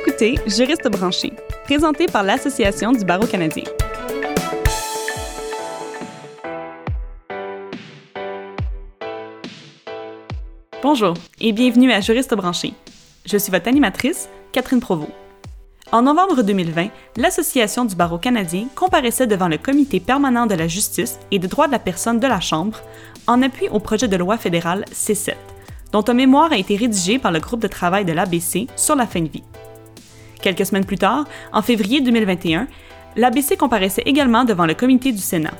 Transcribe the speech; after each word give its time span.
écoutez 0.00 0.38
Juriste 0.46 0.88
branché, 0.88 1.32
présenté 1.64 2.06
par 2.06 2.22
l'Association 2.22 2.92
du 2.92 3.04
barreau 3.04 3.26
canadien. 3.26 3.64
Bonjour 10.82 11.14
et 11.40 11.52
bienvenue 11.52 11.92
à 11.92 12.00
Juriste 12.00 12.34
branché. 12.34 12.72
Je 13.26 13.36
suis 13.36 13.50
votre 13.50 13.68
animatrice, 13.68 14.28
Catherine 14.52 14.80
Provost. 14.80 15.10
En 15.92 16.02
novembre 16.02 16.42
2020, 16.42 16.88
l'Association 17.16 17.84
du 17.84 17.94
barreau 17.94 18.18
canadien 18.18 18.68
comparaissait 18.74 19.26
devant 19.26 19.48
le 19.48 19.58
Comité 19.58 20.00
permanent 20.00 20.46
de 20.46 20.54
la 20.54 20.68
justice 20.68 21.18
et 21.30 21.38
des 21.38 21.48
droits 21.48 21.66
de 21.66 21.72
la 21.72 21.78
personne 21.78 22.20
de 22.20 22.26
la 22.26 22.40
Chambre 22.40 22.80
en 23.26 23.42
appui 23.42 23.68
au 23.68 23.80
projet 23.80 24.08
de 24.08 24.16
loi 24.16 24.38
fédéral 24.38 24.84
C7, 24.92 25.34
dont 25.92 26.04
un 26.08 26.14
mémoire 26.14 26.52
a 26.52 26.58
été 26.58 26.76
rédigé 26.76 27.18
par 27.18 27.32
le 27.32 27.40
groupe 27.40 27.60
de 27.60 27.68
travail 27.68 28.04
de 28.06 28.12
l'ABC 28.12 28.66
sur 28.76 28.96
la 28.96 29.06
fin 29.06 29.20
de 29.20 29.28
vie. 29.28 29.42
Quelques 30.42 30.66
semaines 30.66 30.84
plus 30.84 30.98
tard, 30.98 31.24
en 31.52 31.62
février 31.62 32.00
2021, 32.00 32.66
l'ABC 33.16 33.56
comparaissait 33.58 34.02
également 34.06 34.44
devant 34.44 34.66
le 34.66 34.74
comité 34.74 35.12
du 35.12 35.18
Sénat. 35.18 35.54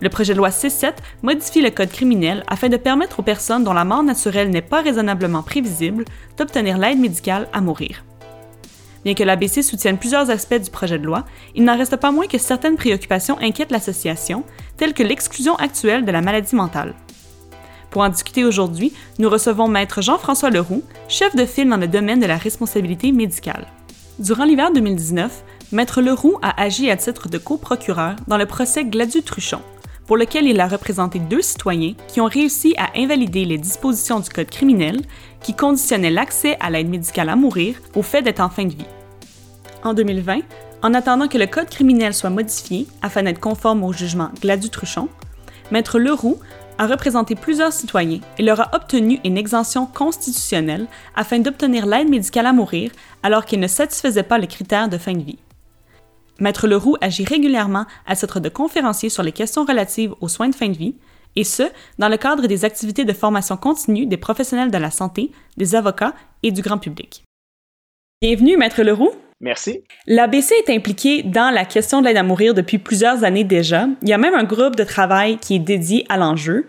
Le 0.00 0.08
projet 0.08 0.34
de 0.34 0.38
loi 0.38 0.50
C7 0.50 0.92
modifie 1.22 1.62
le 1.62 1.70
code 1.70 1.90
criminel 1.90 2.44
afin 2.48 2.68
de 2.68 2.76
permettre 2.76 3.20
aux 3.20 3.22
personnes 3.22 3.64
dont 3.64 3.72
la 3.72 3.84
mort 3.84 4.02
naturelle 4.02 4.50
n'est 4.50 4.62
pas 4.62 4.82
raisonnablement 4.82 5.42
prévisible 5.42 6.04
d'obtenir 6.36 6.78
l'aide 6.78 6.98
médicale 6.98 7.48
à 7.52 7.60
mourir. 7.60 8.04
Bien 9.04 9.14
que 9.14 9.22
l'ABC 9.22 9.62
soutienne 9.62 9.98
plusieurs 9.98 10.30
aspects 10.30 10.60
du 10.60 10.70
projet 10.70 10.98
de 10.98 11.06
loi, 11.06 11.24
il 11.54 11.64
n'en 11.64 11.78
reste 11.78 11.96
pas 11.96 12.10
moins 12.10 12.26
que 12.26 12.38
certaines 12.38 12.76
préoccupations 12.76 13.38
inquiètent 13.40 13.70
l'association, 13.70 14.44
telles 14.76 14.94
que 14.94 15.02
l'exclusion 15.02 15.54
actuelle 15.56 16.04
de 16.04 16.12
la 16.12 16.22
maladie 16.22 16.56
mentale. 16.56 16.94
Pour 17.96 18.04
en 18.04 18.10
discuter 18.10 18.44
aujourd'hui, 18.44 18.92
nous 19.18 19.30
recevons 19.30 19.68
Maître 19.68 20.02
Jean-François 20.02 20.50
Leroux, 20.50 20.82
chef 21.08 21.34
de 21.34 21.46
file 21.46 21.70
dans 21.70 21.78
le 21.78 21.88
domaine 21.88 22.20
de 22.20 22.26
la 22.26 22.36
responsabilité 22.36 23.10
médicale. 23.10 23.66
Durant 24.18 24.44
l'hiver 24.44 24.70
2019, 24.70 25.42
Maître 25.72 26.02
Leroux 26.02 26.36
a 26.42 26.60
agi 26.60 26.90
à 26.90 26.98
titre 26.98 27.30
de 27.30 27.38
coprocureur 27.38 28.16
dans 28.28 28.36
le 28.36 28.44
procès 28.44 28.84
Gladu-Truchon, 28.84 29.62
pour 30.06 30.18
lequel 30.18 30.44
il 30.44 30.60
a 30.60 30.68
représenté 30.68 31.18
deux 31.18 31.40
citoyens 31.40 31.94
qui 32.06 32.20
ont 32.20 32.26
réussi 32.26 32.74
à 32.76 32.90
invalider 33.00 33.46
les 33.46 33.56
dispositions 33.56 34.20
du 34.20 34.28
Code 34.28 34.50
criminel 34.50 35.00
qui 35.40 35.54
conditionnaient 35.54 36.10
l'accès 36.10 36.58
à 36.60 36.68
l'aide 36.68 36.90
médicale 36.90 37.30
à 37.30 37.34
mourir 37.34 37.76
au 37.94 38.02
fait 38.02 38.20
d'être 38.20 38.40
en 38.40 38.50
fin 38.50 38.66
de 38.66 38.74
vie. 38.74 38.84
En 39.84 39.94
2020, 39.94 40.40
en 40.82 40.92
attendant 40.92 41.28
que 41.28 41.38
le 41.38 41.46
Code 41.46 41.70
criminel 41.70 42.12
soit 42.12 42.28
modifié 42.28 42.88
afin 43.00 43.22
d'être 43.22 43.40
conforme 43.40 43.84
au 43.84 43.94
jugement 43.94 44.28
Gladu-Truchon, 44.42 45.08
Maître 45.70 45.98
Leroux 45.98 46.38
a 46.78 46.86
représenté 46.86 47.34
plusieurs 47.34 47.72
citoyens 47.72 48.20
et 48.38 48.42
leur 48.42 48.60
a 48.60 48.70
obtenu 48.74 49.20
une 49.24 49.38
exemption 49.38 49.86
constitutionnelle 49.86 50.86
afin 51.14 51.38
d'obtenir 51.38 51.86
l'aide 51.86 52.08
médicale 52.08 52.46
à 52.46 52.52
mourir 52.52 52.90
alors 53.22 53.44
qu'ils 53.44 53.60
ne 53.60 53.66
satisfaisaient 53.66 54.22
pas 54.22 54.38
les 54.38 54.46
critères 54.46 54.88
de 54.88 54.98
fin 54.98 55.12
de 55.12 55.22
vie. 55.22 55.38
Maître 56.38 56.66
Leroux 56.66 56.96
agit 57.00 57.24
régulièrement 57.24 57.86
à 58.06 58.14
titre 58.14 58.40
de 58.40 58.48
conférencier 58.48 59.08
sur 59.08 59.22
les 59.22 59.32
questions 59.32 59.64
relatives 59.64 60.14
aux 60.20 60.28
soins 60.28 60.48
de 60.48 60.54
fin 60.54 60.68
de 60.68 60.76
vie, 60.76 60.94
et 61.34 61.44
ce, 61.44 61.64
dans 61.98 62.08
le 62.08 62.16
cadre 62.16 62.46
des 62.46 62.64
activités 62.64 63.04
de 63.04 63.12
formation 63.12 63.56
continue 63.56 64.06
des 64.06 64.16
professionnels 64.16 64.70
de 64.70 64.78
la 64.78 64.90
santé, 64.90 65.30
des 65.56 65.74
avocats 65.74 66.14
et 66.42 66.50
du 66.50 66.62
grand 66.62 66.78
public. 66.78 67.24
Bienvenue, 68.22 68.56
Maître 68.56 68.82
Leroux. 68.82 69.12
Merci. 69.40 69.84
L'ABC 70.06 70.52
est 70.66 70.70
impliqué 70.74 71.22
dans 71.22 71.52
la 71.52 71.64
question 71.64 72.00
de 72.00 72.06
l'aide 72.06 72.16
à 72.16 72.22
mourir 72.22 72.54
depuis 72.54 72.78
plusieurs 72.78 73.22
années 73.22 73.44
déjà. 73.44 73.86
Il 74.02 74.08
y 74.08 74.12
a 74.12 74.18
même 74.18 74.34
un 74.34 74.44
groupe 74.44 74.76
de 74.76 74.84
travail 74.84 75.36
qui 75.38 75.56
est 75.56 75.60
dédié 75.60 76.06
à 76.08 76.16
l'enjeu. 76.16 76.66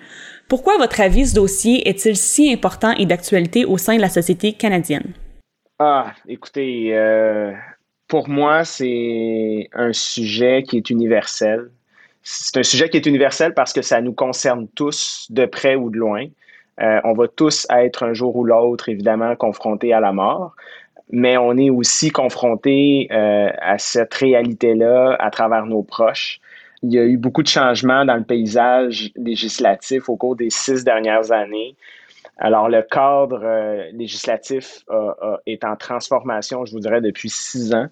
Pourquoi, 0.50 0.78
votre 0.78 1.00
avis, 1.02 1.28
ce 1.28 1.36
dossier 1.36 1.88
est-il 1.88 2.16
si 2.16 2.52
important 2.52 2.92
et 2.92 3.06
d'actualité 3.06 3.66
au 3.66 3.78
sein 3.78 3.95
de 3.95 4.02
la 4.02 4.10
société 4.10 4.54
canadienne? 4.54 5.14
Ah, 5.80 6.14
écoutez, 6.28 6.90
euh, 6.94 7.54
pour 8.08 8.30
moi, 8.30 8.64
c'est 8.64 9.70
un 9.73 9.94
sujet 9.94 10.64
qui 10.64 10.78
est 10.78 10.90
universel. 10.90 11.70
C'est 12.23 12.58
un 12.58 12.64
sujet 12.64 12.89
qui 12.89 12.98
est 12.98 13.06
universel 13.06 13.54
parce 13.54 13.72
que 13.72 13.82
ça 13.82 14.02
nous 14.02 14.14
concerne 14.14 14.67
tous, 14.76 15.27
de 15.30 15.45
près 15.45 15.76
ou 15.76 15.89
de 15.89 15.98
loin. 15.98 16.26
Euh, 16.82 17.00
on 17.04 17.14
va 17.14 17.27
tous 17.27 17.66
être 17.70 18.04
un 18.04 18.14
jour 18.14 18.36
ou 18.36 18.44
l'autre, 18.44 18.89
évidemment, 18.89 19.36
confrontés 19.36 19.94
à 19.94 20.00
la 20.00 20.11
mort, 20.11 20.56
mais 21.12 21.38
on 21.38 21.58
est 21.58 21.70
aussi 21.70 22.10
confrontés 22.10 23.08
euh, 23.12 23.50
à 23.60 23.78
cette 23.78 24.14
réalité-là 24.14 25.16
à 25.20 25.30
travers 25.30 25.66
nos 25.66 25.84
proches. 25.84 26.40
Il 26.84 26.94
y 26.94 27.00
a 27.00 27.06
eu 27.06 27.18
beaucoup 27.18 27.44
de 27.44 27.48
changements 27.48 28.06
dans 28.06 28.16
le 28.16 28.23
paysage 28.23 29.12
législatif 29.16 30.10
au 30.10 30.16
cours 30.16 30.36
des 30.36 30.50
six 30.50 30.84
dernières 30.84 31.32
années. 31.32 31.76
Alors, 32.38 32.70
le 32.70 32.84
cadre 32.84 33.42
euh, 33.44 33.90
législatif 33.94 34.86
est 35.48 35.64
en 35.64 35.76
transformation, 35.76 36.66
je 36.66 36.73
vous 36.73 36.80
dirais, 36.80 37.02
depuis 37.02 37.30
six 37.30 37.74
ans, 37.74 37.88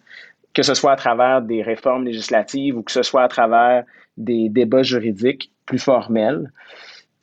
que 0.53 0.64
ce 0.64 0.74
soit 0.74 0.94
à 0.94 0.96
travers 0.96 1.42
des 1.42 1.64
réformes 1.64 2.06
législatives 2.06 2.78
ou 2.78 2.84
que 2.84 2.92
ce 2.92 3.03
soit 3.03 3.24
à 3.24 3.28
travers 3.28 3.84
des 4.18 4.50
débats 4.50 4.84
juridiques 4.84 5.52
plus 5.66 5.80
formels. 5.80 6.52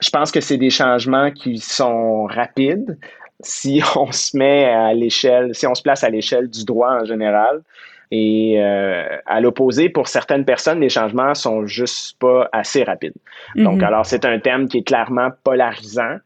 Je 0.00 0.10
pense 0.10 0.32
que 0.32 0.40
c'est 0.40 0.56
des 0.56 0.70
changements 0.70 1.30
qui 1.30 1.58
sont 1.58 2.24
rapides 2.24 2.98
si 3.42 3.82
on 3.96 4.12
se 4.12 4.36
met 4.36 4.64
à 4.64 4.94
l'échelle, 4.94 5.54
si 5.54 5.66
on 5.66 5.74
se 5.74 5.82
place 5.82 6.04
à 6.04 6.10
l'échelle 6.10 6.48
du 6.48 6.64
droit 6.64 6.90
en 6.90 7.04
général. 7.04 7.62
Et 8.14 8.62
euh, 8.62 9.16
à 9.24 9.40
l'opposé, 9.40 9.88
pour 9.88 10.06
certaines 10.06 10.44
personnes, 10.44 10.80
les 10.80 10.90
changements 10.90 11.34
sont 11.34 11.64
juste 11.64 12.18
pas 12.18 12.46
assez 12.52 12.84
rapides. 12.84 13.14
Donc, 13.56 13.80
mm-hmm. 13.80 13.84
alors, 13.84 14.04
c'est 14.04 14.26
un 14.26 14.38
thème 14.38 14.68
qui 14.68 14.78
est 14.78 14.82
clairement 14.82 15.30
polarisant 15.44 16.18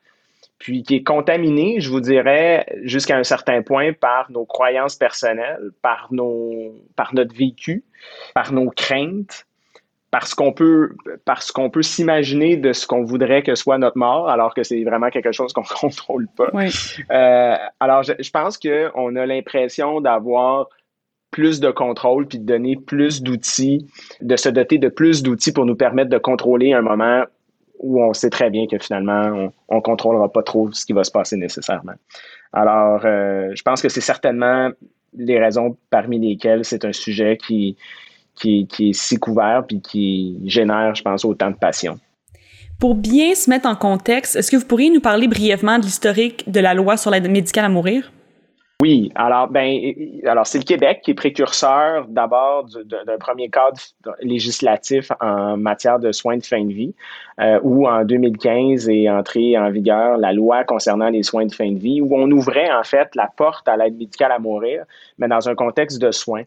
puis 0.58 0.82
qui 0.82 0.96
est 0.96 1.02
contaminé, 1.02 1.80
je 1.80 1.90
vous 1.90 2.00
dirais, 2.00 2.66
jusqu'à 2.82 3.16
un 3.16 3.24
certain 3.24 3.62
point 3.62 3.92
par 3.92 4.30
nos 4.30 4.44
croyances 4.44 4.96
personnelles, 4.96 5.70
par, 5.82 6.08
nos, 6.10 6.74
par 6.96 7.14
notre 7.14 7.34
vécu, 7.34 7.84
par 8.34 8.52
nos 8.52 8.70
craintes, 8.70 9.45
parce 10.18 10.32
qu'on 10.32 10.50
peut, 10.50 10.92
parce 11.26 11.52
qu'on 11.52 11.68
peut 11.68 11.82
s'imaginer 11.82 12.56
de 12.56 12.72
ce 12.72 12.86
qu'on 12.86 13.04
voudrait 13.04 13.42
que 13.42 13.54
soit 13.54 13.76
notre 13.76 13.98
mort, 13.98 14.30
alors 14.30 14.54
que 14.54 14.62
c'est 14.62 14.82
vraiment 14.82 15.10
quelque 15.10 15.30
chose 15.30 15.52
qu'on 15.52 15.60
ne 15.60 15.66
contrôle 15.80 16.26
pas. 16.34 16.48
Euh, 17.10 17.56
alors, 17.80 18.02
je, 18.02 18.14
je 18.18 18.30
pense 18.30 18.56
qu'on 18.56 19.14
a 19.14 19.26
l'impression 19.26 20.00
d'avoir 20.00 20.68
plus 21.32 21.60
de 21.60 21.70
contrôle, 21.70 22.26
puis 22.26 22.38
de 22.38 22.46
donner 22.46 22.76
plus 22.76 23.22
d'outils, 23.22 23.86
de 24.22 24.36
se 24.36 24.48
doter 24.48 24.78
de 24.78 24.88
plus 24.88 25.22
d'outils 25.22 25.52
pour 25.52 25.66
nous 25.66 25.76
permettre 25.76 26.08
de 26.08 26.16
contrôler 26.16 26.72
un 26.72 26.80
moment 26.80 27.24
où 27.78 28.02
on 28.02 28.14
sait 28.14 28.30
très 28.30 28.48
bien 28.48 28.66
que 28.66 28.78
finalement, 28.78 29.50
on 29.68 29.76
ne 29.76 29.80
contrôlera 29.82 30.32
pas 30.32 30.42
trop 30.42 30.72
ce 30.72 30.86
qui 30.86 30.94
va 30.94 31.04
se 31.04 31.10
passer 31.10 31.36
nécessairement. 31.36 31.92
Alors, 32.54 33.02
euh, 33.04 33.50
je 33.54 33.60
pense 33.60 33.82
que 33.82 33.90
c'est 33.90 34.00
certainement 34.00 34.70
les 35.12 35.38
raisons 35.38 35.76
parmi 35.90 36.18
lesquelles 36.18 36.64
c'est 36.64 36.86
un 36.86 36.94
sujet 36.94 37.36
qui, 37.36 37.76
qui, 38.36 38.66
qui, 38.66 38.90
est 38.90 38.92
si 38.92 39.16
couvert 39.16 39.64
puis 39.66 39.80
qui 39.80 40.38
génère, 40.44 40.94
je 40.94 41.02
pense, 41.02 41.24
autant 41.24 41.50
de 41.50 41.56
passion. 41.56 41.98
Pour 42.78 42.94
bien 42.94 43.34
se 43.34 43.48
mettre 43.48 43.66
en 43.66 43.74
contexte, 43.74 44.36
est-ce 44.36 44.50
que 44.50 44.56
vous 44.56 44.66
pourriez 44.66 44.90
nous 44.90 45.00
parler 45.00 45.28
brièvement 45.28 45.78
de 45.78 45.84
l'historique 45.84 46.50
de 46.50 46.60
la 46.60 46.74
loi 46.74 46.96
sur 46.96 47.10
l'aide 47.10 47.30
médicale 47.30 47.64
à 47.64 47.68
mourir? 47.70 48.12
Oui, 48.82 49.10
alors 49.14 49.48
ben 49.48 49.94
alors 50.26 50.46
c'est 50.46 50.58
le 50.58 50.64
Québec 50.64 51.00
qui 51.02 51.12
est 51.12 51.14
précurseur 51.14 52.06
d'abord 52.08 52.66
d'un 52.66 53.16
premier 53.18 53.48
cadre 53.48 53.80
législatif 54.20 55.10
en 55.18 55.56
matière 55.56 55.98
de 55.98 56.12
soins 56.12 56.36
de 56.36 56.44
fin 56.44 56.62
de 56.62 56.72
vie, 56.74 56.94
euh, 57.40 57.58
où 57.62 57.88
en 57.88 58.04
2015 58.04 58.90
est 58.90 59.08
entrée 59.08 59.56
en 59.56 59.70
vigueur 59.70 60.18
la 60.18 60.34
loi 60.34 60.64
concernant 60.64 61.08
les 61.08 61.22
soins 61.22 61.46
de 61.46 61.54
fin 61.54 61.72
de 61.72 61.78
vie, 61.78 62.02
où 62.02 62.14
on 62.14 62.30
ouvrait 62.30 62.70
en 62.70 62.84
fait 62.84 63.08
la 63.14 63.30
porte 63.34 63.66
à 63.66 63.78
l'aide 63.78 63.96
médicale 63.96 64.32
à 64.32 64.38
mourir, 64.38 64.84
mais 65.16 65.26
dans 65.26 65.48
un 65.48 65.54
contexte 65.54 65.98
de 65.98 66.10
soins. 66.10 66.44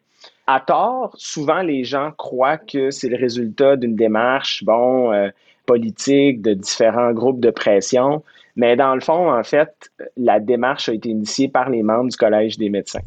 À 0.51 0.59
tort, 0.61 1.11
souvent 1.15 1.61
les 1.61 1.83
gens 1.83 2.11
croient 2.17 2.57
que 2.57 2.89
c'est 2.89 3.07
le 3.07 3.17
résultat 3.17 3.75
d'une 3.75 3.95
démarche, 3.95 4.63
bon, 4.63 5.13
euh, 5.13 5.29
politique, 5.67 6.41
de 6.41 6.55
différents 6.55 7.11
groupes 7.11 7.39
de 7.39 7.51
pression. 7.51 8.23
Mais 8.55 8.75
dans 8.75 8.95
le 8.95 8.99
fond, 8.99 9.31
en 9.31 9.43
fait, 9.43 9.91
la 10.17 10.39
démarche 10.39 10.89
a 10.89 10.93
été 10.93 11.09
initiée 11.09 11.49
par 11.49 11.69
les 11.69 11.83
membres 11.83 12.09
du 12.09 12.17
Collège 12.17 12.57
des 12.57 12.71
médecins. 12.71 13.03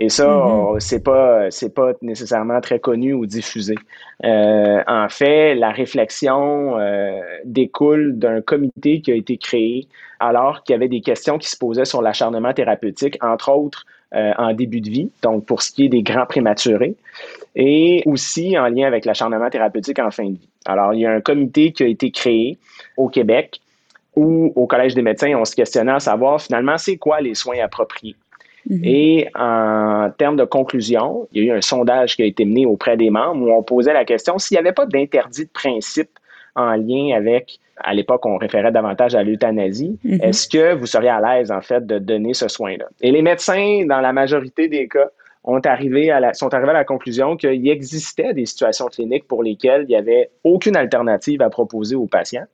Et 0.00 0.08
ça, 0.08 0.26
mm-hmm. 0.26 0.80
c'est 0.80 1.04
pas 1.04 1.52
c'est 1.52 1.72
pas 1.72 1.92
nécessairement 2.02 2.60
très 2.60 2.80
connu 2.80 3.12
ou 3.12 3.26
diffusé. 3.26 3.76
Euh, 4.24 4.82
en 4.88 5.08
fait, 5.08 5.54
la 5.54 5.70
réflexion 5.70 6.80
euh, 6.80 7.20
découle 7.44 8.18
d'un 8.18 8.40
comité 8.40 9.00
qui 9.02 9.12
a 9.12 9.14
été 9.14 9.36
créé 9.36 9.86
alors 10.18 10.64
qu'il 10.64 10.72
y 10.72 10.76
avait 10.76 10.88
des 10.88 11.00
questions 11.00 11.38
qui 11.38 11.48
se 11.48 11.56
posaient 11.56 11.84
sur 11.84 12.02
l'acharnement 12.02 12.52
thérapeutique, 12.52 13.18
entre 13.22 13.52
autres 13.52 13.86
euh, 14.14 14.32
en 14.38 14.52
début 14.52 14.80
de 14.80 14.90
vie, 14.90 15.10
donc 15.22 15.46
pour 15.46 15.62
ce 15.62 15.72
qui 15.72 15.86
est 15.86 15.88
des 15.88 16.02
grands 16.02 16.26
prématurés, 16.26 16.94
et 17.54 18.02
aussi 18.06 18.58
en 18.58 18.68
lien 18.68 18.86
avec 18.86 19.04
l'acharnement 19.04 19.50
thérapeutique 19.50 19.98
en 19.98 20.10
fin 20.10 20.24
de 20.24 20.32
vie. 20.32 20.48
Alors, 20.64 20.94
il 20.94 21.00
y 21.00 21.06
a 21.06 21.12
un 21.12 21.20
comité 21.20 21.72
qui 21.72 21.82
a 21.82 21.86
été 21.86 22.10
créé 22.10 22.58
au 22.96 23.08
Québec 23.08 23.60
où 24.14 24.52
au 24.54 24.66
Collège 24.66 24.94
des 24.94 25.02
médecins, 25.02 25.34
on 25.36 25.44
se 25.44 25.54
questionnait 25.54 25.92
à 25.92 26.00
savoir 26.00 26.40
finalement 26.40 26.78
c'est 26.78 26.96
quoi 26.96 27.20
les 27.20 27.34
soins 27.34 27.58
appropriés? 27.62 28.16
Mhm. 28.68 28.80
Et 28.84 29.28
en 29.34 30.10
termes 30.16 30.36
de 30.36 30.44
conclusion, 30.44 31.26
il 31.32 31.44
y 31.44 31.50
a 31.50 31.54
eu 31.54 31.56
un 31.56 31.60
sondage 31.60 32.16
qui 32.16 32.22
a 32.22 32.26
été 32.26 32.44
mené 32.44 32.66
auprès 32.66 32.96
des 32.96 33.10
membres 33.10 33.46
où 33.46 33.52
on 33.52 33.62
posait 33.62 33.92
la 33.92 34.04
question 34.04 34.38
s'il 34.38 34.56
n'y 34.56 34.60
avait 34.60 34.72
pas 34.72 34.86
d'interdit 34.86 35.44
de 35.44 35.50
principe 35.50 36.10
en 36.54 36.74
lien 36.74 37.16
avec, 37.16 37.58
à 37.82 37.94
l'époque, 37.94 38.24
on 38.26 38.36
référait 38.36 38.72
davantage 38.72 39.14
à 39.14 39.22
l'euthanasie. 39.22 39.98
Mhm. 40.04 40.20
Est-ce 40.22 40.48
que 40.48 40.74
vous 40.74 40.86
seriez 40.86 41.10
à 41.10 41.20
l'aise, 41.20 41.50
en 41.50 41.60
fait, 41.60 41.86
de 41.86 41.98
donner 41.98 42.34
ce 42.34 42.48
soin-là? 42.48 42.86
Et 43.00 43.10
les 43.10 43.22
médecins, 43.22 43.84
dans 43.86 44.00
la 44.00 44.12
majorité 44.12 44.68
des 44.68 44.88
cas, 44.88 45.08
ont 45.44 45.60
arrivé 45.60 46.10
à 46.10 46.20
la, 46.20 46.34
sont 46.34 46.52
arrivés 46.54 46.70
à 46.70 46.74
la 46.74 46.84
conclusion 46.84 47.36
qu'il 47.36 47.68
existait 47.68 48.32
des 48.32 48.46
situations 48.46 48.86
cliniques 48.86 49.26
pour 49.26 49.42
lesquelles 49.42 49.82
il 49.82 49.88
n'y 49.88 49.96
avait 49.96 50.30
aucune 50.44 50.76
alternative 50.76 51.42
à 51.42 51.50
proposer 51.50 51.96
aux 51.96 52.06
patients, 52.06 52.46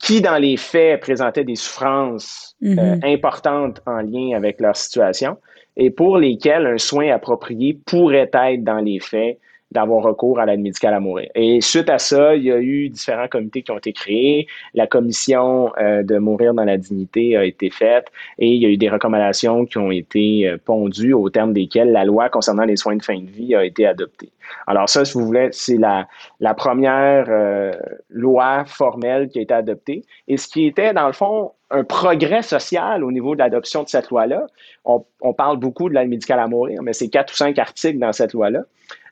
qui, 0.00 0.20
dans 0.20 0.38
les 0.38 0.56
faits, 0.56 1.00
présentaient 1.00 1.44
des 1.44 1.56
souffrances 1.56 2.56
euh, 2.64 2.96
importantes 3.02 3.80
en 3.86 4.00
lien 4.00 4.36
avec 4.36 4.60
leur 4.60 4.76
situation 4.76 5.36
et 5.76 5.90
pour 5.90 6.18
lesquelles 6.18 6.66
un 6.66 6.78
soin 6.78 7.10
approprié 7.10 7.78
pourrait 7.86 8.30
être, 8.32 8.64
dans 8.64 8.78
les 8.78 9.00
faits, 9.00 9.38
d'avoir 9.70 10.02
recours 10.02 10.38
à 10.38 10.46
l'aide 10.46 10.60
médicale 10.60 10.94
à 10.94 11.00
mourir. 11.00 11.28
Et 11.34 11.60
suite 11.60 11.90
à 11.90 11.98
ça, 11.98 12.34
il 12.34 12.44
y 12.44 12.52
a 12.52 12.58
eu 12.58 12.88
différents 12.88 13.28
comités 13.28 13.62
qui 13.62 13.70
ont 13.70 13.78
été 13.78 13.92
créés. 13.92 14.46
La 14.74 14.86
commission 14.86 15.72
euh, 15.78 16.02
de 16.02 16.18
mourir 16.18 16.54
dans 16.54 16.64
la 16.64 16.78
dignité 16.78 17.36
a 17.36 17.44
été 17.44 17.70
faite 17.70 18.06
et 18.38 18.48
il 18.48 18.62
y 18.62 18.66
a 18.66 18.70
eu 18.70 18.76
des 18.76 18.88
recommandations 18.88 19.66
qui 19.66 19.78
ont 19.78 19.90
été 19.90 20.48
euh, 20.48 20.56
pondues 20.62 21.12
au 21.12 21.28
terme 21.28 21.52
desquelles 21.52 21.92
la 21.92 22.04
loi 22.04 22.30
concernant 22.30 22.64
les 22.64 22.76
soins 22.76 22.96
de 22.96 23.02
fin 23.02 23.18
de 23.18 23.30
vie 23.30 23.54
a 23.54 23.64
été 23.64 23.86
adoptée. 23.86 24.30
Alors 24.66 24.88
ça, 24.88 25.04
si 25.04 25.14
vous 25.14 25.26
voulez, 25.26 25.48
c'est 25.52 25.76
la, 25.76 26.08
la 26.40 26.54
première 26.54 27.26
euh, 27.28 27.72
loi 28.08 28.64
formelle 28.64 29.28
qui 29.28 29.38
a 29.38 29.42
été 29.42 29.52
adoptée. 29.52 30.04
Et 30.26 30.38
ce 30.38 30.48
qui 30.48 30.66
était, 30.66 30.94
dans 30.94 31.06
le 31.06 31.12
fond, 31.12 31.52
un 31.70 31.84
progrès 31.84 32.42
social 32.42 33.04
au 33.04 33.12
niveau 33.12 33.34
de 33.34 33.40
l'adoption 33.40 33.82
de 33.82 33.88
cette 33.88 34.08
loi-là. 34.08 34.46
On, 34.84 35.04
on, 35.20 35.34
parle 35.34 35.58
beaucoup 35.58 35.88
de 35.88 35.94
l'aide 35.94 36.08
médicale 36.08 36.40
à 36.40 36.46
mourir, 36.46 36.82
mais 36.82 36.94
c'est 36.94 37.08
quatre 37.08 37.32
ou 37.32 37.36
cinq 37.36 37.58
articles 37.58 37.98
dans 37.98 38.12
cette 38.12 38.32
loi-là. 38.32 38.62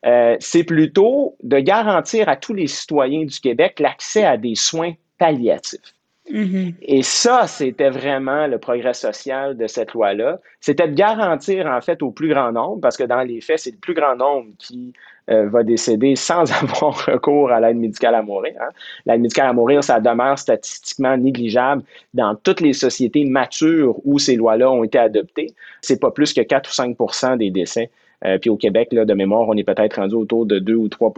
Euh, 0.07 0.37
c'est 0.41 0.65
plutôt 0.65 1.37
de 1.43 1.59
garantir 1.59 2.29
à 2.29 2.37
tous 2.37 2.55
les 2.55 2.69
citoyens 2.69 3.25
du 3.25 3.41
Québec 3.41 3.81
l'accès 3.81 4.25
à 4.25 4.37
des 4.37 4.55
soins 4.55 4.93
palliatifs. 5.19 5.95
Mm-hmm. 6.31 6.75
Et 6.83 7.03
ça, 7.03 7.47
c'était 7.47 7.91
vraiment 7.91 8.47
le 8.47 8.59
progrès 8.59 8.95
social 8.95 9.57
de 9.57 9.67
cette 9.67 9.93
loi-là. 9.93 10.41
C'était 10.61 10.89
de 10.89 10.95
garantir, 10.95 11.67
en 11.67 11.81
fait, 11.81 12.03
au 12.03 12.11
plus 12.11 12.29
grand 12.29 12.53
nombre, 12.53 12.81
parce 12.81 12.97
que 12.97 13.05
dans 13.05 13.23
les 13.23 13.41
faits, 13.41 13.61
c'est 13.61 13.71
le 13.71 13.77
plus 13.79 13.95
grand 13.95 14.17
nombre 14.17 14.49
qui 14.59 14.93
euh, 15.31 15.49
va 15.49 15.63
décéder 15.63 16.17
sans 16.17 16.51
avoir 16.63 17.07
recours 17.07 17.51
à 17.51 17.61
l'aide 17.61 17.77
médicale 17.77 18.15
à 18.15 18.23
mourir. 18.23 18.55
Hein. 18.61 18.71
L'aide 19.07 19.21
médicale 19.21 19.49
à 19.49 19.53
mourir, 19.53 19.85
ça 19.85 20.01
demeure 20.01 20.39
statistiquement 20.39 21.17
négligeable 21.17 21.83
dans 22.15 22.35
toutes 22.35 22.61
les 22.61 22.73
sociétés 22.73 23.25
matures 23.25 23.97
où 24.05 24.19
ces 24.19 24.37
lois-là 24.37 24.71
ont 24.71 24.83
été 24.83 24.99
adoptées. 24.99 25.55
C'est 25.81 26.01
pas 26.01 26.11
plus 26.11 26.33
que 26.33 26.41
4 26.41 26.69
ou 26.69 26.73
5% 26.73 27.39
des 27.39 27.51
décès. 27.51 27.91
Euh, 28.25 28.39
puis 28.39 28.51
au 28.51 28.57
Québec, 28.57 28.89
là, 28.93 29.05
de 29.05 29.15
mémoire, 29.15 29.47
on 29.49 29.55
est 29.55 29.65
peut-être 29.65 29.97
rendu 29.97 30.15
autour 30.15 30.47
de 30.47 30.59
2 30.59 30.75
ou 30.75 30.89
3 30.89 31.13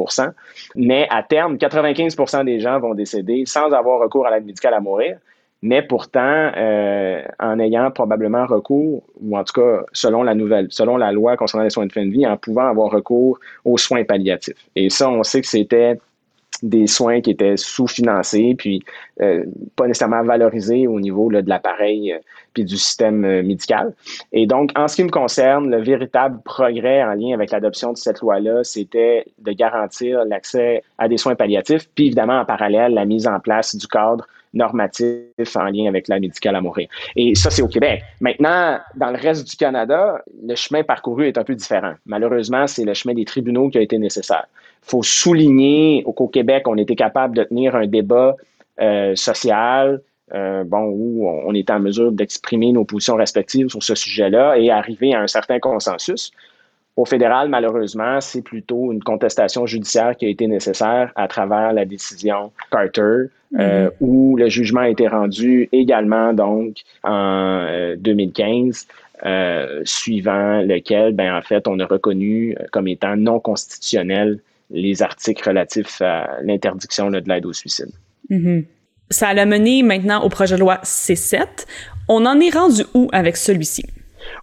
Mais 0.74 1.06
à 1.10 1.22
terme, 1.22 1.56
95% 1.56 2.44
des 2.44 2.60
gens 2.60 2.80
vont 2.80 2.94
décéder 2.94 3.44
sans 3.46 3.72
avoir 3.72 4.00
recours 4.00 4.26
à 4.26 4.30
l'aide 4.30 4.46
médicale 4.46 4.74
à 4.74 4.80
mourir. 4.80 5.18
Mais 5.60 5.82
pourtant, 5.82 6.52
euh, 6.56 7.22
en 7.40 7.58
ayant 7.58 7.90
probablement 7.90 8.46
recours, 8.46 9.02
ou 9.20 9.36
en 9.36 9.42
tout 9.42 9.60
cas, 9.60 9.84
selon 9.92 10.22
la 10.22 10.34
nouvelle, 10.34 10.68
selon 10.70 10.96
la 10.96 11.10
loi 11.10 11.36
concernant 11.36 11.64
les 11.64 11.70
soins 11.70 11.86
de 11.86 11.92
fin 11.92 12.06
de 12.06 12.12
vie, 12.12 12.26
en 12.26 12.36
pouvant 12.36 12.68
avoir 12.68 12.92
recours 12.92 13.40
aux 13.64 13.76
soins 13.76 14.04
palliatifs. 14.04 14.68
Et 14.76 14.88
ça, 14.88 15.10
on 15.10 15.24
sait 15.24 15.40
que 15.40 15.48
c'était 15.48 15.98
des 16.62 16.86
soins 16.86 17.20
qui 17.20 17.30
étaient 17.30 17.56
sous-financés, 17.56 18.54
puis 18.56 18.82
euh, 19.20 19.44
pas 19.76 19.86
nécessairement 19.86 20.22
valorisés 20.22 20.86
au 20.86 21.00
niveau 21.00 21.30
de 21.30 21.48
l'appareil 21.48 22.12
euh, 22.12 22.18
puis 22.54 22.64
du 22.64 22.76
système 22.76 23.24
euh, 23.24 23.42
médical. 23.42 23.94
Et 24.32 24.46
donc, 24.46 24.70
en 24.76 24.88
ce 24.88 24.96
qui 24.96 25.04
me 25.04 25.10
concerne, 25.10 25.70
le 25.70 25.82
véritable 25.82 26.40
progrès 26.44 27.02
en 27.02 27.14
lien 27.14 27.34
avec 27.34 27.50
l'adoption 27.50 27.92
de 27.92 27.96
cette 27.96 28.20
loi-là, 28.20 28.64
c'était 28.64 29.24
de 29.38 29.52
garantir 29.52 30.24
l'accès 30.24 30.82
à 30.98 31.08
des 31.08 31.16
soins 31.16 31.34
palliatifs, 31.34 31.88
puis 31.94 32.06
évidemment, 32.06 32.40
en 32.40 32.44
parallèle, 32.44 32.94
la 32.94 33.04
mise 33.04 33.26
en 33.26 33.38
place 33.40 33.76
du 33.76 33.86
cadre 33.86 34.26
normatif 34.58 35.56
en 35.56 35.64
lien 35.64 35.86
avec 35.88 36.08
l'aide 36.08 36.20
médicale 36.20 36.56
à 36.56 36.60
mourir. 36.60 36.88
Et 37.16 37.34
ça, 37.34 37.48
c'est 37.50 37.62
au 37.62 37.68
Québec. 37.68 38.02
Maintenant, 38.20 38.78
dans 38.96 39.10
le 39.10 39.16
reste 39.16 39.48
du 39.48 39.56
Canada, 39.56 40.22
le 40.42 40.54
chemin 40.54 40.82
parcouru 40.82 41.26
est 41.26 41.38
un 41.38 41.44
peu 41.44 41.54
différent. 41.54 41.94
Malheureusement, 42.04 42.66
c'est 42.66 42.84
le 42.84 42.92
chemin 42.92 43.14
des 43.14 43.24
tribunaux 43.24 43.70
qui 43.70 43.78
a 43.78 43.80
été 43.80 43.96
nécessaire. 43.98 44.46
Il 44.84 44.90
faut 44.90 45.02
souligner 45.02 46.04
qu'au 46.16 46.28
Québec, 46.28 46.64
on 46.66 46.76
était 46.76 46.96
capable 46.96 47.36
de 47.36 47.44
tenir 47.44 47.74
un 47.74 47.86
débat 47.86 48.36
euh, 48.80 49.14
social, 49.16 50.02
euh, 50.34 50.62
bon, 50.64 50.84
où 50.90 51.28
on 51.28 51.54
était 51.54 51.72
en 51.72 51.80
mesure 51.80 52.12
d'exprimer 52.12 52.72
nos 52.72 52.84
positions 52.84 53.16
respectives 53.16 53.68
sur 53.68 53.82
ce 53.82 53.94
sujet-là 53.94 54.58
et 54.58 54.70
arriver 54.70 55.14
à 55.14 55.20
un 55.20 55.26
certain 55.26 55.58
consensus. 55.58 56.32
Au 56.98 57.04
fédéral, 57.04 57.48
malheureusement, 57.48 58.20
c'est 58.20 58.42
plutôt 58.42 58.90
une 58.92 59.04
contestation 59.04 59.66
judiciaire 59.66 60.16
qui 60.16 60.26
a 60.26 60.28
été 60.28 60.48
nécessaire 60.48 61.12
à 61.14 61.28
travers 61.28 61.72
la 61.72 61.84
décision 61.84 62.50
Carter, 62.72 63.00
euh, 63.00 63.28
-hmm. 63.54 63.90
où 64.00 64.36
le 64.36 64.48
jugement 64.48 64.80
a 64.80 64.88
été 64.88 65.06
rendu 65.06 65.68
également 65.70 66.28
donc 66.32 66.72
en 67.04 67.66
euh, 67.68 67.94
2015, 67.96 68.88
euh, 69.24 69.80
suivant 69.84 70.60
lequel, 70.72 71.12
ben 71.12 71.30
en 71.38 71.42
fait, 71.50 71.62
on 71.68 71.78
a 71.78 71.86
reconnu 71.86 72.56
comme 72.72 72.88
étant 72.88 73.16
non 73.28 73.38
constitutionnel 73.38 74.28
les 74.84 75.00
articles 75.10 75.44
relatifs 75.50 76.02
à 76.02 76.16
l'interdiction 76.48 77.06
de 77.14 77.20
l'aide 77.28 77.46
au 77.50 77.54
suicide. 77.62 77.92
-hmm. 78.28 78.64
Ça 79.18 79.28
l'a 79.36 79.46
mené 79.54 79.74
maintenant 79.92 80.20
au 80.26 80.30
projet 80.36 80.56
de 80.58 80.62
loi 80.66 80.76
C7. 80.82 81.52
On 82.08 82.20
en 82.32 82.36
est 82.46 82.54
rendu 82.60 82.82
où 82.98 83.02
avec 83.20 83.36
celui-ci? 83.46 83.84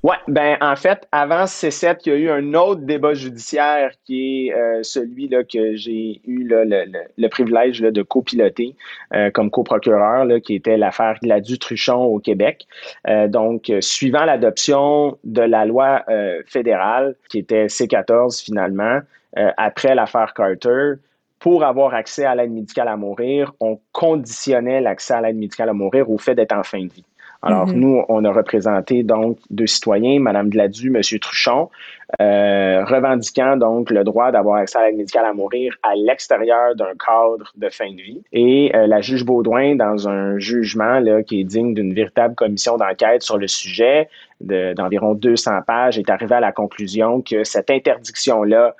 Oui, 0.07 0.13
ben 0.27 0.55
en 0.61 0.75
fait, 0.75 1.07
avant 1.11 1.45
C7, 1.45 2.01
il 2.05 2.09
y 2.09 2.15
a 2.15 2.17
eu 2.19 2.29
un 2.29 2.53
autre 2.53 2.81
débat 2.81 3.15
judiciaire 3.15 3.89
qui 4.03 4.49
est 4.49 4.53
euh, 4.53 4.83
celui 4.83 5.27
là, 5.27 5.43
que 5.43 5.75
j'ai 5.75 6.21
eu 6.27 6.47
là, 6.47 6.63
le, 6.63 6.85
le, 6.85 6.99
le, 7.17 7.27
privilège 7.27 7.81
là, 7.81 7.89
de 7.89 8.03
copiloter 8.03 8.75
euh, 9.15 9.31
comme 9.31 9.49
coprocureur, 9.49 10.27
qui 10.43 10.53
était 10.53 10.77
l'affaire 10.77 11.17
Gladu-Truchon 11.23 12.03
au 12.03 12.19
Québec. 12.19 12.67
Euh, 13.07 13.27
donc, 13.27 13.71
suivant 13.79 14.25
l'adoption 14.25 15.17
de 15.23 15.41
la 15.41 15.65
loi 15.65 16.05
fédérale, 16.45 17.15
qui 17.27 17.39
était 17.39 17.65
C14 17.65 18.43
finalement, 18.43 18.99
après 19.57 19.95
l'affaire 19.95 20.35
Carter, 20.35 20.99
pour 21.39 21.63
avoir 21.63 21.95
accès 21.95 22.25
à 22.25 22.35
l'aide 22.35 22.51
médicale 22.51 22.89
à 22.89 22.95
mourir, 22.95 23.53
on 23.59 23.79
conditionnait 23.91 24.81
l'accès 24.81 25.15
à 25.15 25.21
l'aide 25.21 25.37
médicale 25.37 25.69
à 25.69 25.73
mourir 25.73 26.11
au 26.11 26.19
fait 26.19 26.35
d'être 26.35 26.53
en 26.53 26.63
fin 26.63 26.83
de 26.83 26.93
vie. 26.93 27.03
Alors, 27.45 27.67
mm 27.67 27.71
-hmm. 27.71 27.79
nous, 27.79 28.03
on 28.09 28.25
a 28.25 28.31
représenté 28.31 29.03
donc 29.03 29.37
deux 29.51 29.67
citoyens, 29.67 30.19
Mme 30.19 30.49
Gladu, 30.49 30.87
M. 30.87 31.01
Truchon, 31.25 31.69
euh, 32.21 32.83
revendiquant 32.85 33.55
donc 33.57 33.91
le 33.91 34.03
droit 34.03 34.31
d'avoir 34.31 34.55
accès 34.57 34.77
à 34.79 34.85
l'aide 34.85 34.97
médicale 34.97 35.25
à 35.25 35.33
mourir 35.33 35.75
à 35.83 35.95
l'extérieur 35.95 36.75
d'un 36.75 36.93
cadre 37.05 37.47
de 37.63 37.69
fin 37.69 37.91
de 37.91 38.01
vie. 38.09 38.21
Et 38.33 38.75
euh, 38.75 38.87
la 38.87 38.99
juge 39.01 39.23
Baudouin, 39.25 39.75
dans 39.75 40.07
un 40.07 40.39
jugement 40.39 40.99
là, 40.99 41.23
qui 41.23 41.41
est 41.41 41.43
digne 41.43 41.73
d'une 41.73 41.93
véritable 41.93 42.35
commission 42.35 42.77
d'enquête 42.77 43.21
sur 43.21 43.37
le 43.37 43.47
sujet, 43.47 44.09
d'environ 44.41 45.13
de, 45.13 45.19
200 45.19 45.61
pages, 45.67 45.97
est 45.97 46.09
arrivée 46.09 46.35
à 46.35 46.39
la 46.39 46.51
conclusion 46.51 47.21
que 47.21 47.43
cette 47.43 47.69
interdiction-là 47.69 48.75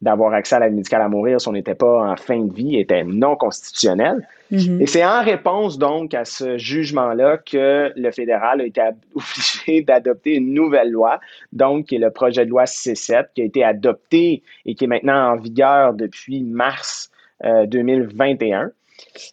d'avoir 0.00 0.32
accès 0.32 0.56
à 0.56 0.60
l'aide 0.60 0.74
médicale 0.74 1.02
à 1.02 1.08
mourir 1.08 1.40
si 1.40 1.48
on 1.48 1.52
n'était 1.52 1.74
pas 1.74 2.12
en 2.12 2.16
fin 2.16 2.38
de 2.38 2.52
vie 2.52 2.78
était 2.78 3.04
non 3.04 3.34
constitutionnelle. 3.36 4.26
Mm 4.50 4.56
-hmm. 4.56 4.82
Et 4.82 4.86
c'est 4.86 5.04
en 5.04 5.22
réponse 5.22 5.78
donc 5.78 6.14
à 6.14 6.24
ce 6.24 6.56
jugement-là 6.56 7.38
que 7.38 7.92
le 7.96 8.10
fédéral 8.12 8.60
a 8.60 8.64
été 8.64 8.80
obligé 9.14 9.82
d'adopter 9.82 10.36
une 10.36 10.54
nouvelle 10.54 10.90
loi, 10.90 11.20
donc 11.52 11.86
qui 11.86 11.96
est 11.96 12.04
le 12.08 12.10
projet 12.10 12.44
de 12.46 12.50
loi 12.50 12.64
C7, 12.64 13.26
qui 13.34 13.42
a 13.42 13.44
été 13.44 13.64
adopté 13.64 14.42
et 14.66 14.74
qui 14.74 14.84
est 14.84 14.92
maintenant 14.96 15.32
en 15.32 15.36
vigueur 15.36 15.94
depuis 15.94 16.42
mars 16.42 17.10
euh, 17.44 17.66
2021. 17.66 18.70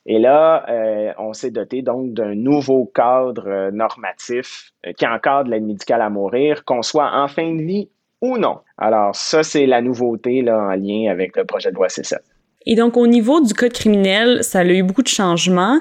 Et 0.05 0.19
là, 0.19 0.65
euh, 0.69 1.11
on 1.17 1.33
s'est 1.33 1.51
doté 1.51 1.81
donc 1.81 2.13
d'un 2.13 2.35
nouveau 2.35 2.85
cadre 2.85 3.47
euh, 3.47 3.71
normatif 3.71 4.71
qui 4.97 5.05
encadre 5.07 5.49
l'aide 5.49 5.63
médicale 5.63 6.01
à 6.01 6.09
mourir, 6.09 6.65
qu'on 6.65 6.83
soit 6.83 7.11
en 7.21 7.27
fin 7.27 7.49
de 7.55 7.63
vie 7.63 7.89
ou 8.21 8.37
non? 8.37 8.59
Alors, 8.77 9.15
ça, 9.15 9.43
c'est 9.43 9.65
la 9.65 9.81
nouveauté 9.81 10.41
là, 10.41 10.57
en 10.57 10.75
lien 10.75 11.11
avec 11.11 11.35
le 11.35 11.45
projet 11.45 11.71
de 11.71 11.75
loi 11.75 11.87
C7. 11.87 12.17
Et 12.65 12.75
donc, 12.75 12.97
au 12.97 13.05
niveau 13.05 13.41
du 13.41 13.53
code 13.53 13.73
criminel, 13.73 14.43
ça 14.43 14.59
a 14.59 14.65
eu 14.65 14.81
beaucoup 14.81 15.03
de 15.03 15.07
changements. 15.07 15.79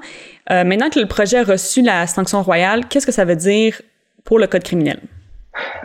Euh, 0.50 0.64
maintenant 0.64 0.90
que 0.90 1.00
le 1.00 1.06
projet 1.06 1.38
a 1.38 1.44
reçu 1.44 1.80
la 1.80 2.06
sanction 2.06 2.42
royale, 2.42 2.86
qu'est-ce 2.88 3.06
que 3.06 3.12
ça 3.12 3.24
veut 3.24 3.36
dire 3.36 3.80
pour 4.24 4.38
le 4.38 4.46
code 4.46 4.64
criminel? 4.64 5.00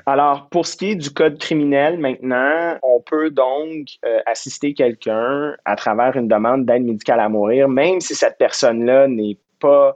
Alors, 0.06 0.50
pour 0.50 0.65
ce 0.65 0.75
qui 0.75 0.91
est 0.91 0.96
du 0.96 1.12
code 1.12 1.38
criminel, 1.38 2.00
maintenant, 2.00 2.77
on 2.82 3.00
peut 3.00 3.29
donc 3.29 3.88
euh, 4.06 4.20
assister 4.25 4.74
quelqu'un 4.74 5.56
à 5.63 5.75
travers 5.75 6.18
une 6.18 6.27
demande 6.27 6.65
d'aide 6.65 6.84
médicale 6.84 7.20
à 7.20 7.29
mourir, 7.29 7.70
même 7.70 8.01
si 8.01 8.15
cette 8.15 8.38
personne-là 8.38 9.08
n'est 9.08 9.38
pas 9.60 9.96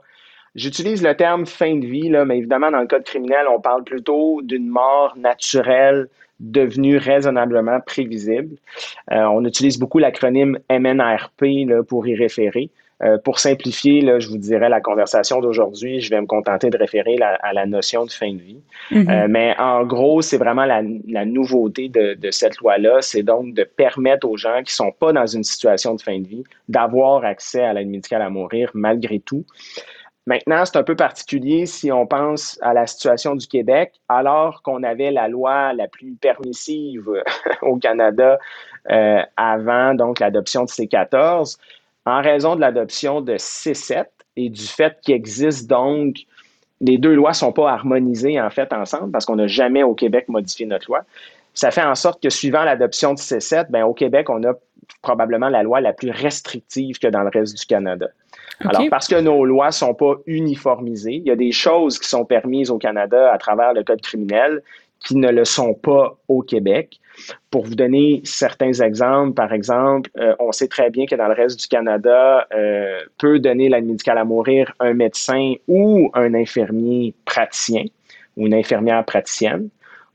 J'utilise 0.54 1.02
le 1.02 1.16
terme 1.16 1.46
fin 1.46 1.74
de 1.74 1.86
vie, 1.86 2.08
là, 2.08 2.24
mais 2.24 2.38
évidemment, 2.38 2.70
dans 2.70 2.80
le 2.80 2.86
code 2.86 3.02
criminel, 3.02 3.46
on 3.50 3.60
parle 3.60 3.82
plutôt 3.82 4.40
d'une 4.42 4.68
mort 4.68 5.14
naturelle 5.16 6.08
devenue 6.40 6.96
raisonnablement 6.96 7.80
prévisible. 7.80 8.56
Euh, 9.12 9.22
on 9.24 9.44
utilise 9.44 9.78
beaucoup 9.78 9.98
l'acronyme 9.98 10.58
MNRP 10.70 11.66
là, 11.66 11.82
pour 11.82 12.06
y 12.06 12.14
référer. 12.14 12.70
Euh, 13.02 13.18
pour 13.18 13.40
simplifier, 13.40 14.00
là, 14.00 14.20
je 14.20 14.28
vous 14.28 14.38
dirais 14.38 14.68
la 14.68 14.80
conversation 14.80 15.40
d'aujourd'hui, 15.40 16.00
je 16.00 16.10
vais 16.10 16.20
me 16.20 16.26
contenter 16.26 16.70
de 16.70 16.78
référer 16.78 17.16
à 17.20 17.52
la 17.52 17.66
notion 17.66 18.04
de 18.04 18.10
fin 18.10 18.32
de 18.32 18.40
vie. 18.40 18.60
Mm-hmm. 18.92 19.10
Euh, 19.10 19.26
mais 19.28 19.54
en 19.58 19.84
gros, 19.84 20.22
c'est 20.22 20.38
vraiment 20.38 20.64
la, 20.64 20.82
nouveauté 21.24 21.88
de, 21.88 22.14
de 22.14 22.30
cette 22.30 22.58
loi-là, 22.58 22.98
c'est 23.00 23.24
donc 23.24 23.52
de 23.52 23.64
permettre 23.64 24.28
aux 24.28 24.36
gens 24.36 24.62
qui 24.64 24.72
sont 24.72 24.92
pas 24.92 25.12
dans 25.12 25.26
une 25.26 25.42
situation 25.42 25.94
de 25.94 26.00
fin 26.00 26.20
de 26.20 26.26
vie 26.26 26.44
d'avoir 26.68 27.24
accès 27.24 27.62
à 27.62 27.72
l'aide 27.72 27.88
médicale 27.88 28.22
à 28.22 28.30
mourir 28.30 28.70
malgré 28.74 29.18
tout. 29.18 29.44
Maintenant, 30.26 30.64
c'est 30.64 30.76
un 30.76 30.82
peu 30.82 30.96
particulier 30.96 31.66
si 31.66 31.92
on 31.92 32.06
pense 32.06 32.58
à 32.62 32.72
la 32.72 32.86
situation 32.86 33.34
du 33.34 33.46
Québec, 33.46 33.92
alors 34.08 34.62
qu'on 34.62 34.82
avait 34.82 35.10
la 35.10 35.28
loi 35.28 35.74
la 35.74 35.86
plus 35.86 36.14
permissive 36.14 37.10
au 37.62 37.76
Canada 37.76 38.38
euh, 38.90 39.22
avant 39.36 39.94
donc 39.94 40.20
l'adoption 40.20 40.64
de 40.64 40.70
C14, 40.70 41.58
en 42.06 42.22
raison 42.22 42.56
de 42.56 42.60
l'adoption 42.60 43.20
de 43.20 43.34
C7 43.34 44.06
et 44.36 44.48
du 44.48 44.66
fait 44.66 44.98
qu'il 45.02 45.14
existe 45.14 45.68
donc 45.68 46.16
les 46.80 46.98
deux 46.98 47.14
lois 47.14 47.32
sont 47.32 47.52
pas 47.52 47.70
harmonisées 47.70 48.40
en 48.40 48.50
fait 48.50 48.72
ensemble 48.72 49.10
parce 49.12 49.24
qu'on 49.24 49.36
n'a 49.36 49.46
jamais 49.46 49.82
au 49.82 49.94
Québec 49.94 50.28
modifié 50.28 50.66
notre 50.66 50.88
loi. 50.88 51.04
Ça 51.54 51.70
fait 51.70 51.84
en 51.84 51.94
sorte 51.94 52.22
que 52.22 52.30
suivant 52.30 52.64
l'adoption 52.64 53.14
de 53.14 53.18
C7, 53.18 53.70
ben, 53.70 53.84
au 53.84 53.94
Québec, 53.94 54.28
on 54.28 54.42
a 54.44 54.54
probablement 55.02 55.48
la 55.48 55.62
loi 55.62 55.80
la 55.80 55.92
plus 55.92 56.10
restrictive 56.10 56.98
que 56.98 57.06
dans 57.06 57.22
le 57.22 57.30
reste 57.32 57.56
du 57.56 57.64
Canada. 57.64 58.08
Alors, 58.60 58.82
parce 58.90 59.08
que 59.08 59.20
nos 59.20 59.44
lois 59.44 59.72
sont 59.72 59.94
pas 59.94 60.14
uniformisées, 60.26 61.14
il 61.14 61.24
y 61.24 61.30
a 61.30 61.36
des 61.36 61.52
choses 61.52 61.98
qui 61.98 62.08
sont 62.08 62.24
permises 62.24 62.70
au 62.70 62.78
Canada 62.78 63.32
à 63.32 63.38
travers 63.38 63.72
le 63.72 63.82
Code 63.82 64.00
criminel 64.00 64.62
qui 65.04 65.16
ne 65.16 65.30
le 65.30 65.44
sont 65.44 65.74
pas 65.74 66.16
au 66.28 66.42
Québec. 66.42 66.98
Pour 67.50 67.64
vous 67.64 67.74
donner 67.74 68.20
certains 68.24 68.72
exemples, 68.72 69.34
par 69.34 69.52
exemple, 69.52 70.10
euh, 70.18 70.34
on 70.40 70.50
sait 70.50 70.66
très 70.66 70.90
bien 70.90 71.06
que 71.06 71.14
dans 71.14 71.28
le 71.28 71.34
reste 71.34 71.60
du 71.60 71.68
Canada, 71.68 72.46
euh, 72.54 73.00
peut 73.18 73.38
donner 73.38 73.68
l'aide 73.68 73.84
médicale 73.84 74.18
à 74.18 74.24
mourir 74.24 74.72
un 74.80 74.94
médecin 74.94 75.54
ou 75.68 76.10
un 76.14 76.34
infirmier 76.34 77.14
praticien 77.24 77.84
ou 78.36 78.46
une 78.46 78.54
infirmière 78.54 79.04
praticienne. 79.04 79.68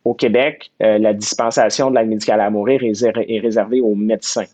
Au 0.04 0.14
Québec, 0.14 0.72
euh, 0.82 0.98
la 0.98 1.14
dispensation 1.14 1.92
de 1.92 1.96
l'aide 1.96 2.10
médicale 2.10 2.42
à 2.42 2.50
mourir 2.50 2.84
est, 2.84 3.04
est 3.04 3.40
réservée 3.40 3.80
aux 3.80 3.96
médecins. 3.96 4.46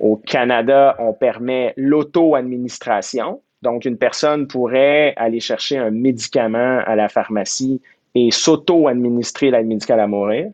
Au 0.00 0.16
Canada, 0.16 0.96
on 0.98 1.12
permet 1.12 1.74
l'auto-administration. 1.76 3.40
Donc, 3.62 3.84
une 3.84 3.96
personne 3.96 4.46
pourrait 4.46 5.14
aller 5.16 5.40
chercher 5.40 5.78
un 5.78 5.90
médicament 5.90 6.80
à 6.84 6.96
la 6.96 7.08
pharmacie 7.08 7.80
et 8.14 8.30
s'auto-administrer 8.30 9.50
l'aide 9.50 9.66
médicale 9.66 10.00
à 10.00 10.06
mourir. 10.06 10.50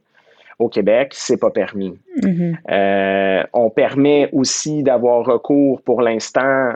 Au 0.59 0.69
Québec, 0.69 1.13
c'est 1.15 1.39
pas 1.39 1.51
permis. 1.51 1.99
Mm-hmm. 2.19 2.57
Euh, 2.71 3.45
on 3.55 3.71
permet 3.71 4.29
aussi 4.33 4.83
d'avoir 4.83 5.25
recours 5.25 5.81
pour 5.83 6.03
l'instant 6.03 6.75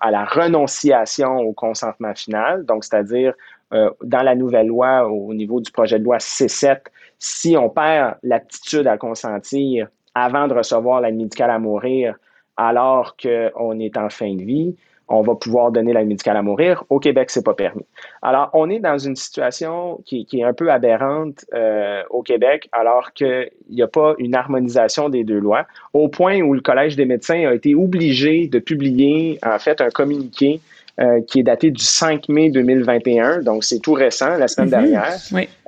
à 0.00 0.10
la 0.10 0.24
renonciation 0.24 1.38
au 1.38 1.52
consentement 1.52 2.14
final, 2.14 2.64
donc 2.64 2.84
c'est-à-dire 2.84 3.34
euh, 3.72 3.90
dans 4.04 4.22
la 4.22 4.36
nouvelle 4.36 4.68
loi 4.68 5.08
au 5.08 5.34
niveau 5.34 5.60
du 5.60 5.72
projet 5.72 5.98
de 5.98 6.04
loi 6.04 6.18
C7, 6.18 6.78
si 7.18 7.56
on 7.56 7.70
perd 7.70 8.16
l'aptitude 8.22 8.86
à 8.86 8.98
consentir 8.98 9.88
avant 10.14 10.48
de 10.48 10.54
recevoir 10.54 11.00
l'aide 11.00 11.16
médicale 11.16 11.50
à 11.50 11.58
mourir 11.58 12.16
alors 12.56 13.16
qu'on 13.16 13.78
est 13.80 13.96
en 13.96 14.10
fin 14.10 14.34
de 14.34 14.42
vie, 14.42 14.74
on 15.08 15.20
va 15.20 15.34
pouvoir 15.34 15.72
donner 15.72 15.92
l'aide 15.92 16.06
médicale 16.06 16.36
à 16.36 16.42
mourir. 16.42 16.84
Au 16.88 16.98
Québec, 16.98 17.30
c'est 17.30 17.44
pas 17.44 17.54
permis. 17.54 17.84
Alors, 18.22 18.50
on 18.54 18.70
est 18.70 18.78
dans 18.78 18.98
une 18.98 19.16
situation 19.16 20.00
qui, 20.06 20.26
est 20.32 20.42
un 20.42 20.54
peu 20.54 20.70
aberrante 20.70 21.44
euh, 21.54 22.02
au 22.10 22.22
Québec, 22.22 22.68
alors 22.72 23.12
qu'il 23.12 23.50
n'y 23.70 23.82
a 23.82 23.88
pas 23.88 24.14
une 24.18 24.34
harmonisation 24.34 25.08
des 25.08 25.24
deux 25.24 25.38
lois, 25.38 25.66
au 25.92 26.08
point 26.08 26.40
où 26.40 26.54
le 26.54 26.60
Collège 26.60 26.96
des 26.96 27.04
médecins 27.04 27.46
a 27.46 27.54
été 27.54 27.74
obligé 27.74 28.46
de 28.46 28.58
publier, 28.58 29.38
en 29.44 29.58
fait, 29.58 29.80
un 29.80 29.90
communiqué 29.90 30.60
euh, 31.00 31.20
qui 31.26 31.40
est 31.40 31.44
daté 31.44 31.70
du 31.70 31.82
5 31.82 32.28
mai 32.28 32.50
2021, 32.50 33.40
donc 33.40 33.64
c'est 33.64 33.80
tout 33.80 33.94
récent, 33.94 34.36
la 34.36 34.48
semaine 34.48 34.68
mhm. 34.68 34.90
dernière. 34.90 35.16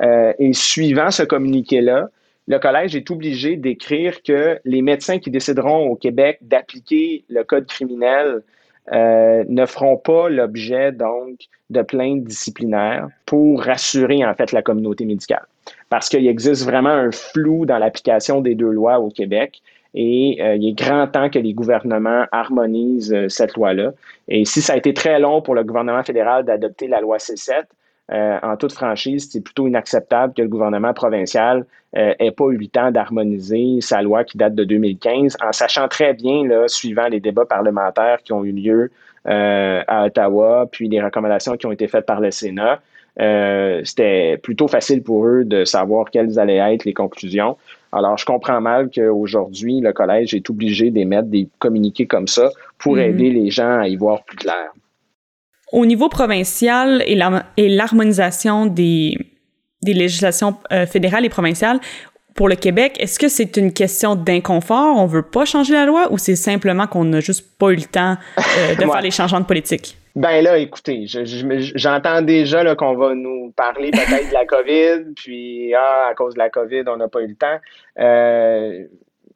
Euh, 0.03 0.33
et 0.39 0.53
suivant 0.53 1.11
ce 1.11 1.23
communiqué-là, 1.23 2.09
le 2.47 2.59
collège 2.59 2.95
est 2.95 3.11
obligé 3.11 3.57
d'écrire 3.57 4.23
que 4.23 4.59
les 4.65 4.83
médecins 4.83 5.19
qui 5.19 5.31
décideront 5.31 5.89
au 5.89 5.97
Québec 5.97 6.39
d'appliquer 6.43 7.25
le 7.29 7.43
code 7.43 7.67
criminel 7.67 8.43
euh, 8.93 9.45
ne 9.49 9.65
feront 9.65 9.97
pas 9.97 10.29
l'objet 10.29 10.93
donc 10.93 11.39
de 11.71 11.81
plaintes 11.81 12.25
disciplinaires 12.25 13.09
pour 13.25 13.63
rassurer 13.63 14.25
en 14.25 14.35
fait 14.35 14.53
la 14.53 14.61
communauté 14.61 15.07
médicale. 15.07 15.47
Parce 15.89 16.11
qu'il 16.11 16.27
existe 16.27 16.65
vraiment 16.65 16.91
un 16.91 17.11
flou 17.11 17.65
dans 17.65 17.79
l'application 17.79 18.43
des 18.43 18.55
deux 18.55 18.71
lois 18.71 19.01
au 19.01 19.09
Québec 19.09 19.63
et 19.95 20.39
euh, 20.43 20.57
il 20.57 20.69
est 20.69 20.73
grand 20.73 21.07
temps 21.07 21.31
que 21.31 21.39
les 21.39 21.55
gouvernements 21.55 22.27
harmonisent 22.31 23.15
euh, 23.15 23.29
cette 23.29 23.55
loi-là. 23.55 23.93
Et 24.29 24.45
si 24.45 24.61
ça 24.61 24.75
a 24.75 24.77
été 24.77 24.93
très 24.93 25.19
long 25.19 25.41
pour 25.41 25.55
le 25.55 25.65
gouvernement 25.65 26.03
fédéral 26.03 26.45
d'adopter 26.45 26.89
la 26.89 27.01
loi 27.01 27.17
C7, 27.17 27.65
euh, 28.13 28.39
en 28.43 28.57
toute 28.57 28.73
franchise, 28.73 29.29
c'est 29.31 29.41
plutôt 29.41 29.67
inacceptable 29.67 30.35
que 30.35 30.43
le 30.43 30.49
gouvernement 30.49 30.93
provincial 30.93 31.65
n'ait 31.95 32.17
euh, 32.21 32.31
pas 32.33 32.47
eu 32.47 32.57
le 32.57 32.67
temps 32.67 32.91
d'harmoniser 32.91 33.79
sa 33.81 34.03
loi 34.03 34.25
qui 34.25 34.37
date 34.37 34.55
de 34.55 34.65
2015, 34.65 35.39
en 35.43 35.53
sachant 35.53 35.89
très 35.89 36.13
bien, 36.13 36.47
là, 36.47 36.69
suivant 36.69 37.07
les 37.09 37.21
débats 37.21 37.47
parlementaires 37.47 38.19
qui 38.23 38.33
ont 38.33 38.45
eu 38.45 38.53
lieu 38.53 38.91
euh, 39.27 39.83
à 39.87 40.07
Ottawa, 40.07 40.69
puis 40.71 40.89
les 40.89 41.01
recommandations 41.01 41.57
qui 41.57 41.67
ont 41.67 41.73
été 41.73 41.89
faites 41.89 42.05
par 42.05 42.21
le 42.21 42.31
Sénat, 42.31 42.81
c'était 43.85 44.39
plutôt 44.39 44.67
facile 44.67 45.03
pour 45.03 45.25
eux 45.27 45.45
de 45.45 45.65
savoir 45.65 46.11
quelles 46.11 46.39
allaient 46.39 46.75
être 46.75 46.85
les 46.85 46.95
conclusions. 46.95 47.57
Alors, 47.93 48.19
je 48.19 48.27
comprends 48.27 48.61
mal 48.61 48.91
qu'aujourd'hui, 48.91 49.81
le 49.81 49.93
collège 49.93 50.35
est 50.35 50.51
obligé 50.51 50.91
d'émettre 50.91 51.29
des 51.29 51.49
communiqués 51.61 52.07
comme 52.07 52.27
ça 52.27 52.51
pour 52.77 52.97
mm-hmm. 52.97 53.09
aider 53.09 53.31
les 53.31 53.51
gens 53.51 53.79
à 53.79 53.87
y 53.87 53.95
voir 53.95 54.25
plus 54.25 54.37
clair. 54.37 54.73
Au 55.75 55.87
niveau 55.87 56.09
provincial 56.09 57.03
et 57.05 57.17
l'harmonisation 57.69 58.67
des, 58.67 59.19
des 59.83 59.93
législations 59.93 60.57
euh, 60.73 60.87
fédérales 60.87 61.25
et 61.25 61.29
provinciales, 61.29 61.81
pour 62.37 62.49
le 62.49 62.55
Québec, 62.55 62.95
est-ce 63.01 63.19
que 63.19 63.27
c'est 63.27 63.57
une 63.57 63.73
question 63.73 64.15
d'inconfort, 64.15 64.97
on 64.97 65.07
veut 65.07 65.23
pas 65.23 65.45
changer 65.45 65.73
la 65.73 65.85
loi, 65.85 66.13
ou 66.13 66.19
c'est 66.19 66.37
simplement 66.37 66.87
qu'on 66.87 67.03
n'a 67.03 67.19
juste 67.19 67.59
pas 67.59 67.71
eu 67.71 67.75
le 67.75 67.83
temps 67.83 68.17
euh, 68.39 68.77
de 68.77 68.81
faire 68.91 69.01
les 69.01 69.11
changements 69.11 69.41
de 69.41 69.47
politique? 69.47 69.99
Ben 70.15 70.45
là, 70.45 70.59
écoutez, 70.59 71.07
j'entends 71.09 72.23
déjà 72.23 72.77
qu'on 72.77 72.95
va 72.95 73.17
nous 73.17 73.53
parler 73.57 73.91
peut-être 73.91 74.29
de 74.29 74.33
la 74.33 74.47
COVID, 74.47 75.13
puis 75.17 75.75
ah, 75.75 76.11
à 76.13 76.15
cause 76.15 76.35
de 76.35 76.39
la 76.39 76.51
COVID, 76.51 76.85
on 76.87 76.99
n'a 76.99 77.09
pas 77.09 77.21
eu 77.21 77.27
le 77.27 77.35
temps. 77.35 77.59
Euh, 77.99 78.85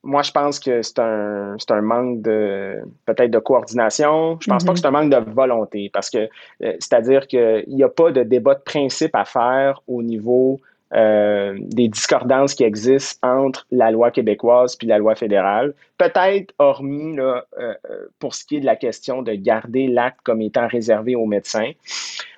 moi, 0.09 0.23
je 0.23 0.33
pense 0.33 0.59
que 0.59 0.81
c'est 0.81 1.01
un, 1.01 1.57
un 1.69 1.81
manque 1.83 2.23
de 2.23 2.83
peut-être 3.05 3.31
de 3.31 3.39
coordination. 3.39 4.39
Je 4.41 4.49
pense 4.49 4.65
pas 4.65 4.73
que 4.73 4.79
mm-hmm. 4.79 4.81
c'est 4.81 4.87
un 4.87 4.91
manque 4.91 5.11
de 5.11 5.31
volonté 5.31 5.91
parce 5.93 6.09
que 6.09 6.19
euh, 6.19 6.73
c'est-à-dire 6.81 7.27
qu'il 7.27 7.65
n'y 7.69 7.83
a 7.83 7.91
pas 7.91 8.11
de 8.11 8.23
débat 8.23 8.55
de 8.55 8.61
principe 8.61 9.15
à 9.15 9.27
faire 9.27 9.83
au 9.87 10.03
niveau 10.03 10.61
euh, 10.95 11.59
des 11.61 11.89
discordances 11.89 12.55
qui 12.55 12.65
existent 12.65 13.29
entre 13.29 13.67
la 13.71 13.91
loi 13.91 14.11
québécoise 14.11 14.77
puis 14.77 14.87
la 14.87 14.97
loi 14.97 15.15
fédérale. 15.15 15.75
Peut-être 15.99 16.55
hormis 16.59 17.15
là, 17.15 17.45
euh, 17.59 17.75
pour 18.19 18.35
ce 18.35 18.47
qui 18.47 18.57
est 18.57 18.61
de 18.61 18.67
la 18.67 18.77
question 18.77 19.21
de 19.21 19.35
garder 19.35 19.89
l'acte 19.89 20.21
comme 20.25 20.41
étant 20.41 20.69
réservé 20.69 21.17
aux 21.17 21.27
médecins. 21.27 21.73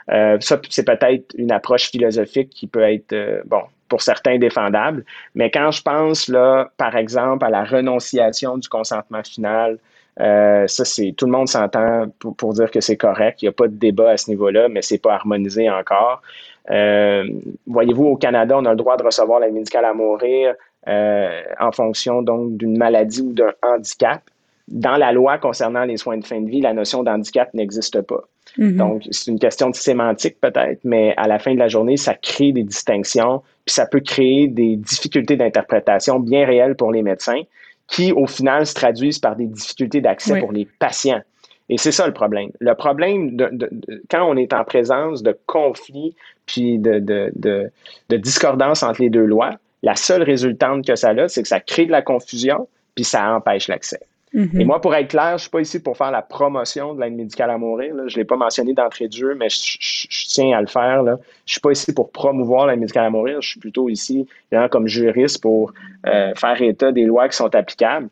ça, 0.08 0.60
c'est 0.68 0.84
peut-être 0.84 1.34
une 1.36 1.52
approche 1.52 1.88
philosophique 1.88 2.50
qui 2.50 2.66
peut 2.66 2.82
être 2.82 3.42
bon 3.46 3.62
pour 3.90 4.00
certains 4.00 4.38
défendables. 4.38 5.04
Mais 5.34 5.50
quand 5.50 5.70
je 5.70 5.82
pense, 5.82 6.28
là, 6.28 6.70
par 6.78 6.96
exemple, 6.96 7.44
à 7.44 7.50
la 7.50 7.64
renonciation 7.64 8.56
du 8.56 8.68
consentement 8.68 9.22
final, 9.22 9.78
euh, 10.20 10.66
ça, 10.66 10.84
c'est 10.84 11.12
tout 11.16 11.26
le 11.26 11.32
monde 11.32 11.48
s'entend 11.48 12.06
pour, 12.18 12.54
dire 12.54 12.70
que 12.70 12.80
c'est 12.80 12.96
correct. 12.96 13.42
Il 13.42 13.46
n'y 13.46 13.48
a 13.50 13.52
pas 13.52 13.68
de 13.68 13.74
débat 13.74 14.10
à 14.10 14.16
ce 14.16 14.30
niveau-là, 14.30 14.68
mais 14.68 14.80
c'est 14.80 14.98
pas 14.98 15.14
harmonisé 15.14 15.68
encore. 15.68 16.22
Euh, 16.70 17.24
voyez-vous, 17.66 18.04
au 18.04 18.16
Canada, 18.16 18.56
on 18.56 18.64
a 18.64 18.70
le 18.70 18.76
droit 18.76 18.96
de 18.96 19.02
recevoir 19.02 19.40
l'aide 19.40 19.54
médicale 19.54 19.84
à 19.84 19.92
mourir 19.92 20.54
euh, 20.88 21.42
en 21.58 21.72
fonction 21.72 22.22
donc 22.22 22.56
d'une 22.56 22.78
maladie 22.78 23.22
ou 23.22 23.32
d'un 23.32 23.52
handicap. 23.62 24.22
Dans 24.68 24.96
la 24.96 25.10
loi 25.10 25.38
concernant 25.38 25.84
les 25.84 25.96
soins 25.96 26.18
de 26.18 26.24
fin 26.24 26.40
de 26.40 26.48
vie, 26.48 26.60
la 26.60 26.72
notion 26.72 27.02
d'handicap 27.02 27.52
n'existe 27.54 28.00
pas. 28.02 28.22
Mm-hmm. 28.58 28.76
Donc, 28.76 29.02
c'est 29.10 29.30
une 29.30 29.38
question 29.38 29.70
de 29.70 29.76
sémantique 29.76 30.40
peut-être, 30.40 30.80
mais 30.84 31.14
à 31.16 31.28
la 31.28 31.38
fin 31.38 31.54
de 31.54 31.58
la 31.58 31.68
journée, 31.68 31.96
ça 31.96 32.14
crée 32.14 32.52
des 32.52 32.64
distinctions, 32.64 33.42
puis 33.64 33.74
ça 33.74 33.86
peut 33.86 34.00
créer 34.00 34.48
des 34.48 34.76
difficultés 34.76 35.36
d'interprétation 35.36 36.20
bien 36.20 36.46
réelles 36.46 36.74
pour 36.74 36.92
les 36.92 37.02
médecins, 37.02 37.42
qui 37.86 38.12
au 38.12 38.26
final 38.26 38.66
se 38.66 38.74
traduisent 38.74 39.18
par 39.18 39.36
des 39.36 39.46
difficultés 39.46 40.00
d'accès 40.00 40.38
pour 40.38 40.52
les 40.52 40.66
patients. 40.78 41.22
Et 41.68 41.78
c'est 41.78 41.92
ça 41.92 42.06
le 42.06 42.12
problème. 42.12 42.50
Le 42.58 42.74
problème, 42.74 43.36
de, 43.36 43.70
quand 44.10 44.28
on 44.28 44.36
est 44.36 44.52
en 44.52 44.64
présence 44.64 45.22
de 45.22 45.38
conflits 45.46 46.16
puis 46.44 46.78
de, 46.78 46.98
de, 46.98 48.16
discordance 48.16 48.82
entre 48.82 49.02
les 49.02 49.10
deux 49.10 49.24
lois, 49.24 49.52
la 49.82 49.94
seule 49.94 50.22
résultante 50.22 50.84
que 50.84 50.96
ça 50.96 51.10
a, 51.10 51.28
c'est 51.28 51.42
que 51.42 51.48
ça 51.48 51.60
crée 51.60 51.86
de 51.86 51.92
la 51.92 52.02
confusion 52.02 52.68
puis 52.96 53.04
ça 53.04 53.32
empêche 53.34 53.68
l'accès. 53.68 54.00
Et 54.32 54.64
moi, 54.64 54.80
pour 54.80 54.94
être 54.94 55.08
clair, 55.08 55.38
je 55.38 55.42
suis 55.42 55.50
pas 55.50 55.60
ici 55.60 55.80
pour 55.80 55.96
faire 55.96 56.12
la 56.12 56.22
promotion 56.22 56.94
de 56.94 57.00
l'aide 57.00 57.14
médicale 57.14 57.50
à 57.50 57.58
mourir. 57.58 57.94
Je 58.04 58.08
Je 58.08 58.16
l'ai 58.16 58.24
pas 58.24 58.36
mentionné 58.36 58.74
d'entrée 58.74 59.08
de 59.08 59.12
jeu, 59.12 59.34
mais 59.34 59.48
je, 59.48 60.28
tiens 60.28 60.56
à 60.56 60.60
le 60.60 60.68
faire. 60.68 61.02
Là. 61.02 61.18
Je 61.46 61.52
suis 61.52 61.60
pas 61.60 61.72
ici 61.72 61.92
pour 61.92 62.12
promouvoir 62.12 62.66
l'aide 62.66 62.78
médicale 62.78 63.06
à 63.06 63.10
mourir. 63.10 63.40
Je 63.40 63.50
suis 63.50 63.60
plutôt 63.60 63.88
ici 63.88 64.26
comme 64.70 64.86
juriste 64.86 65.42
pour 65.42 65.72
euh, 66.06 66.32
faire 66.36 66.62
état 66.62 66.92
des 66.92 67.04
lois 67.04 67.28
qui 67.28 67.36
sont 67.36 67.52
applicables. 67.54 68.08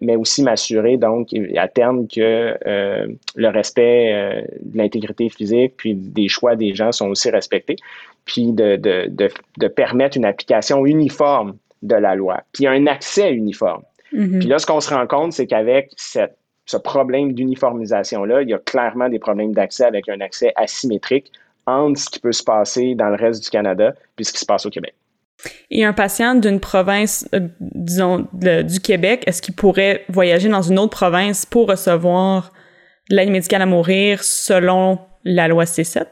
mais 0.00 0.16
aussi 0.16 0.42
m'assurer 0.42 0.96
donc 0.96 1.28
à 1.56 1.68
terme 1.68 2.06
que 2.08 2.56
le 3.44 3.48
respect 3.48 4.46
de 4.60 4.76
l'intégrité 4.78 5.28
physique 5.28 5.74
puis 5.76 5.94
des 5.94 6.28
choix 6.28 6.56
des 6.56 6.74
gens 6.74 6.92
sont 6.92 7.08
aussi 7.08 7.30
respectés, 7.30 7.76
puis 8.24 8.52
de, 8.52 8.76
de, 8.76 9.06
de, 9.08 9.28
de 9.58 9.68
permettre 9.68 10.16
une 10.16 10.24
application 10.24 10.86
uniforme 10.86 11.56
de 11.82 11.94
la 11.94 12.14
loi, 12.14 12.42
puis 12.52 12.66
un 12.66 12.86
accès 12.86 13.32
uniforme. 13.32 13.82
Mm-hmm. 14.12 14.38
Puis 14.38 14.48
là, 14.48 14.58
ce 14.58 14.66
qu'on 14.66 14.80
se 14.80 14.92
rend 14.92 15.06
compte, 15.06 15.32
c'est 15.32 15.46
qu'avec 15.46 15.92
ce 15.96 16.76
problème 16.76 17.32
d'uniformisation-là, 17.32 18.42
il 18.42 18.48
y 18.48 18.54
a 18.54 18.58
clairement 18.58 19.08
des 19.08 19.18
problèmes 19.18 19.52
d'accès 19.52 19.84
avec 19.84 20.08
un 20.08 20.20
accès 20.20 20.52
asymétrique 20.56 21.32
entre 21.66 21.98
ce 21.98 22.10
qui 22.10 22.20
peut 22.20 22.32
se 22.32 22.44
passer 22.44 22.94
dans 22.94 23.08
le 23.08 23.16
reste 23.16 23.42
du 23.42 23.50
Canada 23.50 23.94
puis 24.14 24.24
ce 24.24 24.32
qui 24.32 24.38
se 24.38 24.46
passe 24.46 24.66
au 24.66 24.70
Québec. 24.70 24.94
Et 25.70 25.84
un 25.84 25.92
patient 25.92 26.34
d'une 26.34 26.60
province, 26.60 27.28
euh, 27.34 27.48
disons, 27.60 28.26
du 28.32 28.80
Québec, 28.80 29.22
est-ce 29.26 29.42
qu'il 29.42 29.54
pourrait 29.54 30.04
voyager 30.08 30.48
dans 30.48 30.62
une 30.62 30.78
autre 30.78 30.96
province 30.96 31.44
pour 31.44 31.68
recevoir 31.68 32.52
l'aide 33.10 33.30
médicale 33.30 33.62
à 33.62 33.66
mourir 33.66 34.22
selon 34.24 34.98
la 35.24 35.48
loi 35.48 35.64
C7? 35.64 36.06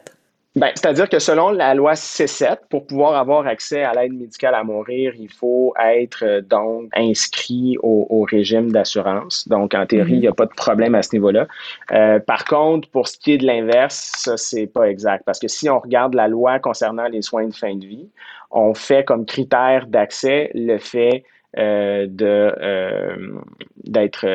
Ben, 0.55 0.71
c'est-à-dire 0.73 1.09
que 1.09 1.19
selon 1.19 1.49
la 1.49 1.73
loi 1.73 1.93
C7, 1.95 2.59
pour 2.69 2.87
pouvoir 2.87 3.15
avoir 3.15 3.45
accès 3.45 3.83
à 3.83 3.91
l'aide 3.91 4.13
médicale 4.13 4.55
à 4.55 4.63
mourir, 4.63 5.11
il 5.19 5.29
faut 5.29 5.73
être 5.85 6.23
euh, 6.23 6.41
donc 6.41 6.87
inscrit 6.95 7.75
au, 7.83 8.25
régime 8.31 8.71
d'assurance. 8.71 9.49
Donc, 9.49 9.73
en 9.73 9.85
théorie, 9.85 10.13
il 10.13 10.19
n'y 10.21 10.27
a 10.27 10.33
pas 10.33 10.45
de 10.45 10.53
problème 10.53 10.95
à 10.95 11.03
ce 11.03 11.13
niveau-là. 11.13 11.47
Euh, 11.91 12.19
par 12.19 12.45
contre, 12.45 12.89
pour 12.89 13.09
ce 13.09 13.17
qui 13.17 13.33
est 13.33 13.37
de 13.37 13.45
l'inverse, 13.45 14.13
ça, 14.15 14.37
c'est 14.37 14.65
pas 14.65 14.85
exact. 14.85 15.23
Parce 15.25 15.39
que 15.39 15.49
si 15.49 15.69
on 15.69 15.77
regarde 15.77 16.13
la 16.13 16.29
loi 16.29 16.59
concernant 16.59 17.07
les 17.07 17.21
soins 17.21 17.47
de 17.47 17.53
fin 17.53 17.75
de 17.75 17.85
vie, 17.85 18.07
on 18.49 18.73
fait 18.73 19.03
comme 19.03 19.25
critère 19.25 19.87
d'accès 19.87 20.51
le 20.53 20.77
fait 20.77 21.25
euh, 21.57 22.07
de 22.09 23.35
d'être 23.83 24.25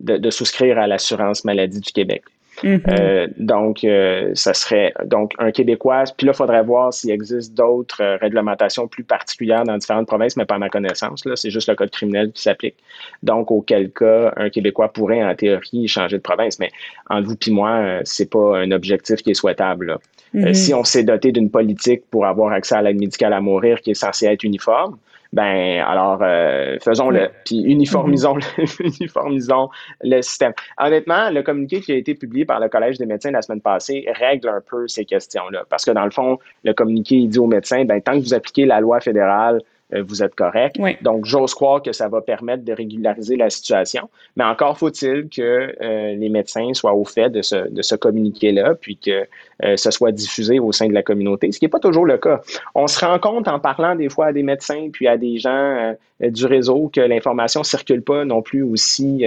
de, 0.00 0.16
de 0.18 0.30
souscrire 0.30 0.78
à 0.78 0.86
l'assurance 0.86 1.44
maladie 1.44 1.80
du 1.80 1.90
Québec. 1.90 2.22
Mm-hmm. 2.62 2.82
Euh, 2.88 3.26
donc, 3.38 3.84
euh, 3.84 4.30
ça 4.34 4.54
serait 4.54 4.92
donc 5.04 5.34
un 5.38 5.50
Québécois. 5.50 6.04
Puis 6.16 6.26
là, 6.26 6.32
il 6.32 6.36
faudrait 6.36 6.62
voir 6.62 6.92
s'il 6.92 7.10
existe 7.10 7.54
d'autres 7.54 8.02
euh, 8.02 8.16
réglementations 8.16 8.88
plus 8.88 9.04
particulières 9.04 9.64
dans 9.64 9.76
différentes 9.76 10.06
provinces, 10.06 10.36
mais 10.36 10.44
pas 10.44 10.56
à 10.56 10.58
ma 10.58 10.68
connaissance. 10.68 11.24
Là, 11.24 11.36
c'est 11.36 11.50
juste 11.50 11.68
le 11.68 11.74
code 11.74 11.90
criminel 11.90 12.32
qui 12.32 12.42
s'applique. 12.42 12.76
Donc, 13.22 13.50
auquel 13.50 13.90
cas, 13.90 14.32
un 14.36 14.50
Québécois 14.50 14.92
pourrait, 14.92 15.22
en 15.22 15.34
théorie, 15.34 15.88
changer 15.88 16.16
de 16.16 16.22
province. 16.22 16.58
Mais 16.58 16.70
entre 17.08 17.28
vous 17.28 17.36
puis 17.36 17.50
moi, 17.50 18.00
c'est 18.04 18.30
pas 18.30 18.58
un 18.58 18.70
objectif 18.70 19.22
qui 19.22 19.30
est 19.30 19.34
souhaitable. 19.34 19.98
Mm-hmm. 20.32 20.54
si 20.54 20.72
on 20.74 20.84
s'est 20.84 21.02
doté 21.02 21.32
d'une 21.32 21.50
politique 21.50 22.02
pour 22.08 22.24
avoir 22.24 22.52
accès 22.52 22.76
à 22.76 22.82
l'aide 22.82 23.00
médicale 23.00 23.32
à 23.32 23.40
mourir 23.40 23.80
qui 23.80 23.90
est 23.90 23.94
censée 23.94 24.26
être 24.26 24.44
uniforme, 24.44 24.96
ben 25.32 25.82
alors 25.86 26.18
euh, 26.22 26.76
faisons-le, 26.82 27.30
puis 27.44 27.62
uniformisons, 27.62 28.38
mm-hmm. 28.38 28.98
uniformisons 29.00 29.68
le 30.02 30.22
système. 30.22 30.52
Honnêtement, 30.78 31.30
le 31.30 31.42
communiqué 31.42 31.80
qui 31.80 31.92
a 31.92 31.96
été 31.96 32.14
publié 32.14 32.44
par 32.44 32.58
le 32.60 32.68
Collège 32.68 32.98
des 32.98 33.06
médecins 33.06 33.30
la 33.30 33.42
semaine 33.42 33.60
passée 33.60 34.06
règle 34.18 34.48
un 34.48 34.60
peu 34.60 34.88
ces 34.88 35.04
questions-là, 35.04 35.64
parce 35.68 35.84
que 35.84 35.92
dans 35.92 36.04
le 36.04 36.10
fond, 36.10 36.38
le 36.64 36.72
communiqué 36.72 37.16
il 37.16 37.28
dit 37.28 37.38
aux 37.38 37.46
médecins, 37.46 37.84
ben 37.84 38.00
tant 38.00 38.12
que 38.12 38.24
vous 38.24 38.34
appliquez 38.34 38.66
la 38.66 38.80
loi 38.80 39.00
fédérale 39.00 39.60
vous 39.92 40.22
êtes 40.22 40.34
correct. 40.34 40.76
Donc, 41.02 41.24
j'ose 41.24 41.54
croire 41.54 41.82
que 41.82 41.92
ça 41.92 42.08
va 42.08 42.20
permettre 42.20 42.64
de 42.64 42.72
régulariser 42.72 43.36
la 43.36 43.50
situation. 43.50 44.08
Mais 44.36 44.44
encore 44.44 44.78
faut-il 44.78 45.28
que 45.28 45.74
euh, 45.80 46.14
les 46.14 46.28
médecins 46.28 46.72
soient 46.74 46.94
au 46.94 47.04
fait 47.04 47.30
de 47.30 47.42
ce, 47.42 47.68
de 47.68 47.82
ce 47.82 47.94
communiqué-là, 47.96 48.74
puis 48.74 48.96
que 48.96 49.26
euh, 49.64 49.76
ce 49.76 49.90
soit 49.90 50.12
diffusé 50.12 50.58
au 50.58 50.72
sein 50.72 50.86
de 50.86 50.94
la 50.94 51.02
communauté, 51.02 51.50
ce 51.50 51.58
qui 51.58 51.64
n'est 51.64 51.70
pas 51.70 51.80
toujours 51.80 52.06
le 52.06 52.18
cas. 52.18 52.40
On 52.74 52.86
se 52.86 53.04
rend 53.04 53.18
compte 53.18 53.48
en 53.48 53.58
parlant 53.58 53.94
des 53.94 54.08
fois 54.08 54.26
à 54.26 54.32
des 54.32 54.42
médecins, 54.42 54.88
puis 54.92 55.08
à 55.08 55.16
des 55.16 55.38
gens 55.38 55.94
du 56.20 56.46
réseau, 56.46 56.90
que 56.92 57.00
l'information 57.00 57.62
circule 57.64 58.02
pas 58.02 58.24
non 58.24 58.42
plus 58.42 58.62
aussi... 58.62 59.24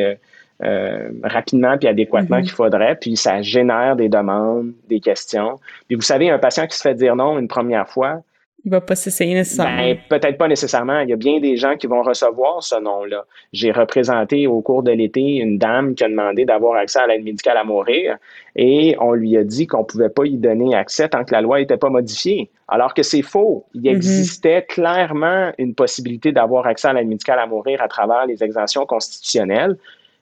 rapidement 1.24 1.78
puis 1.78 1.90
adéquatement 1.90 2.38
mm-hmm. 2.38 2.44
qu'il 2.44 2.52
faudrait, 2.52 2.96
puis 2.96 3.18
ça 3.18 3.42
génère 3.42 3.98
des 3.98 4.08
demandes, 4.08 4.72
des 4.88 5.02
questions. 5.02 5.60
Puis 5.88 5.96
vous 5.96 6.02
savez, 6.04 6.30
un 6.30 6.40
patient 6.40 6.68
qui 6.68 6.78
se 6.78 6.82
fait 6.82 6.96
dire 6.96 7.18
non 7.18 7.38
une 7.38 7.50
première 7.50 7.90
fois, 7.90 8.22
il 8.66 8.72
va 8.72 8.80
pas 8.80 8.96
s'essayer 8.96 9.34
nécessairement. 9.34 9.76
Ben, 9.76 9.98
peut-être 10.10 10.38
pas 10.38 10.48
nécessairement. 10.48 11.02
Il 11.02 11.10
y 11.10 11.14
a 11.14 11.18
bien 11.18 11.42
des 11.42 11.58
gens 11.58 11.76
qui 11.76 11.88
vont 11.88 12.02
recevoir 12.02 12.64
ce 12.64 12.80
nom-là. 12.80 13.26
J'ai 13.52 13.72
représenté 13.72 14.48
au 14.48 14.62
cours 14.62 14.84
de 14.84 14.92
l'été 14.92 15.22
une 15.22 15.58
dame 15.58 15.96
qui 15.96 16.04
a 16.06 16.10
demandé 16.10 16.46
d'avoir 16.46 16.78
accès 16.78 17.00
à 17.00 17.08
l'aide 17.08 17.26
médicale 17.26 17.58
à 17.58 17.66
mourir 17.66 18.18
et 18.56 18.96
on 19.02 19.14
lui 19.14 19.36
a 19.36 19.44
dit 19.44 19.68
qu'on 19.68 19.84
pouvait 19.84 20.10
pas 20.10 20.26
y 20.26 20.38
donner 20.38 20.76
accès 20.76 21.10
tant 21.10 21.26
que 21.26 21.34
la 21.34 21.42
loi 21.42 21.60
n'était 21.60 21.76
pas 21.76 21.90
modifiée. 21.90 22.50
Alors 22.70 22.94
que 22.94 23.04
c'est 23.04 23.22
faux. 23.22 23.66
Il 23.74 23.82
mm-hmm. 23.82 23.96
existait 23.96 24.62
clairement 24.62 25.52
une 25.58 25.76
possibilité 25.76 26.32
d'avoir 26.32 26.66
accès 26.66 26.88
à 26.88 26.94
l'aide 26.94 27.08
médicale 27.08 27.40
à 27.40 27.48
mourir 27.48 27.82
à 27.82 27.90
travers 27.90 28.26
les 28.28 28.46
exemptions 28.46 28.86
constitutionnelles. 28.86 29.78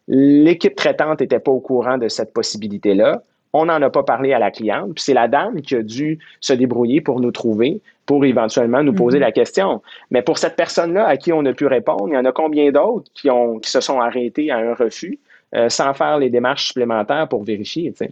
L'équipe 0.07 0.75
traitante 0.75 1.21
n'était 1.21 1.39
pas 1.39 1.51
au 1.51 1.59
courant 1.59 1.99
de 1.99 2.07
cette 2.07 2.33
possibilité-là. 2.33 3.21
On 3.53 3.65
n'en 3.65 3.81
a 3.81 3.89
pas 3.89 4.03
parlé 4.03 4.33
à 4.33 4.39
la 4.39 4.49
cliente, 4.49 4.93
puis 4.95 5.03
c'est 5.03 5.13
la 5.13 5.27
dame 5.27 5.61
qui 5.61 5.75
a 5.75 5.83
dû 5.83 6.19
se 6.39 6.53
débrouiller 6.53 7.01
pour 7.01 7.19
nous 7.19 7.31
trouver 7.31 7.81
pour 8.11 8.25
éventuellement 8.25 8.83
nous 8.83 8.91
poser 8.91 9.19
mhm. 9.19 9.23
la 9.23 9.31
question. 9.31 9.81
Mais 10.09 10.21
pour 10.21 10.37
cette 10.37 10.57
personne-là 10.57 11.07
à 11.07 11.15
qui 11.15 11.31
on 11.31 11.45
a 11.45 11.53
pu 11.53 11.65
répondre, 11.65 12.09
il 12.09 12.13
y 12.15 12.17
en 12.17 12.25
a 12.25 12.33
combien 12.33 12.69
d'autres 12.69 13.09
qui, 13.13 13.29
ont, 13.29 13.57
qui 13.59 13.69
se 13.69 13.79
sont 13.79 14.01
arrêtés 14.01 14.51
à 14.51 14.57
un 14.57 14.73
refus 14.73 15.17
euh, 15.55 15.69
sans 15.69 15.93
faire 15.93 16.17
les 16.17 16.29
démarches 16.29 16.65
supplémentaires 16.65 17.29
pour 17.29 17.45
vérifier, 17.45 17.93
sais? 17.95 18.11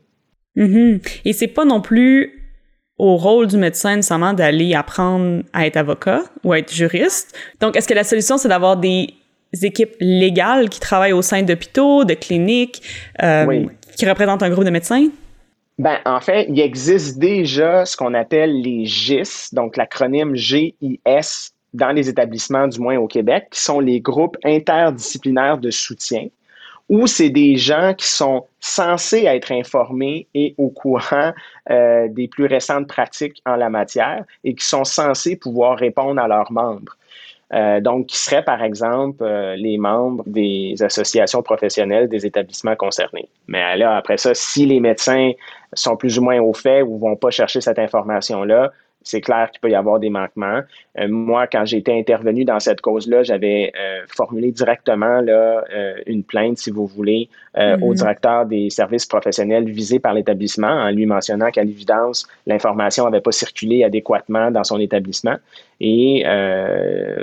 Mhm. 0.56 1.02
Et 1.26 1.34
c'est 1.34 1.50
pas 1.50 1.66
non 1.66 1.82
plus 1.82 2.46
au 2.98 3.18
rôle 3.18 3.48
du 3.48 3.58
médecin 3.58 3.98
nécessairement 3.98 4.32
d'aller 4.32 4.74
apprendre 4.74 5.44
à 5.52 5.68
être 5.68 5.76
avocat 5.76 6.22
ou 6.46 6.54
à 6.54 6.60
être 6.60 6.74
juriste. 6.74 7.38
Donc, 7.60 7.76
est-ce 7.76 7.88
que 7.88 7.94
la 7.94 8.06
solution, 8.06 8.38
c'est 8.38 8.48
d'avoir 8.48 8.78
des 8.78 9.10
équipes 9.62 9.96
légales 10.00 10.70
qui 10.70 10.80
travaillent 10.80 11.12
au 11.12 11.22
sein 11.22 11.42
d'hôpitaux, 11.42 12.06
de 12.06 12.14
cliniques, 12.14 12.82
euh, 13.22 13.66
qui 13.98 14.08
représentent 14.08 14.44
un 14.44 14.50
groupe 14.50 14.64
de 14.64 14.70
médecins? 14.70 15.10
Ben, 15.80 15.98
en 16.06 16.20
fait, 16.20 16.46
il 16.50 16.60
existe 16.60 17.20
déjà 17.20 17.86
ce 17.86 17.96
qu'on 17.96 18.13
appelle 18.13 18.62
les 18.62 18.86
GIS, 18.86 19.54
donc 19.54 19.78
l'acronyme 19.78 20.36
GIS 20.36 21.54
dans 21.74 21.92
les 21.92 22.10
établissements, 22.10 22.68
du 22.68 22.82
moins 22.82 22.98
au 22.98 23.08
Québec, 23.08 23.48
qui 23.52 23.62
sont 23.62 23.80
les 23.80 24.02
groupes 24.02 24.36
interdisciplinaires 24.44 25.58
de 25.58 25.72
soutien, 25.72 26.28
où 26.89 27.08
c'est 27.08 27.30
des 27.30 27.56
gens 27.56 27.94
qui 27.94 28.08
sont 28.08 28.46
censés 28.60 29.24
être 29.24 29.54
informés 29.54 30.28
et 30.34 30.54
au 30.58 30.68
courant 30.70 31.32
euh, 31.70 32.10
des 32.10 32.28
plus 32.28 32.48
récentes 32.48 32.88
pratiques 32.88 33.42
en 33.46 33.56
la 33.56 33.70
matière 33.70 34.26
et 34.44 34.56
qui 34.56 34.65
sont 34.65 34.84
censés 34.84 35.38
pouvoir 35.38 35.78
répondre 35.78 36.20
à 36.20 36.28
leurs 36.28 36.52
membres. 36.52 36.98
Euh, 37.52 37.80
donc, 37.82 38.08
qui 38.08 38.18
seraient, 38.18 38.44
par 38.44 38.64
exemple, 38.64 39.24
euh, 39.24 39.56
les 39.56 39.78
membres 39.78 40.24
des 40.28 40.76
associations 40.82 41.42
professionnelles 41.42 42.08
des 42.08 42.26
établissements 42.26 42.76
concernés. 42.76 43.28
Mais 43.48 43.76
là, 43.76 43.98
après 43.98 44.18
ça, 44.18 44.36
si 44.36 44.68
les 44.68 44.80
médecins 44.80 45.32
sont 45.74 45.98
plus 45.98 46.20
ou 46.20 46.22
moins 46.22 46.40
au 46.40 46.54
fait 46.54 46.84
ou 46.84 47.00
vont 47.00 47.16
pas 47.16 47.32
chercher 47.32 47.62
cette 47.62 47.80
information-là, 47.80 48.72
c'est 49.02 49.22
clair 49.22 49.50
qu'il 49.52 49.62
peut 49.62 49.70
y 49.70 49.76
avoir 49.76 50.00
des 50.00 50.10
manquements. 50.10 50.62
Euh, 51.00 51.08
moi, 51.08 51.48
quand 51.48 51.66
j'ai 51.66 51.78
été 51.78 51.98
intervenu 51.98 52.44
dans 52.44 52.60
cette 52.60 52.82
cause-là, 52.82 53.24
j'avais 53.24 53.72
euh, 53.80 54.02
formulé 54.08 54.52
directement 54.52 55.22
là, 55.22 55.64
euh, 55.74 55.96
une 56.06 56.24
plainte, 56.24 56.58
si 56.58 56.70
vous 56.70 56.86
voulez, 56.86 57.30
au 57.56 57.60
mm-hmm. 57.60 57.94
directeur 57.96 58.46
des 58.46 58.70
services 58.70 59.06
professionnels 59.06 59.70
visés 59.70 60.00
par 60.00 60.14
l'établissement 60.14 60.68
en 60.68 60.92
lui 60.92 61.06
mentionnant 61.06 61.50
qu'à 61.50 61.64
l'évidence, 61.64 62.28
l'information 62.46 63.06
n'avait 63.06 63.22
pas 63.22 63.32
circulé 63.32 63.84
adéquatement 63.84 64.52
dans 64.52 64.64
son 64.64 64.80
établissement. 64.80 65.36
Et 65.82 66.24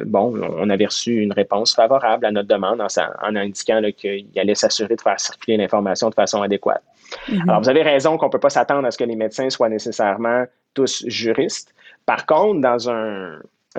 bon, 0.04 0.34
on 0.58 0.68
avait 0.68 0.86
reçu 0.86 1.22
une 1.22 1.32
réponse 1.32 1.74
favorable 1.74 2.26
à 2.26 2.32
notre 2.32 2.48
demande 2.48 2.80
en, 2.80 2.86
en 3.22 3.36
indiquant 3.36 3.80
qu'il 3.96 4.26
allait 4.36 4.54
s'assurer 4.54 4.96
de 4.96 5.00
faire 5.00 5.20
circuler 5.20 5.56
l'information 5.56 6.10
de 6.10 6.14
façon 6.14 6.42
adéquate. 6.42 6.82
Mm-hmm. 7.28 7.48
Alors, 7.48 7.62
vous 7.62 7.68
avez 7.68 7.82
raison 7.82 8.16
qu'on 8.16 8.26
ne 8.26 8.30
peut 8.30 8.40
pas 8.40 8.50
s'attendre 8.50 8.86
à 8.86 8.90
ce 8.90 8.98
que 8.98 9.04
les 9.04 9.16
médecins 9.16 9.50
soient 9.50 9.68
nécessairement 9.68 10.44
tous 10.74 11.04
juristes. 11.06 11.74
Par 12.04 12.26
contre, 12.26 12.60
dans 12.60 12.90
un, 12.90 13.38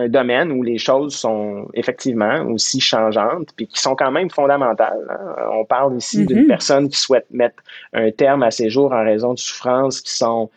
domaine 0.09 0.51
où 0.51 0.61
les 0.61 0.77
choses 0.77 1.15
sont 1.15 1.67
effectivement 1.73 2.43
aussi 2.51 2.79
changeantes, 2.79 3.49
puis 3.55 3.65
qui 3.65 3.81
sont 3.81 3.95
quand 3.95 4.11
même 4.11 4.29
fondamentales. 4.29 5.07
Hein. 5.09 5.49
On 5.53 5.65
parle 5.65 5.97
ici 5.97 6.23
d'une 6.23 6.43
mm-hmm. 6.43 6.47
personne 6.47 6.89
qui 6.89 6.99
souhaite 6.99 7.25
mettre 7.31 7.63
un 7.93 8.11
terme 8.11 8.43
à 8.43 8.51
ses 8.51 8.69
jours 8.69 8.91
en 8.93 9.03
raison 9.03 9.33
de 9.33 9.39
souffrances 9.39 10.01
qui 10.01 10.13
sont 10.13 10.51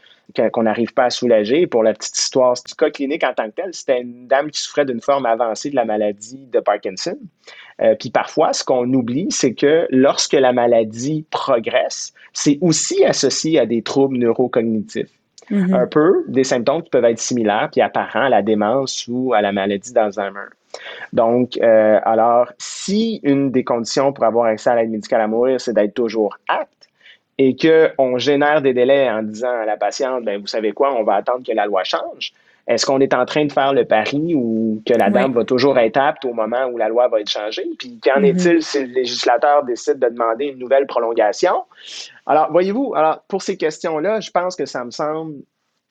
qu'on 0.52 0.62
n'arrive 0.62 0.92
pas 0.92 1.04
à 1.04 1.10
soulager. 1.10 1.66
Pour 1.66 1.82
la 1.82 1.92
petite 1.92 2.16
histoire, 2.16 2.54
du 2.66 2.74
cas 2.74 2.90
clinique 2.90 3.24
en 3.24 3.32
tant 3.34 3.46
que 3.46 3.54
tel, 3.56 3.70
c'était 3.72 4.00
une 4.00 4.26
dame 4.26 4.50
qui 4.50 4.60
souffrait 4.60 4.84
d'une 4.84 5.00
forme 5.00 5.26
avancée 5.26 5.70
de 5.70 5.76
la 5.76 5.84
maladie 5.84 6.46
de 6.52 6.60
Parkinson. 6.60 7.18
Euh, 7.80 7.94
puis 7.98 8.10
parfois, 8.10 8.52
ce 8.52 8.64
qu'on 8.64 8.92
oublie, 8.92 9.28
c'est 9.30 9.54
que 9.54 9.86
lorsque 9.90 10.34
la 10.34 10.52
maladie 10.52 11.24
progresse, 11.30 12.12
c'est 12.32 12.58
aussi 12.60 13.04
associé 13.04 13.58
à 13.58 13.66
des 13.66 13.82
troubles 13.82 14.18
neurocognitifs. 14.18 15.10
Mm-hmm. 15.50 15.74
Un 15.74 15.86
peu 15.86 16.24
des 16.28 16.44
symptômes 16.44 16.82
qui 16.82 16.90
peuvent 16.90 17.04
être 17.04 17.18
similaires 17.18 17.70
puis 17.72 17.80
apparents 17.80 18.22
à 18.22 18.28
la 18.28 18.42
démence 18.42 19.06
ou 19.08 19.32
à 19.32 19.40
la 19.40 19.50
maladie 19.50 19.92
d'Alzheimer. 19.92 20.46
Donc, 21.12 21.58
euh, 21.60 21.98
alors, 22.04 22.52
si 22.58 23.20
une 23.24 23.50
des 23.50 23.64
conditions 23.64 24.12
pour 24.12 24.24
avoir 24.24 24.46
accès 24.46 24.70
à 24.70 24.76
l'aide 24.76 24.90
médicale 24.90 25.22
à 25.22 25.26
mourir, 25.26 25.60
c'est 25.60 25.72
d'être 25.72 25.94
toujours 25.94 26.38
apte, 26.46 26.79
et 27.42 27.56
qu'on 27.56 28.18
génère 28.18 28.60
des 28.60 28.74
délais 28.74 29.08
en 29.08 29.22
disant 29.22 29.62
à 29.62 29.64
la 29.64 29.78
patiente, 29.78 30.26
ben, 30.26 30.38
vous 30.38 30.46
savez 30.46 30.72
quoi, 30.72 30.94
on 30.94 31.04
va 31.04 31.14
attendre 31.14 31.42
que 31.42 31.52
la 31.52 31.64
loi 31.64 31.84
change, 31.84 32.34
Est-ce 32.66 32.84
qu'on 32.84 33.00
est 33.00 33.14
en 33.14 33.24
train 33.24 33.46
de 33.46 33.50
faire 33.50 33.72
le 33.72 33.86
pari 33.86 34.34
ou 34.34 34.82
que 34.86 34.92
la 34.92 35.08
dame 35.08 35.32
va 35.32 35.46
toujours 35.46 35.78
être 35.78 35.96
apte 35.96 36.26
au 36.26 36.34
moment 36.34 36.66
où 36.66 36.76
la 36.76 36.90
loi 36.90 37.08
va 37.08 37.18
être 37.18 37.30
changée? 37.30 37.66
Puis 37.78 37.98
qu'en 37.98 38.20
mm-hmm. 38.20 38.24
est-il 38.26 38.62
si 38.62 38.80
le 38.80 38.92
législateur 38.92 39.64
décide 39.64 39.98
de 39.98 40.08
demander 40.10 40.48
une 40.48 40.58
nouvelle 40.58 40.86
prolongation? 40.86 41.64
Alors, 42.26 42.52
voyez-vous, 42.52 42.92
alors 42.94 43.22
pour 43.26 43.40
ces 43.40 43.56
questions-là, 43.56 44.20
je 44.20 44.30
pense 44.30 44.54
que 44.54 44.66
ça 44.66 44.84
me 44.84 44.90
semble 44.90 45.36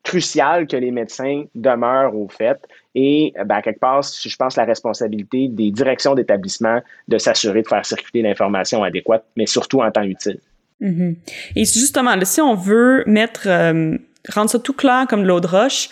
crucial 0.03 0.67
que 0.67 0.77
les 0.77 0.91
médecins 0.91 1.45
demeurent 1.55 2.15
au 2.15 2.27
fait 2.29 2.59
et, 2.93 3.33
ben, 3.43 3.61
quelque 3.61 3.79
part, 3.79 4.03
je 4.03 4.35
pense 4.35 4.55
la 4.55 4.65
responsabilité 4.65 5.47
des 5.47 5.71
directions 5.71 6.13
d'établissement 6.13 6.79
de 7.07 7.17
s'assurer 7.17 7.63
de 7.63 7.67
faire 7.67 7.85
circuler 7.87 8.21
l'information 8.21 8.83
adéquate, 8.83 9.25
mais 9.35 9.47
surtout 9.47 9.81
en 9.81 9.89
temps 9.89 10.03
utile. 10.03 10.39
Mm-hmm. 10.81 11.15
Et 11.55 11.65
justement, 11.65 12.15
si 12.23 12.41
on 12.41 12.55
veut 12.55 13.03
mettre, 13.05 13.47
euh, 13.47 13.97
rendre 14.29 14.49
ça 14.49 14.59
tout 14.59 14.73
clair 14.73 15.05
comme 15.09 15.23
de 15.23 15.27
l'eau 15.27 15.39
de 15.39 15.47
roche, 15.47 15.89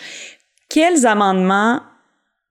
quels 0.68 1.06
amendements 1.06 1.80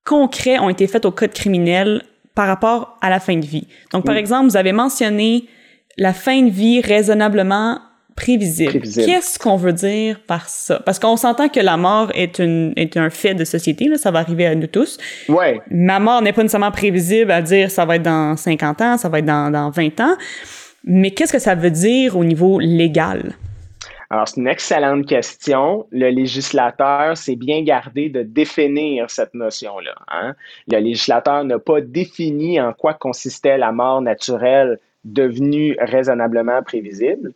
concrets 0.06 0.60
ont 0.60 0.69
été 0.69 0.88
faits 0.88 1.06
au 1.06 1.12
code 1.12 1.34
criminel 1.34 2.04
par 2.36 2.47
rapport 2.47 2.97
à 3.02 3.10
la 3.10 3.19
fin 3.19 3.36
de 3.38 3.45
vie? 3.45 3.67
Donc, 3.91 4.06
par 4.06 4.15
exemple, 4.15 4.50
vous 4.50 4.58
avez 4.58 4.71
mentionné 4.71 5.45
la 5.97 6.13
fin 6.13 6.43
de 6.43 6.50
vie 6.50 6.82
raisonnablement 6.82 7.80
prévisible. 8.17 8.82
Qu'est-ce 8.82 9.38
qu'on 9.38 9.58
veut 9.58 9.73
dire 9.73 10.19
par 10.26 10.50
ça? 10.50 10.80
Parce 10.80 11.00
qu'on 11.00 11.15
s'entend 11.15 11.50
que 11.50 11.60
la 11.60 11.78
mort 11.78 12.12
est, 12.15 12.39
une, 12.39 12.73
est 12.76 12.97
un 12.97 13.10
fait 13.10 13.36
de 13.36 13.45
société, 13.45 13.88
là, 13.88 13.97
ça 13.97 14.12
va 14.12 14.19
arriver 14.19 14.47
à 14.47 14.56
nous 14.56 14.67
tous. 14.67 14.97
Ouais. 15.30 15.62
Ma 15.69 16.00
mort 16.00 16.21
n'est 16.21 16.34
pas 16.34 16.41
nécessairement 16.41 16.71
prévisible 16.71 17.32
à 17.32 17.41
dire 17.41 17.69
ça 17.69 17.86
va 17.86 17.95
être 17.95 18.04
dans 18.04 18.36
50 18.36 18.82
ans, 18.82 18.97
ça 18.97 19.08
va 19.08 19.19
être 19.19 19.26
dans, 19.26 19.52
dans 19.52 19.69
20 19.69 20.00
ans. 20.02 20.17
Mais 20.89 21.12
qu'est-ce 21.12 21.34
que 21.34 21.39
ça 21.39 21.54
veut 21.54 21.69
dire 21.69 22.15
au 22.15 22.23
niveau 22.23 22.60
légal? 22.60 23.36
Alors, 24.10 24.26
c'est 24.26 24.39
une 24.39 24.47
excellente 24.47 25.06
question. 25.06 25.86
Le 25.91 26.08
législateur 26.08 27.17
s'est 27.17 27.36
bien 27.36 27.62
gardé 27.62 28.08
de 28.08 28.23
définir 28.23 29.10
cette 29.10 29.34
notion-là. 29.34 29.95
Hein. 30.08 30.34
Le 30.71 30.80
législateur 30.80 31.43
n'a 31.43 31.60
pas 31.60 31.82
défini 31.82 32.62
en 32.62 32.71
quoi 32.71 32.93
consistait 32.93 33.58
la 33.58 33.73
mort 33.73 34.02
naturelle 34.02 34.80
devenu 35.03 35.75
raisonnablement 35.79 36.62
prévisible. 36.63 37.33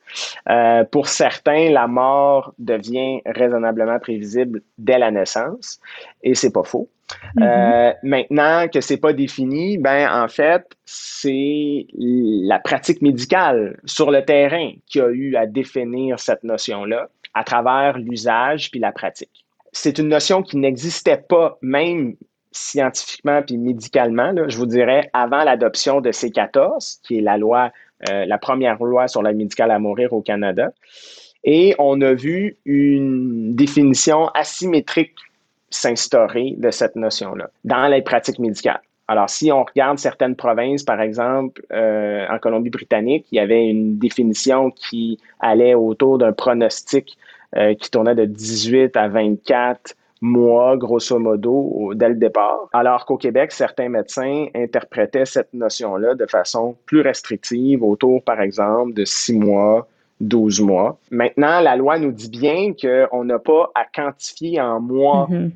Euh, 0.50 0.84
pour 0.84 1.08
certains, 1.08 1.70
la 1.70 1.88
mort 1.88 2.54
devient 2.60 3.22
raisonnablement 3.26 4.00
prévisible 4.00 4.62
dès 4.78 5.00
la 5.00 5.12
naissance, 5.12 5.80
et 6.24 6.36
c'est 6.36 6.52
pas 6.52 6.64
faux. 6.64 6.90
Mm-hmm. 7.36 7.44
Euh, 7.44 7.94
maintenant 8.04 8.68
que 8.68 8.82
c'est 8.82 8.98
pas 8.98 9.14
défini, 9.14 9.78
ben 9.78 10.10
en 10.12 10.28
fait, 10.28 10.64
c'est 10.86 11.88
la 11.94 12.60
pratique 12.60 13.02
médicale 13.02 13.80
sur 13.86 14.12
le 14.12 14.24
terrain 14.24 14.72
qui 14.88 15.02
a 15.02 15.10
eu 15.10 15.36
à 15.36 15.46
définir 15.46 16.20
cette 16.20 16.44
notion-là 16.44 17.10
à 17.34 17.44
travers 17.44 17.98
l'usage 17.98 18.72
puis 18.72 18.80
la 18.80 18.92
pratique. 18.92 19.46
C'est 19.72 19.98
une 20.00 20.10
notion 20.10 20.44
qui 20.44 20.58
n'existait 20.58 21.24
pas 21.30 21.58
même 21.62 22.16
scientifiquement 22.52 23.42
puis 23.42 23.58
médicalement, 23.58 24.34
je 24.48 24.58
vous 24.58 24.66
dirais, 24.66 25.10
avant 25.14 25.44
l'adoption 25.44 26.02
de 26.02 26.12
C14, 26.12 27.00
qui 27.04 27.20
est 27.20 27.22
la 27.22 27.38
loi, 27.38 27.72
euh, 28.10 28.26
la 28.26 28.38
première 28.38 28.82
loi 28.84 29.08
sur 29.08 29.22
la 29.22 29.34
médicale 29.34 29.72
à 29.72 29.80
mourir 29.80 30.14
au 30.14 30.22
Canada. 30.22 30.72
Et 31.44 31.76
on 31.80 32.02
a 32.02 32.14
vu 32.14 32.58
une 32.66 33.56
définition 33.56 34.28
asymétrique 34.30 35.16
s'instaurer 35.70 36.56
de 36.58 36.70
cette 36.70 36.96
notion-là 36.96 37.50
dans 37.64 37.88
les 37.88 38.02
pratiques 38.02 38.40
médicales. 38.40 38.82
Alors, 39.08 39.30
si 39.30 39.52
on 39.52 39.64
regarde 39.64 39.98
certaines 39.98 40.36
provinces, 40.36 40.84
par 40.84 41.02
exemple, 41.02 41.66
euh, 41.74 42.26
en 42.30 42.40
Colombie-Britannique, 42.40 43.26
il 43.32 43.36
y 43.36 43.40
avait 43.40 43.68
une 43.68 43.98
définition 43.98 44.72
qui 44.72 45.20
allait 45.40 45.74
autour 45.74 46.18
d'un 46.18 46.32
pronostic 46.32 47.18
euh, 47.58 47.74
qui 47.74 47.92
tournait 47.92 48.16
de 48.16 48.24
18 48.24 48.96
à 48.96 49.10
24 49.10 49.96
mois, 50.22 50.78
grosso 50.78 51.18
modo, 51.18 51.94
dès 51.96 52.10
le 52.10 52.16
départ. 52.16 52.70
Alors 52.74 53.06
qu'au 53.06 53.18
Québec, 53.18 53.52
certains 53.52 53.90
médecins 53.90 54.48
interprétaient 54.56 55.26
cette 55.26 55.54
notion-là 55.54 56.16
de 56.16 56.26
façon 56.28 56.76
plus 56.86 57.02
restrictive, 57.02 57.84
autour, 57.84 58.24
par 58.24 58.40
exemple, 58.40 58.94
de 58.94 59.04
six 59.04 59.34
mois, 59.34 59.88
12 60.22 60.62
mois. 60.62 61.00
Maintenant, 61.10 61.60
la 61.62 61.76
loi 61.76 61.98
nous 61.98 62.12
dit 62.12 62.30
bien 62.30 62.74
qu'on 62.80 63.24
n'a 63.24 63.40
pas 63.40 63.72
à 63.74 63.86
quantifier 63.86 64.62
en 64.62 64.80
mois 64.80 65.28
mm-hmm. 65.30 65.50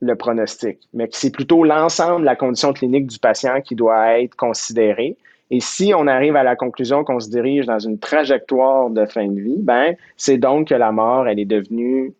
le 0.00 0.14
pronostic, 0.14 0.78
mais 0.92 1.08
que 1.08 1.16
c'est 1.16 1.32
plutôt 1.32 1.64
l'ensemble 1.64 2.20
de 2.20 2.26
la 2.26 2.36
condition 2.36 2.72
clinique 2.72 3.08
du 3.08 3.18
patient 3.18 3.60
qui 3.60 3.74
doit 3.74 4.20
être 4.20 4.36
considéré. 4.36 5.16
Et 5.50 5.60
si 5.60 5.92
on 5.94 6.06
arrive 6.06 6.36
à 6.36 6.42
la 6.42 6.56
conclusion 6.56 7.04
qu'on 7.04 7.20
se 7.20 7.28
dirige 7.28 7.66
dans 7.66 7.78
une 7.78 7.98
trajectoire 7.98 8.88
de 8.90 9.04
fin 9.04 9.26
de 9.26 9.40
vie, 9.40 9.58
ben, 9.58 9.94
c'est 10.16 10.38
donc 10.38 10.68
que 10.68 10.74
la 10.74 10.90
mort, 10.90 11.28
elle 11.28 11.38
est 11.38 11.44
devenue 11.44 12.14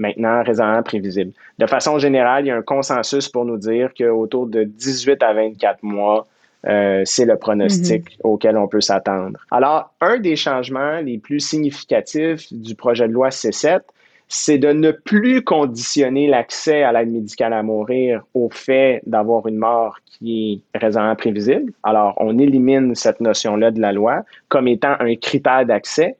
maintenant 0.00 0.42
raisonnablement 0.42 0.82
prévisible. 0.82 1.32
De 1.58 1.66
façon 1.66 1.98
générale, 1.98 2.44
il 2.44 2.48
y 2.48 2.50
a 2.50 2.56
un 2.56 2.62
consensus 2.62 3.28
pour 3.28 3.44
nous 3.44 3.58
dire 3.58 3.90
qu'autour 3.96 4.46
de 4.46 4.64
18 4.64 5.22
à 5.22 5.34
24 5.34 5.82
mois, 5.82 6.26
euh, 6.66 7.02
c'est 7.04 7.26
le 7.26 7.36
pronostic 7.36 8.02
mm-hmm. 8.02 8.20
auquel 8.24 8.56
on 8.56 8.66
peut 8.66 8.80
s'attendre. 8.80 9.38
Alors, 9.50 9.92
un 10.00 10.18
des 10.18 10.36
changements 10.36 11.00
les 11.00 11.18
plus 11.18 11.40
significatifs 11.40 12.52
du 12.52 12.74
projet 12.74 13.08
de 13.08 13.12
loi 13.12 13.28
C7, 13.28 13.80
c'est 14.28 14.58
de 14.58 14.72
ne 14.72 14.90
plus 14.92 15.42
conditionner 15.42 16.28
l'accès 16.28 16.82
à 16.82 16.92
l'aide 16.92 17.10
médicale 17.10 17.52
à 17.52 17.62
mourir 17.62 18.22
au 18.32 18.48
fait 18.48 19.02
d'avoir 19.04 19.46
une 19.48 19.56
mort 19.56 19.98
qui 20.06 20.62
est 20.72 20.78
raisonnablement 20.78 21.16
prévisible. 21.16 21.72
Alors, 21.82 22.14
on 22.16 22.38
élimine 22.38 22.94
cette 22.94 23.20
notion-là 23.20 23.70
de 23.70 23.80
la 23.80 23.92
loi 23.92 24.22
comme 24.48 24.68
étant 24.68 24.94
un 25.00 25.14
critère 25.16 25.66
d'accès, 25.66 26.16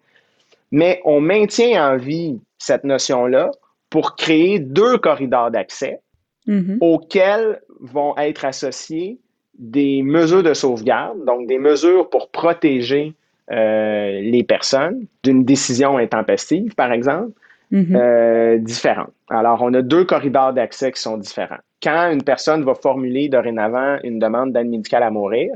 mais 0.73 1.01
on 1.05 1.21
maintient 1.21 1.93
en 1.93 1.97
vie 1.97 2.41
cette 2.59 2.85
notion-là 2.85 3.53
pour 3.91 4.17
créer 4.17 4.59
deux 4.59 4.99
corridors 4.99 5.51
d'accès 5.51 6.01
mm-hmm. 6.47 6.79
auxquels 6.81 7.61
vont 7.81 8.17
être 8.17 8.45
associés 8.45 9.19
des 9.59 10.03
mesures 10.03 10.43
de 10.43 10.55
sauvegarde, 10.55 11.25
donc 11.27 11.47
des 11.47 11.59
mesures 11.59 12.09
pour 12.09 12.31
protéger 12.31 13.15
euh, 13.51 14.21
les 14.23 14.45
personnes 14.45 15.07
d'une 15.23 15.45
décision 15.45 15.99
intempestive, 15.99 16.75
par 16.75 16.93
exemple, 16.93 17.33
mm-hmm. 17.73 17.97
euh, 17.97 18.59
différentes. 18.59 19.13
Alors, 19.29 19.61
on 19.63 19.75
a 19.75 19.83
deux 19.83 20.05
corridors 20.05 20.53
d'accès 20.53 20.93
qui 20.93 21.01
sont 21.01 21.19
différents. 21.19 21.59
Quand 21.83 22.11
une 22.13 22.23
personne 22.23 22.63
va 22.63 22.75
formuler 22.75 23.29
dorénavant 23.29 23.99
une 24.05 24.19
demande 24.19 24.53
d'aide 24.53 24.69
médicale 24.69 25.03
à 25.03 25.11
mourir, 25.11 25.51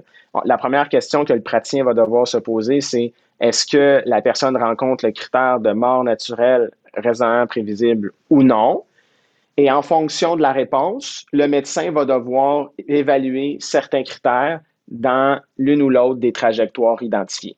la 0.44 0.59
première 0.59 0.88
question 0.88 1.25
que 1.25 1.33
le 1.33 1.40
praticien 1.40 1.85
va 1.85 1.94
devoir 1.94 2.27
se 2.27 2.38
poser, 2.38 2.81
c'est 2.81 3.12
est-ce 3.40 3.66
que 3.66 4.03
la 4.07 4.23
personne 4.23 4.57
rencontre 4.57 5.05
le 5.07 5.12
critère 5.12 5.61
de 5.61 5.73
mort 5.73 6.03
naturelle 6.05 6.70
raisonnablement 6.96 7.46
prévisible 7.46 8.12
ou 8.30 8.42
non. 8.42 8.85
Et 9.57 9.70
en 9.70 9.83
fonction 9.83 10.37
de 10.37 10.42
la 10.42 10.52
réponse, 10.52 11.26
le 11.33 11.46
médecin 11.46 11.90
va 11.92 12.04
devoir 12.04 12.70
évaluer 12.88 13.57
certains 13.61 14.02
critères 14.02 14.61
dans 14.88 15.40
l'une 15.59 15.83
ou 15.83 15.90
l'autre 15.90 16.20
des 16.20 16.33
trajectoires 16.33 17.02
identifiées. 17.02 17.57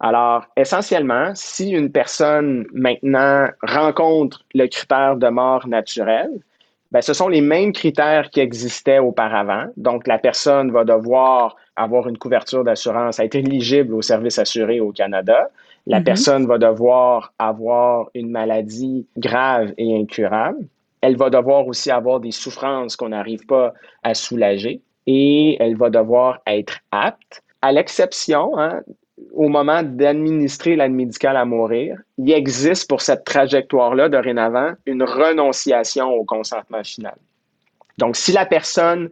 Alors, 0.00 0.46
essentiellement, 0.56 1.32
si 1.34 1.70
une 1.70 1.92
personne 1.92 2.66
maintenant 2.72 3.48
rencontre 3.62 4.42
le 4.54 4.66
critère 4.66 5.16
de 5.16 5.28
mort 5.28 5.68
naturelle, 5.68 6.40
ben, 6.92 7.00
ce 7.02 7.12
sont 7.12 7.28
les 7.28 7.40
mêmes 7.40 7.72
critères 7.72 8.30
qui 8.30 8.40
existaient 8.40 8.98
auparavant. 8.98 9.66
Donc, 9.76 10.06
la 10.06 10.18
personne 10.18 10.72
va 10.72 10.84
devoir 10.84 11.56
avoir 11.76 12.08
une 12.08 12.18
couverture 12.18 12.64
d'assurance, 12.64 13.20
être 13.20 13.36
éligible 13.36 13.94
au 13.94 14.02
service 14.02 14.38
assuré 14.38 14.80
au 14.80 14.90
Canada. 14.92 15.48
La 15.86 16.00
mm-hmm. 16.00 16.04
personne 16.04 16.46
va 16.46 16.58
devoir 16.58 17.32
avoir 17.38 18.10
une 18.14 18.30
maladie 18.30 19.06
grave 19.16 19.72
et 19.78 19.96
incurable. 19.96 20.66
Elle 21.00 21.16
va 21.16 21.30
devoir 21.30 21.66
aussi 21.66 21.90
avoir 21.90 22.20
des 22.20 22.32
souffrances 22.32 22.96
qu'on 22.96 23.10
n'arrive 23.10 23.46
pas 23.46 23.72
à 24.02 24.14
soulager 24.14 24.82
et 25.06 25.56
elle 25.60 25.76
va 25.76 25.90
devoir 25.90 26.40
être 26.46 26.78
apte. 26.90 27.42
À 27.62 27.72
l'exception, 27.72 28.58
hein, 28.58 28.80
au 29.40 29.48
moment 29.48 29.82
d'administrer 29.82 30.76
l'aide 30.76 30.92
médicale 30.92 31.34
à 31.38 31.46
mourir, 31.46 31.96
il 32.18 32.30
existe 32.30 32.86
pour 32.86 33.00
cette 33.00 33.24
trajectoire-là, 33.24 34.10
dorénavant, 34.10 34.72
une 34.84 35.02
renonciation 35.02 36.10
au 36.10 36.24
consentement 36.24 36.84
final. 36.84 37.16
Donc, 37.96 38.16
si 38.16 38.32
la 38.32 38.44
personne 38.44 39.08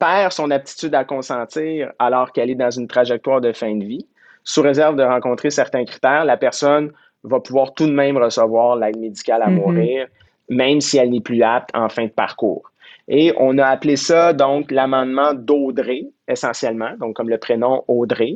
perd 0.00 0.32
son 0.32 0.50
aptitude 0.50 0.96
à 0.96 1.04
consentir 1.04 1.92
alors 2.00 2.32
qu'elle 2.32 2.50
est 2.50 2.56
dans 2.56 2.72
une 2.72 2.88
trajectoire 2.88 3.40
de 3.40 3.52
fin 3.52 3.72
de 3.76 3.84
vie, 3.84 4.04
sous 4.42 4.62
réserve 4.62 4.96
de 4.96 5.04
rencontrer 5.04 5.50
certains 5.50 5.84
critères, 5.84 6.24
la 6.24 6.36
personne 6.36 6.90
va 7.22 7.38
pouvoir 7.38 7.72
tout 7.74 7.86
de 7.86 7.94
même 7.94 8.16
recevoir 8.18 8.74
l'aide 8.74 8.98
médicale 8.98 9.42
à 9.42 9.46
mm-hmm. 9.48 9.54
mourir, 9.54 10.08
même 10.48 10.80
si 10.80 10.98
elle 10.98 11.10
n'est 11.10 11.20
plus 11.20 11.44
apte 11.44 11.70
en 11.72 11.88
fin 11.88 12.06
de 12.06 12.10
parcours. 12.10 12.72
Et 13.06 13.32
on 13.38 13.58
a 13.58 13.66
appelé 13.66 13.94
ça 13.94 14.32
donc 14.32 14.72
l'amendement 14.72 15.34
d'Audrey, 15.34 16.08
essentiellement, 16.26 16.96
donc 16.98 17.14
comme 17.14 17.28
le 17.28 17.38
prénom 17.38 17.84
Audrey, 17.86 18.34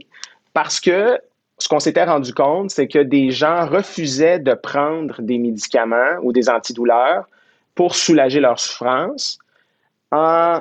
parce 0.54 0.78
que 0.78 1.18
ce 1.62 1.68
qu'on 1.68 1.80
s'était 1.80 2.04
rendu 2.04 2.34
compte, 2.34 2.70
c'est 2.70 2.88
que 2.88 2.98
des 2.98 3.30
gens 3.30 3.66
refusaient 3.66 4.40
de 4.40 4.54
prendre 4.54 5.22
des 5.22 5.38
médicaments 5.38 6.18
ou 6.22 6.32
des 6.32 6.48
antidouleurs 6.48 7.24
pour 7.74 7.94
soulager 7.94 8.40
leur 8.40 8.58
souffrance 8.58 9.38
en 10.10 10.60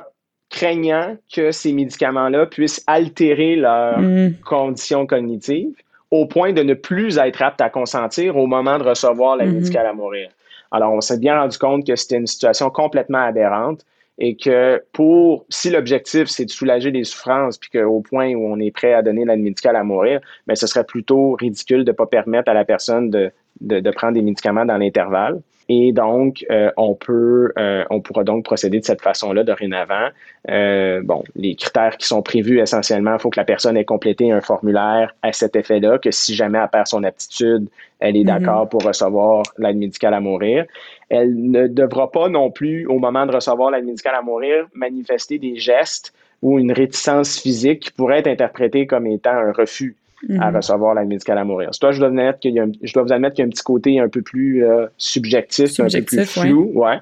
craignant 0.49 1.17
que 1.33 1.51
ces 1.51 1.73
médicaments-là 1.73 2.45
puissent 2.45 2.83
altérer 2.85 3.55
leurs 3.55 3.99
mm. 3.99 4.35
conditions 4.45 5.07
cognitives 5.07 5.73
au 6.11 6.25
point 6.27 6.53
de 6.53 6.61
ne 6.61 6.73
plus 6.73 7.17
être 7.17 7.41
aptes 7.41 7.61
à 7.61 7.69
consentir 7.69 8.37
au 8.37 8.45
moment 8.45 8.77
de 8.77 8.83
recevoir 8.83 9.37
la 9.37 9.45
mm-hmm. 9.45 9.53
médicale 9.53 9.87
à 9.87 9.93
mourir. 9.93 10.29
Alors, 10.71 10.93
on 10.93 11.01
s'est 11.01 11.17
bien 11.17 11.39
rendu 11.39 11.57
compte 11.57 11.87
que 11.87 11.95
c'était 11.95 12.17
une 12.17 12.27
situation 12.27 12.69
complètement 12.69 13.23
aberrante 13.23 13.85
et 14.23 14.35
que 14.35 14.83
pour, 14.93 15.45
si 15.49 15.71
l'objectif 15.71 16.27
c'est 16.27 16.45
de 16.45 16.51
soulager 16.51 16.91
les 16.91 17.03
souffrances, 17.03 17.57
puis 17.57 17.71
qu'au 17.71 18.01
point 18.01 18.31
où 18.35 18.45
on 18.45 18.59
est 18.59 18.69
prêt 18.69 18.93
à 18.93 19.01
donner 19.01 19.25
l'aide 19.25 19.39
médicale 19.39 19.75
à 19.75 19.83
mourir, 19.83 20.19
mais 20.45 20.51
ben, 20.51 20.55
ce 20.55 20.67
serait 20.67 20.83
plutôt 20.83 21.33
ridicule 21.33 21.83
de 21.83 21.91
ne 21.91 21.95
pas 21.95 22.05
permettre 22.05 22.47
à 22.51 22.53
la 22.53 22.63
personne 22.63 23.09
de, 23.09 23.31
de, 23.61 23.79
de 23.79 23.91
prendre 23.91 24.13
des 24.13 24.21
médicaments 24.21 24.63
dans 24.63 24.77
l'intervalle. 24.77 25.41
Et 25.73 25.93
donc, 25.93 26.45
euh, 26.51 26.69
on 26.75 26.95
peut, 26.95 27.53
euh, 27.57 27.85
on 27.89 28.01
pourra 28.01 28.25
donc 28.25 28.43
procéder 28.43 28.81
de 28.81 28.83
cette 28.83 29.01
façon-là 29.01 29.45
dorénavant. 29.45 30.09
Euh, 30.49 31.01
bon, 31.01 31.23
les 31.37 31.55
critères 31.55 31.95
qui 31.95 32.05
sont 32.05 32.21
prévus 32.21 32.59
essentiellement, 32.59 33.13
il 33.13 33.19
faut 33.19 33.29
que 33.29 33.39
la 33.39 33.45
personne 33.45 33.77
ait 33.77 33.85
complété 33.85 34.33
un 34.33 34.41
formulaire 34.41 35.15
à 35.21 35.31
cet 35.31 35.55
effet-là, 35.55 35.97
que 35.97 36.11
si 36.11 36.35
jamais 36.35 36.59
elle 36.59 36.67
perd 36.67 36.87
son 36.87 37.05
aptitude, 37.05 37.69
elle 38.01 38.17
est 38.17 38.19
mhm. 38.19 38.25
d'accord 38.25 38.67
pour 38.67 38.83
recevoir 38.83 39.43
l'aide 39.59 39.77
médicale 39.77 40.13
à 40.13 40.19
mourir. 40.19 40.65
Elle 41.07 41.33
ne 41.49 41.67
devra 41.67 42.11
pas 42.11 42.27
non 42.27 42.51
plus, 42.51 42.85
au 42.87 42.99
moment 42.99 43.25
de 43.25 43.31
recevoir 43.31 43.71
l'aide 43.71 43.85
médicale 43.85 44.15
à 44.15 44.21
mourir, 44.21 44.67
manifester 44.73 45.39
des 45.39 45.55
gestes 45.55 46.13
ou 46.41 46.59
une 46.59 46.73
réticence 46.73 47.39
physique 47.39 47.79
qui 47.79 47.91
pourrait 47.91 48.19
être 48.19 48.27
interprétée 48.27 48.87
comme 48.87 49.07
étant 49.07 49.31
un 49.31 49.53
refus 49.53 49.95
à 50.39 50.49
mhm. 50.49 50.55
recevoir 50.55 50.95
l'aide 50.95 51.07
médicale 51.07 51.37
à 51.37 51.43
mourir. 51.43 51.71
Toi, 51.79 51.91
je 51.91 51.99
dois, 51.99 52.07
admettre 52.07 52.39
qu'il 52.39 52.53
y 52.53 52.59
a 52.59 52.65
je 52.81 52.93
dois 52.93 53.03
vous 53.03 53.13
admettre 53.13 53.35
qu'il 53.35 53.43
y 53.43 53.45
a 53.45 53.47
un 53.47 53.49
petit 53.49 53.63
côté 53.63 53.99
un 53.99 54.09
peu 54.09 54.21
plus 54.21 54.65
euh, 54.65 54.85
subjectif, 54.97 55.79
un 55.79 55.87
peu 55.87 56.01
plus 56.03 56.25
flou. 56.25 56.71
Ouais. 56.75 56.99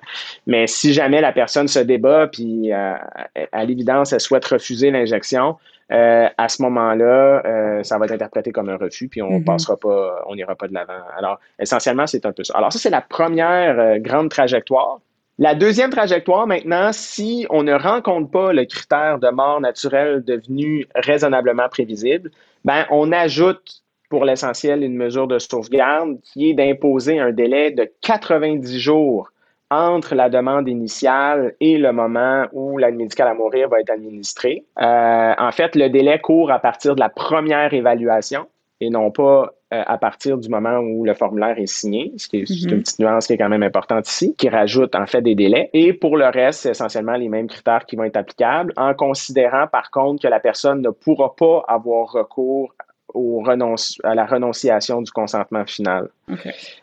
Mais 0.48 0.68
si 0.68 0.94
jamais 0.94 1.22
la 1.22 1.32
personne 1.32 1.68
se 1.68 1.80
débat, 1.80 2.28
puis 2.28 2.72
euh, 2.72 2.94
à 3.52 3.66
l'évidence, 3.66 4.14
elle 4.14 4.22
souhaite 4.22 4.46
refuser 4.46 4.92
l'injection, 4.92 5.58
euh, 5.92 6.28
à 6.38 6.50
ce 6.50 6.62
moment-là, 6.62 7.84
ça 7.84 7.98
va 7.98 8.06
être 8.06 8.12
interprété 8.12 8.52
comme 8.52 8.70
un 8.70 8.78
refus, 8.78 9.08
puis 9.10 9.22
on 9.22 9.40
mhm. 9.40 9.44
passera 9.44 9.76
pas, 9.76 10.24
on 10.28 10.36
n'ira 10.36 10.56
pas 10.56 10.68
de 10.68 10.74
l'avant. 10.74 10.94
Alors, 11.18 11.40
essentiellement, 11.60 12.08
c'est 12.08 12.26
un 12.26 12.32
peu 12.32 12.44
ça. 12.44 12.58
Alors, 12.58 12.72
ça, 12.72 12.80
c'est 12.80 12.90
la 12.90 13.02
première 13.02 14.00
grande 14.00 14.30
trajectoire. 14.30 15.00
La 15.42 15.56
deuxième 15.56 15.90
trajectoire, 15.90 16.48
maintenant, 16.48 16.92
si 16.92 17.48
on 17.50 17.64
ne 17.64 17.74
rencontre 17.74 18.30
pas 18.30 18.52
le 18.52 18.66
critère 18.66 19.20
de 19.20 19.30
mort 19.30 19.62
naturelle 19.62 20.22
devenu 20.22 20.86
raisonnablement 20.96 21.70
prévisible, 21.70 22.30
ben, 22.66 22.86
on 22.90 23.12
ajoute 23.12 23.84
pour 24.10 24.26
l'essentiel 24.26 24.84
une 24.84 24.96
mesure 24.96 25.28
de 25.28 25.40
sauvegarde 25.40 26.20
qui 26.22 26.50
est 26.50 26.54
d'imposer 26.54 27.20
un 27.20 27.32
délai 27.32 27.72
de 27.72 27.90
90 28.02 28.80
jours 28.80 29.30
entre 29.72 30.16
la 30.16 30.30
demande 30.30 30.68
initiale 30.68 31.54
et 31.60 31.78
le 31.78 31.92
moment 31.92 32.46
où 32.54 32.78
l'aide 32.80 32.96
médicale 32.96 33.28
à 33.28 33.34
mourir 33.36 33.70
va 33.70 33.80
être 33.80 33.92
administrée. 33.92 34.66
Euh, 34.82 35.34
en 35.38 35.52
fait, 35.52 35.76
le 35.76 35.90
délai 35.90 36.20
court 36.20 36.52
à 36.52 36.58
partir 36.58 36.96
de 36.96 37.00
la 37.00 37.10
première 37.10 37.72
évaluation 37.72 38.48
et 38.82 38.90
non 38.90 39.12
pas 39.12 39.54
à 39.72 39.98
partir 39.98 40.38
du 40.38 40.50
moment 40.50 40.80
où 40.80 41.06
le 41.06 41.14
formulaire 41.14 41.60
est 41.60 41.68
signé, 41.68 42.12
ce 42.18 42.28
qui 42.28 42.38
est, 42.38 42.50
une 42.50 42.72
mhm. 42.72 42.82
petite 42.82 43.00
nuance 43.00 43.28
qui 43.28 43.34
est 43.34 43.38
quand 43.38 43.50
même 43.50 43.64
importante 43.64 44.10
ici, 44.10 44.36
qui 44.36 44.50
rajoute 44.50 44.96
en 44.96 45.06
fait 45.06 45.22
des 45.22 45.36
délais. 45.36 45.70
Et 45.74 45.94
pour 45.94 46.18
le 46.18 46.26
reste, 46.26 46.62
c'est 46.62 46.72
essentiellement 46.72 47.16
les 47.16 47.30
mêmes 47.30 47.48
critères 47.48 47.86
qui 47.86 47.96
vont 47.96 48.04
être 48.04 48.18
applicables, 48.18 48.74
en 48.78 48.94
considérant 48.94 49.68
par 49.68 49.92
contre 49.92 50.24
que 50.24 50.28
la 50.28 50.40
personne 50.40 50.82
ne 50.82 50.90
pourra 50.90 51.36
pas 51.36 51.64
avoir 51.68 52.12
recours 52.12 52.74
au 53.14 53.44
à 54.04 54.16
la 54.16 54.26
renonciation 54.26 55.02
du 55.02 55.12
consentement 55.12 55.66
final. 55.66 56.10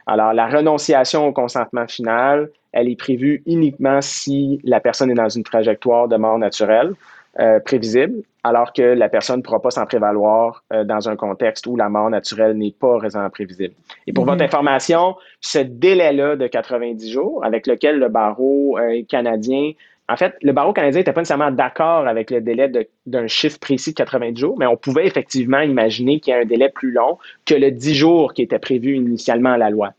Alors, 0.07 0.33
la 0.33 0.49
renonciation 0.49 1.27
au 1.27 1.33
consentement 1.33 1.87
final, 1.87 2.51
elle 2.73 2.89
est 2.89 2.97
prévue 2.97 3.43
uniquement 3.47 4.01
si 4.03 4.61
la 4.65 4.81
personne 4.81 5.11
est 5.11 5.15
dans 5.15 5.29
une 5.29 5.45
trajectoire 5.45 6.09
de 6.09 6.17
mort 6.17 6.39
naturelle. 6.39 6.95
Euh, 7.39 7.61
prévisible, 7.61 8.23
alors 8.45 8.73
que 8.73 8.81
la 8.81 9.11
personne 9.11 9.41
ne 9.41 9.43
pourra 9.43 9.61
pas 9.61 9.71
s'en 9.71 9.85
prévaloir 9.85 10.65
euh, 10.73 10.85
dans 10.85 11.11
un 11.11 11.17
contexte 11.17 11.67
où 11.67 11.77
la 11.77 11.91
mort 11.91 12.09
naturelle 12.09 12.57
n'est 12.57 12.71
pas 12.73 12.97
raisonnablement 12.97 13.31
prévisible. 13.31 13.75
Et 14.07 14.15
pour 14.15 14.25
votre 14.25 14.39
mhm. 14.39 14.47
information, 14.47 15.17
ce 15.43 15.59
délai-là 15.59 16.37
de 16.37 16.47
90 16.47 17.13
jours 17.13 17.45
avec 17.45 17.67
lequel 17.67 17.99
le 17.99 18.09
barreau 18.09 18.79
euh, 18.79 19.03
canadien 19.07 19.73
en 20.09 20.17
fait, 20.17 20.35
le 20.41 20.53
barreau 20.53 20.73
canadien 20.73 21.01
n'était 21.01 21.13
pas 21.13 21.21
nécessairement 21.21 21.51
d'accord 21.51 22.07
avec 22.07 22.31
le 22.31 22.41
délai 22.41 22.71
d'un 23.07 23.27
chiffre 23.27 23.59
précis 23.59 23.91
de 23.91 23.97
90 23.97 24.41
jours, 24.41 24.57
mais 24.57 24.67
on 24.67 24.77
pouvait 24.77 25.05
effectivement 25.05 25.61
imaginer 25.61 26.21
qu'il 26.21 26.33
y 26.33 26.37
a 26.37 26.41
un 26.41 26.45
délai 26.45 26.69
plus 26.69 26.93
long 26.93 27.19
que 27.45 27.55
le 27.55 27.73
10 27.73 27.95
jours 27.95 28.33
qui 28.33 28.43
était 28.43 28.61
prévu 28.61 28.95
initialement 28.95 29.51
à 29.51 29.59
la 29.59 29.69
loi. 29.69 29.93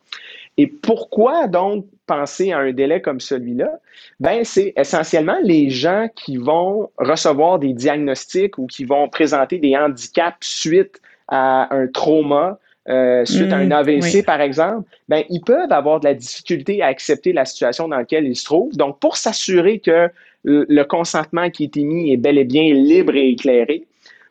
Et 0.58 0.68
pourquoi 0.68 1.48
donc 1.48 1.86
penser 2.08 2.52
à 2.52 2.60
un 2.60 2.72
délai 2.72 3.02
comme 3.02 3.20
celui-là? 3.20 3.80
Ben, 4.20 4.44
c'est 4.44 4.74
essentiellement 4.76 5.38
les 5.44 5.70
gens 5.70 6.08
qui 6.16 6.38
vont 6.38 6.90
recevoir 6.98 7.60
des 7.60 7.74
diagnostics 7.74 8.58
ou 8.58 8.66
qui 8.66 8.84
vont 8.84 9.08
présenter 9.08 9.60
des 9.60 9.78
handicaps 9.78 10.48
suite 10.48 11.00
à 11.28 11.74
un 11.76 11.88
trauma, 11.88 12.60
euh, 12.90 13.26
suite 13.26 13.52
à 13.52 13.58
un 13.58 13.68
mmh, 13.68 13.72
AVC, 13.72 14.26
par 14.26 14.42
exemple, 14.42 14.88
ben, 15.10 15.24
ils 15.30 15.42
peuvent 15.42 15.72
avoir 15.72 16.00
de 16.00 16.06
la 16.06 16.14
difficulté 16.14 16.82
à 16.82 16.88
accepter 16.88 17.34
la 17.34 17.46
situation 17.46 17.88
dans 17.88 17.98
laquelle 17.98 18.26
ils 18.26 18.36
se 18.36 18.46
trouvent. 18.46 18.76
Donc, 18.76 19.00
pour 19.00 19.18
s'assurer 19.18 19.80
que 19.80 20.10
le 20.44 20.84
consentement 20.84 21.50
qui 21.50 21.66
est 21.66 21.78
émis 21.78 22.14
est 22.14 22.18
bel 22.18 22.38
et 22.38 22.46
bien 22.46 22.74
libre 22.74 23.16
et 23.16 23.30
éclairé, 23.30 23.86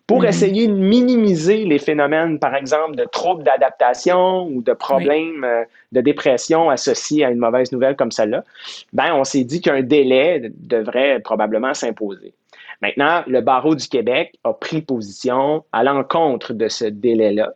pour 0.07 0.21
mhm. 0.21 0.29
essayer 0.29 0.67
de 0.69 0.73
minimiser 0.73 1.65
les 1.65 1.79
phénomènes, 1.79 2.39
par 2.39 2.55
exemple, 2.55 2.97
de 2.97 3.05
troubles 3.05 3.43
d'adaptation 3.43 4.47
ou 4.49 4.63
de 4.63 4.73
problèmes 4.73 5.45
euh, 5.45 5.65
de 5.93 6.01
dépression 6.01 6.71
associés 6.71 7.25
à 7.25 7.31
une 7.31 7.39
mauvaise 7.39 7.73
nouvelle 7.73 7.97
comme 7.97 8.13
celle-là, 8.13 8.45
ben, 8.93 9.15
on 9.15 9.25
s'est 9.25 9.45
dit 9.45 9.61
qu'un 9.61 9.83
délai 9.83 10.51
devrait 10.59 11.21
probablement 11.21 11.75
s'imposer. 11.75 12.35
Maintenant, 12.83 13.23
le 13.27 13.41
barreau 13.41 13.75
du 13.75 13.89
Québec 13.89 14.35
a 14.45 14.53
pris 14.53 14.83
position 14.83 15.65
à 15.73 15.83
l'encontre 15.83 16.53
de 16.53 16.69
ce 16.69 16.85
délai-là 16.85 17.55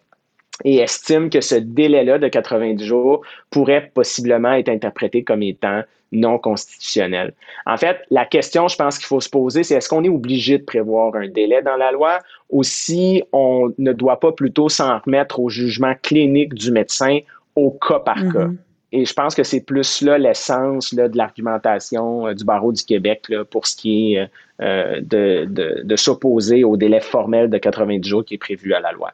et 0.65 0.79
estime 0.79 1.31
que 1.31 1.41
ce 1.41 1.55
délai-là 1.55 2.19
de 2.19 2.29
90 2.29 2.85
jours 2.85 3.23
pourrait 3.51 3.91
possiblement 3.95 4.53
être 4.53 4.69
interprété 4.69 5.25
comme 5.25 5.43
étant 5.43 5.83
non 6.13 6.39
constitutionnel. 6.39 7.35
En 7.67 7.77
fait, 7.77 7.99
la 8.11 8.25
question, 8.25 8.69
je 8.69 8.77
pense 8.77 8.99
qu'il 8.99 9.07
faut 9.07 9.21
se 9.21 9.29
poser, 9.29 9.63
c'est 9.63 9.75
est-ce 9.75 9.89
qu'on 9.89 10.05
est 10.05 10.09
obligé 10.09 10.59
de 10.59 10.65
prévoir 10.65 11.15
un 11.15 11.29
délai 11.29 11.63
dans 11.63 11.77
la 11.77 11.93
loi 11.93 12.19
ou 12.49 12.63
si 12.63 13.23
on 13.33 13.73
ne 13.79 13.93
doit 13.93 14.19
pas 14.19 14.33
plutôt 14.33 14.69
s'en 14.69 14.99
remettre 14.99 15.39
au 15.41 15.49
jugement 15.49 15.95
clinique 16.03 16.55
du 16.55 16.73
médecin 16.73 17.21
au 17.55 17.71
cas 17.71 18.01
par 18.01 18.17
cas? 18.17 18.47
Mm-hmm. 18.47 18.57
Et 18.93 19.05
je 19.05 19.13
pense 19.13 19.37
que 19.37 19.45
c'est 19.45 19.61
plus 19.61 20.03
là 20.03 20.19
l'essence 20.19 20.93
de 20.95 21.17
l'argumentation 21.17 22.27
euh, 22.27 22.35
du 22.35 22.45
barreau 22.45 22.73
du 22.73 22.85
Québec 22.85 23.27
là, 23.29 23.45
pour 23.45 23.67
ce 23.67 23.77
qui 23.77 24.15
est 24.15 24.29
euh, 24.61 25.01
de, 25.01 25.45
de, 25.49 25.83
de 25.85 25.97
s'opposer 25.97 26.65
au 26.65 26.77
délai 26.77 27.01
formel 27.01 27.49
de 27.49 27.59
90 27.59 28.09
jours 28.09 28.25
qui 28.25 28.35
est 28.35 28.39
prévu 28.39 28.75
à 28.75 28.81
la 28.81 28.91
loi. 28.91 29.13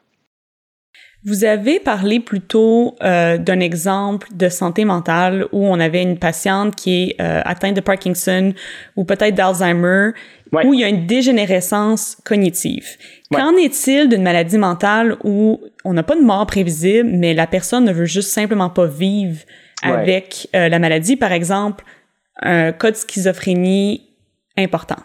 Vous 1.25 1.43
avez 1.43 1.79
parlé 1.79 2.19
plutôt 2.19 2.95
euh, 3.03 3.37
d'un 3.37 3.59
exemple 3.59 4.27
de 4.33 4.49
santé 4.49 4.85
mentale 4.85 5.47
où 5.51 5.65
on 5.65 5.79
avait 5.79 6.01
une 6.01 6.17
patiente 6.17 6.75
qui 6.75 7.03
est 7.03 7.21
euh, 7.21 7.41
atteinte 7.43 7.75
de 7.75 7.81
Parkinson 7.81 8.53
ou 8.95 9.03
peut-être 9.03 9.35
d'Alzheimer, 9.35 10.11
où 10.63 10.73
il 10.73 10.79
y 10.79 10.83
a 10.83 10.87
une 10.87 11.07
dégénérescence 11.07 12.17
cognitive. 12.23 12.87
Qu'en 13.31 13.55
est-il 13.57 14.07
d'une 14.07 14.21
maladie 14.21 14.57
mentale 14.57 15.17
où 15.23 15.59
on 15.83 15.93
n'a 15.93 16.03
pas 16.03 16.15
de 16.15 16.21
mort 16.21 16.45
prévisible, 16.45 17.09
mais 17.11 17.33
la 17.33 17.47
personne 17.47 17.85
ne 17.85 17.91
veut 17.91 18.05
juste 18.05 18.29
simplement 18.29 18.69
pas 18.69 18.85
vivre 18.85 19.39
avec 19.83 20.47
euh, 20.55 20.69
la 20.69 20.79
maladie, 20.79 21.15
par 21.15 21.31
exemple, 21.31 21.83
un 22.41 22.71
cas 22.71 22.91
de 22.91 22.95
schizophrénie 22.95 24.03
important? 24.57 24.97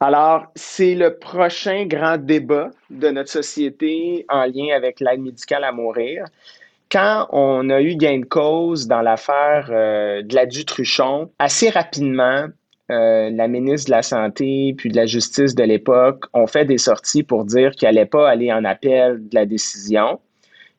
Alors, 0.00 0.46
c'est 0.54 0.94
le 0.94 1.18
prochain 1.18 1.84
grand 1.86 2.18
débat 2.18 2.70
de 2.88 3.08
notre 3.08 3.30
société 3.30 4.24
en 4.28 4.44
lien 4.44 4.68
avec 4.74 5.00
l'aide 5.00 5.20
médicale 5.20 5.64
à 5.64 5.72
mourir. 5.72 6.24
Quand 6.90 7.26
on 7.32 7.68
a 7.68 7.82
eu 7.82 7.96
gain 7.96 8.20
de 8.20 8.24
cause 8.24 8.86
dans 8.86 9.02
l'affaire 9.02 9.68
euh, 9.70 10.22
de 10.22 10.34
la 10.36 10.46
Dutruchon, 10.46 11.30
assez 11.40 11.68
rapidement, 11.68 12.46
euh, 12.90 13.30
la 13.30 13.48
ministre 13.48 13.90
de 13.90 13.96
la 13.96 14.02
Santé 14.02 14.72
puis 14.78 14.88
de 14.88 14.96
la 14.96 15.04
Justice 15.04 15.56
de 15.56 15.64
l'époque 15.64 16.26
ont 16.32 16.46
fait 16.46 16.64
des 16.64 16.78
sorties 16.78 17.24
pour 17.24 17.44
dire 17.44 17.72
qu'elle 17.72 17.96
n'allait 17.96 18.06
pas 18.06 18.30
aller 18.30 18.52
en 18.52 18.64
appel 18.64 19.28
de 19.28 19.34
la 19.34 19.46
décision 19.46 20.20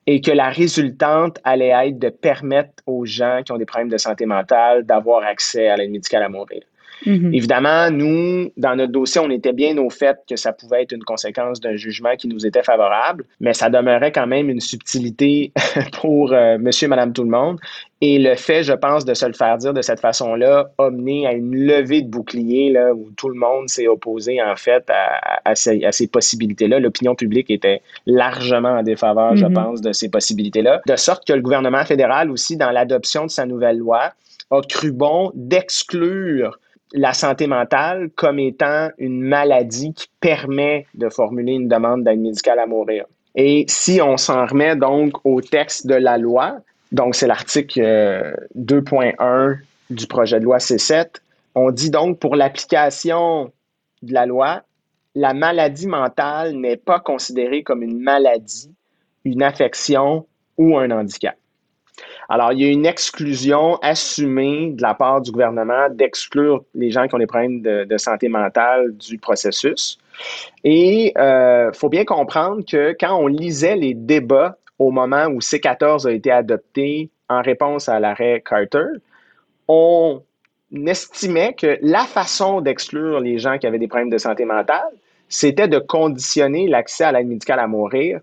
et 0.06 0.22
que 0.22 0.32
la 0.32 0.48
résultante 0.48 1.38
allait 1.44 1.88
être 1.88 1.98
de 1.98 2.08
permettre 2.08 2.82
aux 2.86 3.04
gens 3.04 3.42
qui 3.44 3.52
ont 3.52 3.58
des 3.58 3.66
problèmes 3.66 3.90
de 3.90 3.98
santé 3.98 4.24
mentale 4.24 4.84
d'avoir 4.84 5.22
accès 5.24 5.68
à 5.68 5.76
l'aide 5.76 5.90
médicale 5.90 6.22
à 6.22 6.28
mourir. 6.30 6.62
Mm-hmm. 7.06 7.34
Évidemment, 7.34 7.90
nous, 7.90 8.50
dans 8.56 8.76
notre 8.76 8.92
dossier, 8.92 9.20
on 9.20 9.30
était 9.30 9.52
bien 9.52 9.76
au 9.78 9.90
fait 9.90 10.18
que 10.28 10.36
ça 10.36 10.52
pouvait 10.52 10.82
être 10.82 10.92
une 10.92 11.04
conséquence 11.04 11.60
d'un 11.60 11.76
jugement 11.76 12.16
qui 12.16 12.28
nous 12.28 12.46
était 12.46 12.62
favorable, 12.62 13.24
mais 13.40 13.54
ça 13.54 13.70
demeurait 13.70 14.12
quand 14.12 14.26
même 14.26 14.50
une 14.50 14.60
subtilité 14.60 15.52
pour 16.00 16.32
euh, 16.32 16.58
monsieur, 16.58 16.88
madame, 16.88 17.12
tout 17.12 17.24
le 17.24 17.30
monde. 17.30 17.58
Et 18.02 18.18
le 18.18 18.34
fait, 18.34 18.62
je 18.62 18.72
pense, 18.72 19.04
de 19.04 19.12
se 19.12 19.26
le 19.26 19.34
faire 19.34 19.58
dire 19.58 19.74
de 19.74 19.82
cette 19.82 20.00
façon-là 20.00 20.70
a 20.78 20.90
mené 20.90 21.26
à 21.26 21.32
une 21.32 21.54
levée 21.54 22.00
de 22.00 22.08
bouclier 22.08 22.70
là, 22.70 22.94
où 22.94 23.10
tout 23.16 23.28
le 23.28 23.38
monde 23.38 23.68
s'est 23.68 23.88
opposé, 23.88 24.42
en 24.42 24.56
fait, 24.56 24.90
à, 25.44 25.54
ces, 25.54 25.84
à 25.84 25.92
ces 25.92 26.06
possibilités-là. 26.06 26.78
L'opinion 26.78 27.14
publique 27.14 27.50
était 27.50 27.82
largement 28.06 28.70
en 28.70 28.82
défaveur, 28.82 29.36
je 29.36 29.44
mm-hmm. 29.44 29.52
pense, 29.52 29.80
de 29.82 29.92
ces 29.92 30.08
possibilités-là. 30.08 30.80
De 30.86 30.96
sorte 30.96 31.26
que 31.26 31.34
le 31.34 31.42
gouvernement 31.42 31.84
fédéral 31.84 32.30
aussi, 32.30 32.56
dans 32.56 32.70
l'adoption 32.70 33.26
de 33.26 33.30
sa 33.30 33.44
nouvelle 33.44 33.78
loi, 33.78 34.12
a 34.50 34.60
cru 34.62 34.92
bon 34.92 35.30
d'exclure 35.34 36.58
la 36.92 37.12
santé 37.12 37.46
mentale 37.46 38.10
comme 38.16 38.38
étant 38.38 38.90
une 38.98 39.20
maladie 39.20 39.92
qui 39.94 40.08
permet 40.20 40.86
de 40.94 41.08
formuler 41.08 41.52
une 41.52 41.68
demande 41.68 42.04
d'aide 42.04 42.20
médicale 42.20 42.58
à 42.58 42.66
mourir. 42.66 43.04
Et 43.34 43.64
si 43.68 44.00
on 44.02 44.16
s'en 44.16 44.46
remet 44.46 44.76
donc 44.76 45.14
au 45.24 45.40
texte 45.40 45.86
de 45.86 45.94
la 45.94 46.18
loi, 46.18 46.58
donc 46.92 47.14
c'est 47.14 47.26
l'article 47.26 47.80
2.1 48.56 49.14
euh, 49.20 49.54
du 49.90 50.06
projet 50.06 50.40
de 50.40 50.44
loi 50.44 50.58
C7. 50.58 51.06
On 51.54 51.70
dit 51.70 51.90
donc 51.90 52.18
pour 52.18 52.34
l'application 52.34 53.52
de 54.02 54.12
la 54.12 54.26
loi, 54.26 54.62
la 55.14 55.34
maladie 55.34 55.86
mentale 55.86 56.54
n'est 56.56 56.76
pas 56.76 57.00
considérée 57.00 57.62
comme 57.62 57.82
une 57.82 57.98
maladie, 57.98 58.74
une 59.24 59.42
affection 59.42 60.26
ou 60.56 60.76
un 60.78 60.90
handicap. 60.90 61.36
Alors, 62.32 62.52
il 62.52 62.60
y 62.60 62.64
a 62.64 62.68
une 62.70 62.86
exclusion 62.86 63.76
assumée 63.82 64.70
de 64.70 64.82
la 64.82 64.94
part 64.94 65.20
du 65.20 65.32
gouvernement 65.32 65.88
d'exclure 65.90 66.62
les 66.76 66.92
gens 66.92 67.08
qui 67.08 67.16
ont 67.16 67.18
des 67.18 67.26
problèmes 67.26 67.60
de, 67.60 67.98
santé 67.98 68.28
mentale 68.28 68.96
du 68.96 69.18
processus. 69.18 69.98
Et 70.62 71.08
il 71.08 71.18
euh, 71.18 71.72
faut 71.72 71.88
bien 71.88 72.04
comprendre 72.04 72.64
que 72.64 72.94
quand 73.00 73.16
on 73.16 73.26
lisait 73.26 73.74
les 73.74 73.94
débats 73.94 74.56
au 74.78 74.92
moment 74.92 75.26
où 75.26 75.40
C14 75.40 76.06
a 76.06 76.12
été 76.12 76.30
adopté 76.30 77.10
en 77.28 77.42
réponse 77.42 77.88
à 77.88 77.98
l'arrêt 77.98 78.40
Carter, 78.48 78.86
on 79.66 80.22
estimait 80.86 81.54
que 81.54 81.78
la 81.82 82.04
façon 82.04 82.60
d'exclure 82.60 83.18
les 83.18 83.38
gens 83.38 83.58
qui 83.58 83.66
avaient 83.66 83.80
des 83.80 83.88
problèmes 83.88 84.08
de 84.08 84.18
santé 84.18 84.44
mentale, 84.44 84.88
c'était 85.28 85.66
de 85.66 85.80
conditionner 85.80 86.68
l'accès 86.68 87.02
à 87.02 87.10
l'aide 87.10 87.26
médicale 87.26 87.58
à 87.58 87.66
mourir 87.66 88.20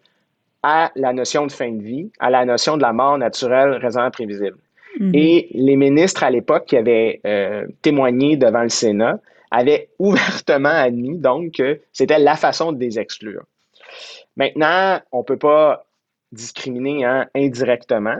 à 0.70 0.92
la 0.98 1.14
notion 1.14 1.48
de 1.48 1.52
fin 1.54 1.72
de 1.72 1.82
vie, 1.82 2.12
à 2.20 2.30
la 2.30 2.44
notion 2.44 2.76
de 2.76 2.82
la 2.82 2.92
mort 2.92 3.18
naturelle 3.18 3.76
raisonnable 3.78 4.12
prévisible. 4.12 4.58
Mhm. 5.00 5.12
Et 5.14 5.48
les 5.54 5.78
ministres 5.78 6.24
à 6.24 6.30
l'époque 6.30 6.66
qui 6.66 6.76
avaient 6.76 7.22
euh, 7.26 7.66
témoigné 7.82 8.36
devant 8.36 8.64
le 8.64 8.70
Sénat 8.70 9.18
avaient 9.50 9.88
ouvertement 10.00 10.68
admis 10.68 11.20
donc 11.20 11.54
que 11.54 11.80
c'était 11.94 12.20
la 12.20 12.36
façon 12.36 12.74
de 12.74 12.82
les 12.82 13.00
exclure. 13.00 13.44
Maintenant, 14.36 15.00
on 15.14 15.20
ne 15.20 15.24
peut 15.24 15.38
pas 15.38 15.86
discriminer 16.34 17.06
hein, 17.06 17.28
indirectement. 17.34 18.18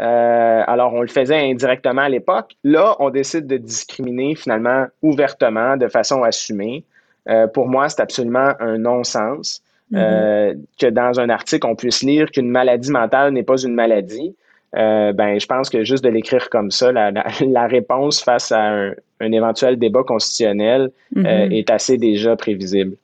Euh, 0.00 0.62
alors, 0.66 0.92
on 0.94 1.00
le 1.00 1.06
faisait 1.06 1.48
indirectement 1.48 2.02
à 2.02 2.08
l'époque. 2.08 2.56
Là, 2.64 2.96
on 2.98 3.10
décide 3.10 3.46
de 3.46 3.56
discriminer 3.56 4.34
finalement 4.34 4.86
ouvertement, 5.00 5.76
de 5.76 5.86
façon 5.86 6.24
assumée. 6.24 6.84
Euh, 7.28 7.46
pour 7.46 7.68
moi, 7.68 7.88
c'est 7.88 8.02
absolument 8.02 8.54
un 8.58 8.78
non-sens. 8.78 9.62
Mm-hmm. 9.94 9.98
Euh, 9.98 10.54
que 10.80 10.86
dans 10.86 11.20
un 11.20 11.28
article, 11.28 11.66
on 11.66 11.76
puisse 11.76 12.02
lire 12.02 12.30
qu'une 12.30 12.50
maladie 12.50 12.90
mentale 12.90 13.32
n'est 13.32 13.42
pas 13.42 13.62
une 13.62 13.74
maladie. 13.74 14.34
ben, 14.72 15.38
je 15.38 15.46
pense 15.46 15.70
que 15.70 15.84
juste 15.84 16.02
de 16.02 16.08
l'écrire 16.08 16.50
comme 16.50 16.70
ça, 16.70 16.90
la, 16.92 17.66
réponse 17.66 18.22
face 18.22 18.50
à 18.52 18.62
un, 18.62 18.94
éventuel 19.20 19.78
débat 19.78 20.02
constitutionnel 20.02 20.90
mm-hmm. 21.14 21.52
est 21.52 21.70
assez 21.70 21.96
déjà 21.96 22.36
prévisible. 22.36 22.96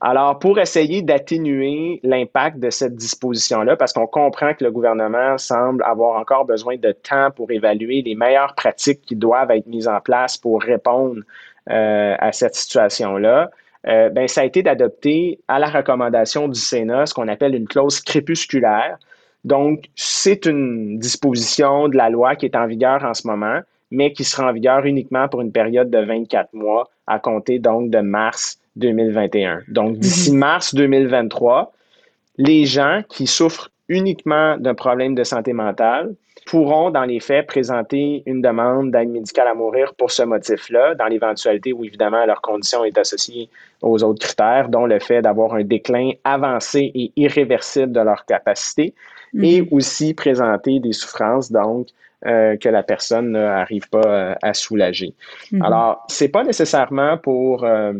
Alors, 0.00 0.38
pour 0.38 0.58
essayer 0.58 1.02
d'atténuer 1.02 2.00
l'impact 2.02 2.58
de 2.58 2.70
cette 2.70 2.94
disposition-là, 2.94 3.76
parce 3.76 3.92
qu'on 3.92 4.06
comprend 4.06 4.54
que 4.54 4.62
le 4.64 4.70
gouvernement 4.70 5.38
semble 5.38 5.82
avoir 5.84 6.20
encore 6.20 6.44
besoin 6.44 6.76
de 6.76 6.92
temps 6.92 7.30
pour 7.34 7.50
évaluer 7.50 8.02
les 8.02 8.14
meilleures 8.14 8.54
pratiques 8.54 9.00
qui 9.02 9.16
doivent 9.16 9.50
être 9.50 9.66
mises 9.66 9.88
en 9.88 10.00
place 10.00 10.36
pour 10.36 10.62
répondre 10.62 11.22
euh, 11.70 12.14
à 12.18 12.32
cette 12.32 12.54
situation-là, 12.54 13.50
euh, 13.86 14.08
ben, 14.10 14.26
ça 14.26 14.40
a 14.40 14.44
été 14.44 14.62
d'adopter 14.62 15.38
à 15.46 15.58
la 15.58 15.68
recommandation 15.68 16.48
du 16.48 16.58
Sénat 16.58 17.06
ce 17.06 17.14
qu'on 17.14 17.28
appelle 17.28 17.54
une 17.54 17.68
clause 17.68 18.00
crépusculaire. 18.00 18.98
Donc, 19.44 19.84
c'est 19.94 20.46
une 20.46 20.98
disposition 20.98 21.88
de 21.88 21.96
la 21.96 22.10
loi 22.10 22.34
qui 22.34 22.46
est 22.46 22.56
en 22.56 22.66
vigueur 22.66 23.04
en 23.04 23.14
ce 23.14 23.26
moment, 23.26 23.60
mais 23.90 24.12
qui 24.12 24.24
sera 24.24 24.50
en 24.50 24.52
vigueur 24.52 24.84
uniquement 24.84 25.28
pour 25.28 25.40
une 25.40 25.52
période 25.52 25.90
de 25.90 25.98
24 25.98 26.52
mois 26.54 26.90
à 27.06 27.18
compter 27.18 27.58
donc 27.58 27.90
de 27.90 28.00
mars 28.00 28.58
2021. 28.76 29.62
Donc, 29.68 29.98
d'ici 29.98 30.32
mhm. 30.32 30.38
mars 30.38 30.74
2023, 30.74 31.72
les 32.36 32.64
gens 32.66 33.02
qui 33.08 33.26
souffrent 33.26 33.70
uniquement 33.88 34.56
d'un 34.58 34.74
problème 34.74 35.14
de 35.14 35.24
santé 35.24 35.52
mentale 35.52 36.14
pourront, 36.48 36.90
dans 36.90 37.04
les 37.04 37.20
faits, 37.20 37.46
présenter 37.46 38.22
une 38.26 38.40
demande 38.40 38.90
d'aide 38.90 39.10
médicale 39.10 39.48
à 39.48 39.54
mourir 39.54 39.94
pour 39.94 40.10
ce 40.10 40.22
motif-là, 40.22 40.94
dans 40.94 41.06
l'éventualité 41.06 41.72
où, 41.72 41.84
évidemment, 41.84 42.24
leur 42.24 42.40
condition 42.40 42.84
est 42.84 42.96
associée 42.96 43.50
aux 43.82 44.02
autres 44.02 44.24
critères, 44.26 44.68
dont 44.68 44.86
le 44.86 44.98
fait 44.98 45.20
d'avoir 45.20 45.54
un 45.54 45.62
déclin 45.62 46.12
avancé 46.24 46.90
et 46.94 47.12
irréversible 47.16 47.92
de 47.92 48.00
leur 48.00 48.24
capacité, 48.24 48.94
mhm. 49.34 49.44
et 49.44 49.68
aussi 49.70 50.14
présenter 50.14 50.80
des 50.80 50.92
souffrances, 50.92 51.52
donc, 51.52 51.88
euh, 52.26 52.56
que 52.56 52.68
la 52.68 52.82
personne 52.82 53.32
n'arrive 53.32 53.88
pas 53.90 54.06
euh, 54.06 54.34
à 54.42 54.54
soulager. 54.54 55.14
Mhm. 55.52 55.62
Alors, 55.62 56.04
c'est 56.08 56.28
pas 56.28 56.44
nécessairement 56.44 57.18
pour 57.18 57.64
euh, 57.64 57.92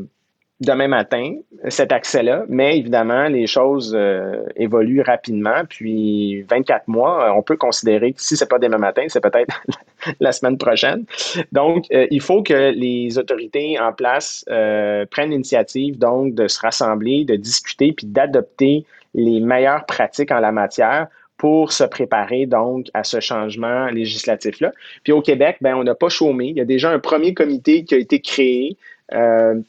demain 0.60 0.88
matin, 0.88 1.36
cet 1.68 1.92
accès-là, 1.92 2.44
mais 2.48 2.78
évidemment, 2.78 3.28
les 3.28 3.46
choses 3.46 3.94
euh, 3.96 4.42
évoluent 4.56 5.02
rapidement. 5.02 5.62
Puis 5.68 6.42
24 6.42 6.88
mois, 6.88 7.32
on 7.36 7.42
peut 7.42 7.56
considérer 7.56 8.12
que 8.12 8.20
si 8.20 8.36
c'est 8.36 8.48
pas 8.48 8.58
demain 8.58 8.78
matin, 8.78 9.04
c'est 9.08 9.20
peut-être 9.20 9.62
la 10.20 10.32
semaine 10.32 10.58
prochaine. 10.58 11.04
Donc, 11.52 11.84
euh, 11.92 12.06
il 12.10 12.20
faut 12.20 12.42
que 12.42 12.70
les 12.72 13.18
autorités 13.18 13.78
en 13.78 13.92
place 13.92 14.44
euh, 14.50 15.06
prennent 15.06 15.30
l'initiative 15.30 15.98
donc 15.98 16.34
de 16.34 16.48
se 16.48 16.60
rassembler, 16.60 17.24
de 17.24 17.36
discuter, 17.36 17.92
puis 17.92 18.06
d'adopter 18.06 18.84
les 19.14 19.40
meilleures 19.40 19.86
pratiques 19.86 20.32
en 20.32 20.40
la 20.40 20.52
matière 20.52 21.06
pour 21.36 21.70
se 21.70 21.84
préparer 21.84 22.46
donc 22.46 22.86
à 22.94 23.04
ce 23.04 23.20
changement 23.20 23.86
législatif-là. 23.86 24.72
Puis 25.04 25.12
au 25.12 25.22
Québec, 25.22 25.58
ben, 25.60 25.76
on 25.76 25.84
n'a 25.84 25.94
pas 25.94 26.08
chômé. 26.08 26.46
Il 26.46 26.56
y 26.56 26.60
a 26.60 26.64
déjà 26.64 26.90
un 26.90 26.98
premier 26.98 27.32
comité 27.32 27.84
qui 27.84 27.94
a 27.94 27.98
été 27.98 28.20
créé 28.20 28.76
euh, 28.76 28.97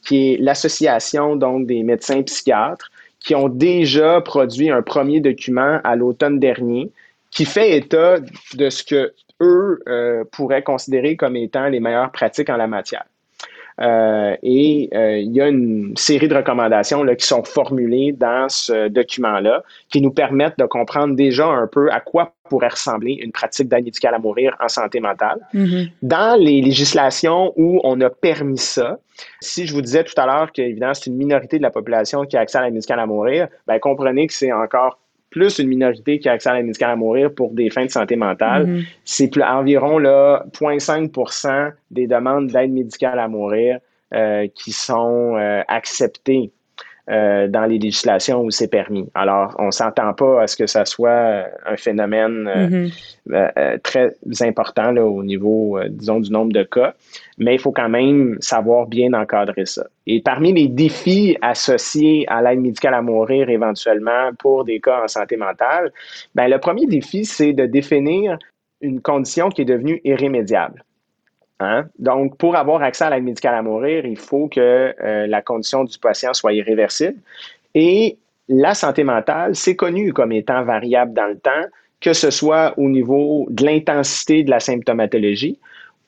qui 0.04 0.32
est 0.32 0.36
l'association 0.38 1.36
donc 1.36 1.66
des 1.66 1.82
médecins 1.82 2.22
psychiatres 2.22 2.90
qui 3.20 3.34
ont 3.34 3.48
déjà 3.48 4.20
produit 4.20 4.70
un 4.70 4.82
premier 4.82 5.20
document 5.20 5.80
à 5.84 5.96
l'automne 5.96 6.38
dernier 6.38 6.90
qui 7.30 7.44
fait 7.44 7.76
état 7.76 8.18
de 8.54 8.70
ce 8.70 8.82
que 8.82 9.14
eux 9.40 9.82
euh, 9.88 10.24
pourraient 10.32 10.62
considérer 10.62 11.16
comme 11.16 11.36
étant 11.36 11.68
les 11.68 11.80
meilleures 11.80 12.12
pratiques 12.12 12.50
en 12.50 12.56
la 12.56 12.66
matière. 12.66 13.04
Euh, 13.80 14.36
et 14.42 14.90
euh, 14.94 15.18
il 15.18 15.32
y 15.32 15.40
a 15.40 15.48
une 15.48 15.96
série 15.96 16.28
de 16.28 16.34
recommandations 16.34 17.02
là, 17.02 17.16
qui 17.16 17.26
sont 17.26 17.44
formulées 17.44 18.12
dans 18.12 18.46
ce 18.48 18.88
document-là 18.88 19.62
qui 19.88 20.02
nous 20.02 20.10
permettent 20.10 20.58
de 20.58 20.66
comprendre 20.66 21.14
déjà 21.14 21.46
un 21.46 21.66
peu 21.66 21.90
à 21.90 22.00
quoi 22.00 22.34
pourrait 22.48 22.68
ressembler 22.68 23.12
une 23.12 23.32
pratique 23.32 23.68
d'aide 23.68 23.84
médicale 23.84 24.14
à 24.14 24.18
mourir 24.18 24.54
en 24.60 24.68
santé 24.68 25.00
mentale. 25.00 25.38
Mm-hmm. 25.54 25.90
Dans 26.02 26.38
les 26.38 26.60
législations 26.60 27.52
où 27.56 27.80
on 27.84 28.00
a 28.00 28.10
permis 28.10 28.58
ça, 28.58 28.98
si 29.40 29.66
je 29.66 29.72
vous 29.72 29.82
disais 29.82 30.04
tout 30.04 30.14
à 30.16 30.26
l'heure 30.26 30.52
qu'évidemment 30.52 30.94
c'est 30.94 31.06
une 31.06 31.16
minorité 31.16 31.58
de 31.58 31.62
la 31.62 31.70
population 31.70 32.24
qui 32.24 32.36
a 32.36 32.40
accès 32.40 32.58
à 32.58 32.64
l'aide 32.64 32.74
médicale 32.74 33.00
à 33.00 33.06
mourir, 33.06 33.48
ben 33.66 33.78
comprenez 33.78 34.26
que 34.26 34.34
c'est 34.34 34.52
encore 34.52 34.98
plus 35.30 35.58
une 35.58 35.68
minorité 35.68 36.18
qui 36.18 36.28
a 36.28 36.32
accès 36.32 36.50
à 36.50 36.54
l'aide 36.54 36.66
médicale 36.66 36.90
à 36.90 36.96
mourir 36.96 37.32
pour 37.32 37.52
des 37.52 37.70
fins 37.70 37.84
de 37.84 37.90
santé 37.90 38.16
mentale. 38.16 38.66
Mm-hmm. 38.66 38.84
C'est 39.04 39.42
environ 39.42 39.98
là, 39.98 40.44
0,5 40.52 41.72
des 41.90 42.06
demandes 42.06 42.48
d'aide 42.48 42.72
médicale 42.72 43.18
à 43.18 43.28
mourir 43.28 43.78
euh, 44.12 44.48
qui 44.54 44.72
sont 44.72 45.36
euh, 45.36 45.62
acceptées 45.68 46.50
euh, 47.10 47.48
dans 47.48 47.64
les 47.66 47.78
législations 47.78 48.42
où 48.42 48.50
c'est 48.50 48.68
permis. 48.68 49.08
Alors, 49.14 49.54
on 49.58 49.70
s'entend 49.70 50.12
pas 50.14 50.42
à 50.42 50.46
ce 50.46 50.56
que 50.56 50.66
ça 50.66 50.84
soit 50.84 51.44
un 51.66 51.76
phénomène 51.76 52.44
mm-hmm. 52.44 52.92
euh, 53.32 53.78
très 53.82 54.14
important 54.40 54.92
là, 54.92 55.04
au 55.04 55.22
niveau, 55.22 55.78
disons, 55.88 56.20
du 56.20 56.30
nombre 56.30 56.52
de 56.52 56.62
cas, 56.62 56.94
mais 57.38 57.54
il 57.54 57.58
faut 57.58 57.72
quand 57.72 57.88
même 57.88 58.36
savoir 58.40 58.86
bien 58.86 59.12
encadrer 59.12 59.66
ça. 59.66 59.86
Et 60.06 60.20
parmi 60.20 60.52
les 60.52 60.68
défis 60.68 61.36
associés 61.42 62.24
à 62.28 62.42
l'aide 62.42 62.60
médicale 62.60 62.94
à 62.94 63.02
mourir 63.02 63.48
éventuellement 63.48 64.30
pour 64.38 64.64
des 64.64 64.80
cas 64.80 65.02
en 65.04 65.08
santé 65.08 65.36
mentale, 65.36 65.92
ben, 66.34 66.48
le 66.48 66.58
premier 66.58 66.86
défi, 66.86 67.24
c'est 67.24 67.52
de 67.52 67.66
définir 67.66 68.38
une 68.80 69.00
condition 69.00 69.48
qui 69.50 69.62
est 69.62 69.66
devenue 69.66 70.00
irrémédiable. 70.04 70.84
Hein? 71.60 71.84
Donc, 71.98 72.38
pour 72.38 72.56
avoir 72.56 72.82
accès 72.82 73.04
à 73.04 73.10
l'aide 73.10 73.24
médicale 73.24 73.54
à 73.54 73.62
mourir, 73.62 74.06
il 74.06 74.18
faut 74.18 74.48
que 74.48 74.94
euh, 75.02 75.26
la 75.26 75.42
condition 75.42 75.84
du 75.84 75.98
patient 75.98 76.32
soit 76.32 76.54
irréversible. 76.54 77.18
Et 77.74 78.16
la 78.48 78.74
santé 78.74 79.04
mentale, 79.04 79.54
c'est 79.54 79.76
connu 79.76 80.12
comme 80.12 80.32
étant 80.32 80.64
variable 80.64 81.12
dans 81.12 81.26
le 81.26 81.38
temps, 81.38 81.64
que 82.00 82.14
ce 82.14 82.30
soit 82.30 82.74
au 82.78 82.88
niveau 82.88 83.46
de 83.50 83.64
l'intensité 83.64 84.42
de 84.42 84.50
la 84.50 84.58
symptomatologie 84.58 85.58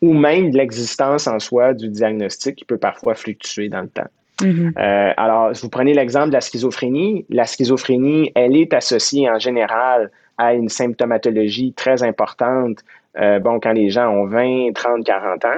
ou 0.01 0.15
même 0.15 0.51
de 0.51 0.57
l'existence 0.57 1.27
en 1.27 1.39
soi 1.39 1.75
du 1.75 1.89
diagnostic 1.89 2.57
qui 2.57 2.65
peut 2.65 2.79
parfois 2.79 3.15
fluctuer 3.15 3.69
dans 3.69 3.83
le 3.83 3.89
temps. 3.89 4.09
Mm-hmm. 4.41 4.73
Euh, 4.79 5.13
alors, 5.17 5.53
vous 5.53 5.69
prenez 5.69 5.93
l'exemple 5.93 6.29
de 6.29 6.33
la 6.33 6.41
schizophrénie. 6.41 7.27
La 7.29 7.45
schizophrénie, 7.45 8.33
elle 8.35 8.57
est 8.57 8.73
associée 8.73 9.31
en 9.31 9.39
général 9.39 10.11
à 10.39 10.55
une 10.55 10.69
symptomatologie 10.69 11.73
très 11.73 12.03
importante 12.03 12.85
euh, 13.19 13.39
bon, 13.39 13.61
quand 13.61 13.73
les 13.73 13.91
gens 13.91 14.09
ont 14.09 14.27
20, 14.27 14.73
30, 14.75 15.05
40 15.05 15.45
ans. 15.45 15.49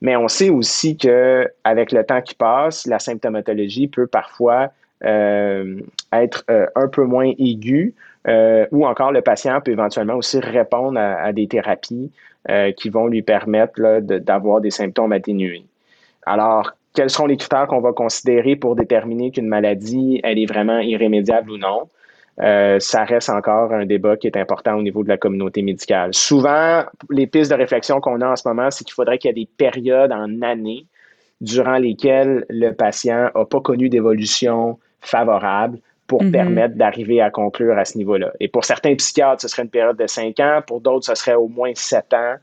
Mais 0.00 0.16
on 0.16 0.28
sait 0.28 0.50
aussi 0.50 0.96
que 0.96 1.48
avec 1.64 1.92
le 1.92 2.04
temps 2.04 2.20
qui 2.20 2.34
passe, 2.34 2.86
la 2.86 2.98
symptomatologie 2.98 3.88
peut 3.88 4.06
parfois 4.06 4.72
euh, 5.04 5.80
être 6.12 6.44
euh, 6.50 6.66
un 6.74 6.88
peu 6.88 7.04
moins 7.04 7.32
aiguë 7.38 7.94
ou 8.70 8.86
encore 8.86 9.10
le 9.10 9.20
patient 9.20 9.60
peut 9.60 9.72
éventuellement 9.72 10.14
aussi 10.14 10.38
répondre 10.38 10.96
à, 10.96 11.32
des 11.32 11.48
thérapies 11.48 12.12
qui 12.76 12.88
vont 12.88 13.08
lui 13.08 13.22
permettre 13.22 13.98
d'avoir 14.00 14.60
des 14.60 14.70
symptômes 14.70 15.10
atténués. 15.10 15.64
Alors, 16.24 16.72
quels 16.94 17.10
sont 17.10 17.26
les 17.26 17.36
critères 17.36 17.66
qu'on 17.66 17.80
va 17.80 17.92
considérer 17.92 18.54
pour 18.54 18.76
déterminer 18.76 19.32
qu'une 19.32 19.48
maladie, 19.48 20.20
elle 20.22 20.38
est 20.38 20.46
vraiment 20.46 20.78
irrémédiable 20.78 21.50
ou 21.50 21.58
non? 21.58 21.88
Euh, 22.40 22.78
ça 22.80 23.04
reste 23.04 23.28
encore 23.28 23.72
un 23.72 23.84
débat 23.84 24.16
qui 24.16 24.26
est 24.26 24.36
important 24.36 24.74
au 24.74 24.82
niveau 24.82 25.02
de 25.02 25.08
la 25.08 25.18
communauté 25.18 25.62
médicale. 25.62 26.14
Souvent, 26.14 26.84
les 27.10 27.26
pistes 27.26 27.50
de 27.50 27.56
réflexion 27.56 28.00
qu'on 28.00 28.20
a 28.20 28.28
en 28.28 28.36
ce 28.36 28.48
moment, 28.48 28.70
c'est 28.70 28.84
qu'il 28.84 28.94
faudrait 28.94 29.18
qu'il 29.18 29.28
y 29.28 29.30
ait 29.32 29.44
des 29.44 29.48
périodes 29.56 30.12
en 30.12 30.40
années 30.40 30.86
durant 31.42 31.76
lesquelles 31.76 32.46
le 32.48 32.70
patient 32.70 33.30
n'a 33.34 33.44
pas 33.44 33.60
connu 33.60 33.88
d'évolution 33.88 34.78
favorable 35.00 35.78
pour 36.06 36.22
mm-hmm. 36.22 36.30
permettre 36.30 36.74
d'arriver 36.76 37.20
à 37.20 37.30
conclure 37.30 37.76
à 37.76 37.84
ce 37.84 37.98
niveau-là. 37.98 38.32
Et 38.40 38.48
pour 38.48 38.64
certains 38.64 38.94
psychiatres, 38.94 39.42
ce 39.42 39.48
serait 39.48 39.64
une 39.64 39.70
période 39.70 39.96
de 39.96 40.06
cinq 40.06 40.40
ans, 40.40 40.60
pour 40.66 40.80
d'autres, 40.80 41.06
ce 41.06 41.14
serait 41.14 41.34
au 41.34 41.48
moins 41.48 41.72
sept 41.74 42.14
ans. 42.14 42.36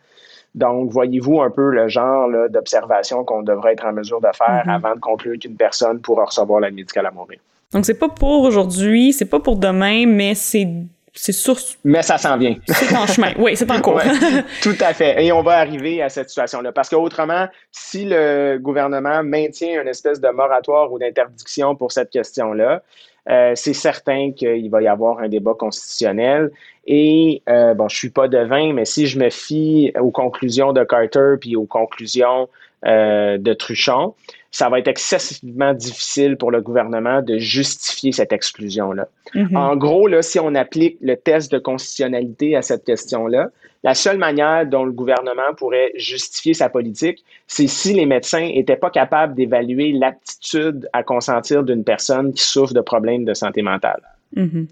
Donc, 0.53 0.91
voyez-vous 0.91 1.41
un 1.41 1.49
peu 1.49 1.69
le 1.69 1.87
genre 1.87 2.29
d'observation 2.49 3.23
qu'on 3.23 3.43
devrait 3.43 3.73
être 3.73 3.85
en 3.85 3.93
mesure 3.93 4.21
de 4.21 4.29
faire 4.33 4.65
mm-hmm. 4.65 4.75
avant 4.75 4.95
de 4.95 4.99
conclure 4.99 5.37
qu'une 5.39 5.55
personne 5.55 5.99
pourra 6.01 6.25
recevoir 6.25 6.59
l'aide 6.59 6.75
médicale 6.75 7.05
à 7.05 7.11
mourir? 7.11 7.39
Donc, 7.73 7.85
c'est 7.85 7.99
pas 7.99 8.09
pour 8.09 8.43
aujourd'hui, 8.43 9.13
c'est 9.13 9.25
pas 9.25 9.39
pour 9.39 9.57
demain, 9.57 10.05
mais 10.07 10.35
c'est 10.35 10.67
c'est 11.13 11.33
sûr. 11.33 11.57
Mais 11.83 12.01
ça 12.01 12.17
s'en 12.17 12.37
vient. 12.37 12.55
C'est 12.67 12.95
en 12.95 13.05
chemin. 13.05 13.33
Oui, 13.37 13.55
c'est 13.55 13.69
en 13.69 13.81
cours. 13.81 13.99
tout 14.61 14.75
à 14.79 14.93
fait. 14.93 15.23
Et 15.23 15.31
on 15.31 15.41
va 15.41 15.57
arriver 15.57 16.01
à 16.01 16.07
cette 16.07 16.29
situation-là. 16.29 16.71
Parce 16.71 16.87
qu'autrement, 16.87 17.47
si 17.71 18.05
le 18.05 18.57
gouvernement 18.57 19.21
maintient 19.23 19.81
une 19.81 19.87
espèce 19.87 20.21
de 20.21 20.29
moratoire 20.29 20.91
ou 20.93 20.99
d'interdiction 20.99 21.75
pour 21.75 21.91
cette 21.91 22.09
question-là, 22.09 22.83
euh, 23.29 23.51
c'est 23.55 23.73
certain 23.73 24.31
qu'il 24.31 24.69
va 24.69 24.81
y 24.81 24.87
avoir 24.87 25.19
un 25.19 25.27
débat 25.27 25.53
constitutionnel. 25.53 26.51
Et 26.87 27.41
euh, 27.49 27.73
bon, 27.73 27.89
je 27.89 27.97
suis 27.97 28.09
pas 28.09 28.27
devin, 28.27 28.71
mais 28.73 28.85
si 28.85 29.07
je 29.07 29.19
me 29.19 29.29
fie 29.29 29.91
aux 29.99 30.11
conclusions 30.11 30.73
de 30.73 30.83
Carter 30.83 31.35
puis 31.39 31.55
aux 31.55 31.65
conclusions 31.65 32.49
euh, 32.85 33.37
de 33.37 33.53
Truchon, 33.53 34.15
ça 34.51 34.69
va 34.69 34.79
être 34.79 34.87
excessivement 34.87 35.73
difficile 35.73 36.37
pour 36.37 36.51
le 36.51 36.61
gouvernement 36.61 37.21
de 37.21 37.37
justifier 37.37 38.11
cette 38.11 38.33
exclusion-là. 38.33 39.07
Mm-hmm. 39.35 39.57
En 39.57 39.75
gros, 39.75 40.07
là, 40.07 40.21
si 40.21 40.39
on 40.39 40.55
applique 40.55 40.97
le 41.01 41.15
test 41.15 41.51
de 41.51 41.59
constitutionnalité 41.59 42.55
à 42.55 42.61
cette 42.61 42.83
question-là, 42.83 43.49
la 43.83 43.93
seule 43.93 44.17
manière 44.17 44.65
dont 44.65 44.83
le 44.83 44.91
gouvernement 44.91 45.53
pourrait 45.55 45.91
justifier 45.95 46.53
sa 46.53 46.67
politique, 46.67 47.23
c'est 47.47 47.67
si 47.67 47.93
les 47.93 48.05
médecins 48.05 48.49
n'étaient 48.49 48.75
pas 48.75 48.89
capables 48.89 49.35
d'évaluer 49.35 49.91
l'aptitude 49.91 50.89
à 50.93 51.03
consentir 51.03 51.63
d'une 51.63 51.83
personne 51.83 52.33
qui 52.33 52.43
souffre 52.43 52.73
de 52.73 52.81
problèmes 52.81 53.25
de 53.25 53.33
santé 53.33 53.61
mentale. 53.61 54.01
Mm-hmm. 54.35 54.67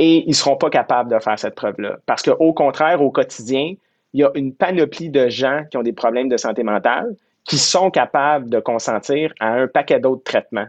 Et 0.00 0.24
ils 0.24 0.28
ne 0.28 0.34
seront 0.34 0.56
pas 0.56 0.70
capables 0.70 1.10
de 1.12 1.18
faire 1.20 1.38
cette 1.38 1.54
preuve-là. 1.54 1.98
Parce 2.04 2.22
qu'au 2.22 2.52
contraire, 2.52 3.00
au 3.00 3.10
quotidien, 3.10 3.74
il 4.12 4.20
y 4.20 4.24
a 4.24 4.30
une 4.34 4.52
panoplie 4.52 5.08
de 5.08 5.28
gens 5.28 5.62
qui 5.70 5.76
ont 5.76 5.82
des 5.82 5.92
problèmes 5.92 6.28
de 6.28 6.36
santé 6.36 6.62
mentale 6.62 7.14
qui 7.50 7.58
sont 7.58 7.90
capables 7.90 8.48
de 8.48 8.60
consentir 8.60 9.34
à 9.40 9.48
un 9.54 9.66
paquet 9.66 9.98
d'autres 9.98 10.22
traitements, 10.22 10.68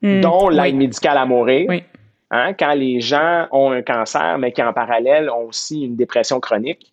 hmm. 0.00 0.22
dont 0.22 0.48
l'aide 0.48 0.76
médicale 0.76 1.18
à 1.18 1.26
mourir. 1.26 1.70
Hein, 2.30 2.54
quand 2.54 2.72
les 2.72 3.00
gens 3.00 3.48
ont 3.52 3.70
un 3.70 3.82
cancer, 3.82 4.38
mais 4.38 4.50
qui 4.50 4.62
en 4.62 4.72
parallèle 4.72 5.28
ont 5.28 5.48
aussi 5.48 5.82
une 5.82 5.94
dépression 5.94 6.40
chronique, 6.40 6.90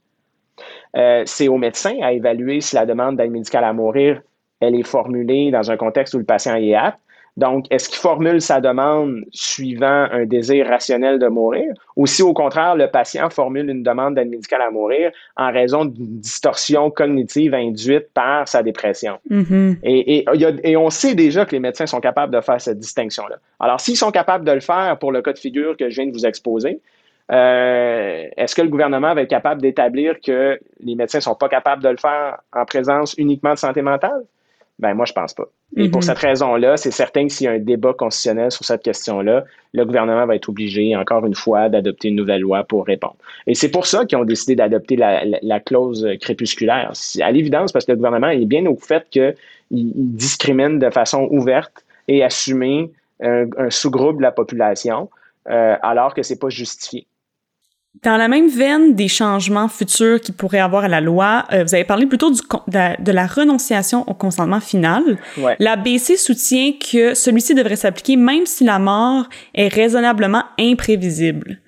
euh, 0.98 1.24
c'est 1.26 1.48
au 1.48 1.56
médecin 1.56 1.96
à 2.02 2.12
évaluer 2.12 2.60
si 2.60 2.76
la 2.76 2.86
demande 2.86 3.16
d'aide 3.16 3.32
médicale 3.32 3.64
à 3.64 3.72
mourir, 3.72 4.22
elle 4.60 4.76
est 4.76 4.84
formulée 4.84 5.52
dans 5.52 5.72
un 5.72 5.78
contexte 5.78 6.14
où 6.16 6.18
le 6.18 6.26
patient 6.26 6.56
est 6.56 6.76
apte 6.76 7.00
donc, 7.40 7.68
est-ce 7.70 7.88
qu'il 7.88 8.00
formule 8.00 8.42
sa 8.42 8.60
demande 8.60 9.24
suivant 9.32 10.08
un 10.12 10.26
désir 10.26 10.68
rationnel 10.68 11.20
de 11.20 11.28
mourir 11.28 11.74
ou 11.96 12.06
si 12.06 12.22
au 12.22 12.34
contraire 12.34 12.76
le 12.76 12.92
patient 12.92 13.30
formule 13.30 13.70
une 13.70 13.82
demande 13.82 14.16
d'aide 14.16 14.30
médicale 14.30 14.62
à 14.62 14.70
mourir 14.70 15.12
en 15.38 15.50
raison 15.50 15.86
d'une 15.86 16.20
distorsion 16.20 16.92
cognitive 16.92 17.54
induite 17.54 18.08
par 18.14 18.46
sa 18.46 18.62
dépression? 18.62 19.20
Mm-hmm. 19.32 19.78
et, 19.84 20.78
on 20.78 20.90
sait 20.90 21.16
déjà 21.16 21.46
que 21.46 21.52
les 21.52 21.62
médecins 21.62 21.86
sont 21.86 22.02
capables 22.02 22.34
de 22.34 22.42
faire 22.42 22.60
cette 22.60 22.80
distinction-là. 22.80 23.38
Alors, 23.62 23.80
s'ils 23.80 23.98
sont 23.98 24.12
capables 24.12 24.44
de 24.44 24.52
le 24.52 24.60
faire 24.60 24.98
pour 25.00 25.14
le 25.14 25.22
cas 25.22 25.32
de 25.32 25.40
figure 25.40 25.78
que 25.78 25.90
je 25.90 25.96
viens 25.96 26.08
de 26.08 26.12
vous 26.12 26.26
exposer, 26.26 26.82
euh, 27.32 28.28
est-ce 28.36 28.54
que 28.54 28.62
le 28.62 28.68
gouvernement 28.70 29.14
va 29.14 29.22
être 29.22 29.30
capable 29.30 29.62
d'établir 29.62 30.16
que 30.20 30.60
les 30.84 30.96
médecins 30.96 31.20
ne 31.20 31.24
sont 31.24 31.36
pas 31.36 31.48
capables 31.48 31.84
de 31.84 31.90
le 31.90 31.98
faire 31.98 32.40
en 32.54 32.66
présence 32.66 33.16
uniquement 33.18 33.54
de 33.54 33.60
santé 33.60 33.82
mentale? 33.82 34.24
Ben 34.80 34.94
moi, 34.94 35.06
je 35.06 35.12
pense 35.12 35.34
pas. 35.34 35.44
Et 35.76 35.90
pour 35.90 36.00
mhm. 36.00 36.08
cette 36.08 36.18
raison-là, 36.18 36.78
c'est 36.78 36.92
certain 36.92 37.28
que 37.28 37.34
s'il 37.34 37.46
y 37.46 37.48
a 37.48 37.52
un 37.52 37.60
débat 37.60 37.94
constitutionnel 37.94 38.50
sur 38.50 38.64
cette 38.64 38.82
question-là, 38.82 39.44
le 39.74 39.86
gouvernement 39.86 40.26
va 40.26 40.36
être 40.36 40.48
obligé, 40.48 40.96
encore 40.96 41.26
une 41.26 41.36
fois, 41.36 41.68
d'adopter 41.68 42.08
une 42.08 42.16
nouvelle 42.16 42.42
loi 42.42 42.64
pour 42.64 42.86
répondre. 42.86 43.18
Et 43.46 43.56
c'est 43.56 43.70
pour 43.70 43.86
ça 43.86 44.06
qu'ils 44.06 44.18
ont 44.18 44.24
décidé 44.24 44.56
d'adopter 44.56 44.96
la, 44.96 45.60
clause 45.60 46.08
crépusculaire. 46.22 46.94
À 47.22 47.32
l'évidence, 47.32 47.74
parce 47.74 47.86
que 47.86 47.92
le 47.92 47.98
gouvernement 47.98 48.30
est 48.30 48.46
bien 48.46 48.66
au 48.66 48.78
fait 48.78 49.06
qu'il 49.10 49.36
discrimine 49.74 50.80
de 50.80 50.90
façon 50.90 51.28
ouverte 51.30 51.86
et 52.08 52.24
assumée 52.24 52.90
un, 53.22 53.48
sous-groupe 53.70 54.18
de 54.18 54.22
la 54.22 54.32
population, 54.32 55.10
euh, 55.50 55.76
alors 55.82 56.14
que 56.14 56.24
c'est 56.24 56.40
pas 56.40 56.50
justifié. 56.50 57.06
Dans 58.04 58.18
la 58.18 58.28
même 58.28 58.48
veine 58.48 58.94
des 58.94 59.08
changements 59.08 59.68
futurs 59.68 60.22
qui 60.22 60.32
pourraient 60.32 60.60
avoir 60.60 60.84
à 60.84 60.88
la 60.88 61.02
loi, 61.02 61.46
euh, 61.52 61.64
vous 61.64 61.74
avez 61.74 61.84
parlé 61.84 62.06
plutôt 62.06 62.32
du, 62.32 62.40
de, 62.68 63.12
la, 63.12 63.28
renonciation 63.28 64.08
au 64.08 64.14
consentement 64.14 64.60
final. 64.60 65.18
La 65.60 65.76
BC 65.76 66.16
soutient 66.16 66.74
que 66.74 67.14
celui-ci 67.14 67.56
devrait 67.56 67.76
s'appliquer 67.76 68.16
même 68.16 68.46
si 68.46 68.64
la 68.64 68.80
mort 68.80 69.28
est 69.56 69.68
raisonnablement 69.68 70.44
imprévisible. 70.60 71.60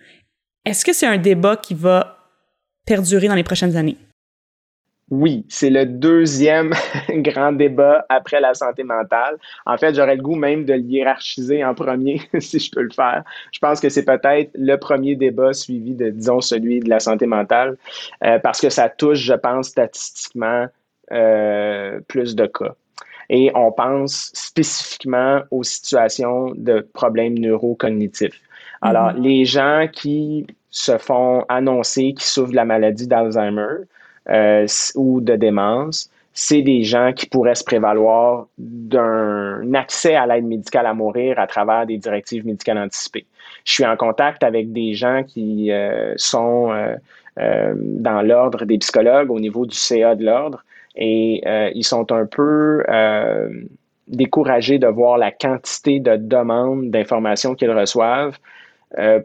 Est-ce 0.63 0.85
que 0.85 0.93
c'est 0.93 1.07
un 1.07 1.17
débat 1.17 1.57
qui 1.57 1.73
va 1.73 2.17
perdurer 2.85 3.27
dans 3.27 3.35
les 3.35 3.43
prochaines 3.43 3.75
années? 3.75 3.97
Oui, 5.11 5.45
c'est 5.49 5.69
le 5.69 5.85
deuxième 5.85 6.71
grand 7.09 7.51
débat 7.51 8.05
après 8.07 8.39
la 8.39 8.53
santé 8.53 8.83
mentale. 8.83 9.37
En 9.65 9.77
fait, 9.77 9.93
j'aurais 9.93 10.15
le 10.15 10.21
goût 10.21 10.35
même 10.35 10.63
de 10.63 10.71
le 10.71 10.79
hiérarchiser 10.79 11.65
en 11.65 11.75
premier, 11.75 12.21
si 12.39 12.59
je 12.59 12.71
peux 12.71 12.83
le 12.83 12.91
faire. 12.91 13.25
Je 13.51 13.59
pense 13.59 13.81
que 13.81 13.89
c'est 13.89 14.05
peut-être 14.05 14.51
le 14.55 14.77
premier 14.77 15.17
débat 15.17 15.51
suivi 15.51 15.95
de, 15.95 16.11
disons, 16.11 16.39
celui 16.39 16.79
de 16.79 16.89
la 16.89 17.01
santé 17.01 17.25
mentale, 17.25 17.75
euh, 18.23 18.39
parce 18.39 18.61
que 18.61 18.69
ça 18.69 18.87
touche, 18.87 19.19
je 19.19 19.33
pense, 19.33 19.67
statistiquement 19.67 20.67
euh, 21.11 21.99
plus 22.07 22.33
de 22.33 22.45
cas. 22.45 22.73
Et 23.29 23.51
on 23.53 23.73
pense 23.73 24.31
spécifiquement 24.33 25.41
aux 25.51 25.63
situations 25.63 26.53
de 26.55 26.87
problèmes 26.93 27.37
neurocognitifs. 27.37 28.39
Alors, 28.81 29.11
mm-hmm. 29.11 29.21
les 29.21 29.43
gens 29.43 29.87
qui 29.91 30.47
se 30.69 30.97
font 30.97 31.43
annoncer 31.49 32.13
qu'ils 32.13 32.21
souffrent 32.21 32.51
de 32.51 32.55
la 32.55 32.65
maladie 32.65 33.07
d'Alzheimer, 33.07 33.87
euh, 34.29 34.67
ou 34.95 35.19
de 35.19 35.35
démence, 35.35 36.09
c'est 36.33 36.61
des 36.61 36.83
gens 36.83 37.11
qui 37.11 37.25
pourraient 37.25 37.55
se 37.55 37.63
prévaloir 37.63 38.47
d'un 38.57 39.73
accès 39.73 40.15
à 40.15 40.25
l'aide 40.27 40.45
médicale 40.45 40.85
à 40.85 40.93
mourir 40.93 41.39
à 41.39 41.47
travers 41.47 41.85
des 41.85 41.97
directives 41.97 42.45
médicales 42.45 42.77
anticipées. 42.77 43.25
Je 43.65 43.73
suis 43.73 43.85
en 43.85 43.97
contact 43.97 44.43
avec 44.43 44.71
des 44.71 44.93
gens 44.93 45.23
qui 45.23 45.71
euh, 45.71 46.13
sont 46.17 46.71
euh, 46.71 47.73
dans 47.75 48.21
l'ordre 48.21 48.65
des 48.65 48.77
psychologues 48.77 49.31
au 49.31 49.39
niveau 49.39 49.65
du 49.65 49.75
CA 49.75 50.15
de 50.15 50.23
l'ordre 50.23 50.63
et 50.95 51.41
ils 51.73 51.85
sont 51.85 52.11
un 52.11 52.25
peu 52.25 52.83
découragés 54.09 54.77
de 54.77 54.87
voir 54.87 55.17
la 55.17 55.31
quantité 55.31 56.01
de 56.01 56.17
demandes 56.17 56.91
d'informations 56.91 57.55
qu'ils 57.55 57.71
reçoivent 57.71 58.37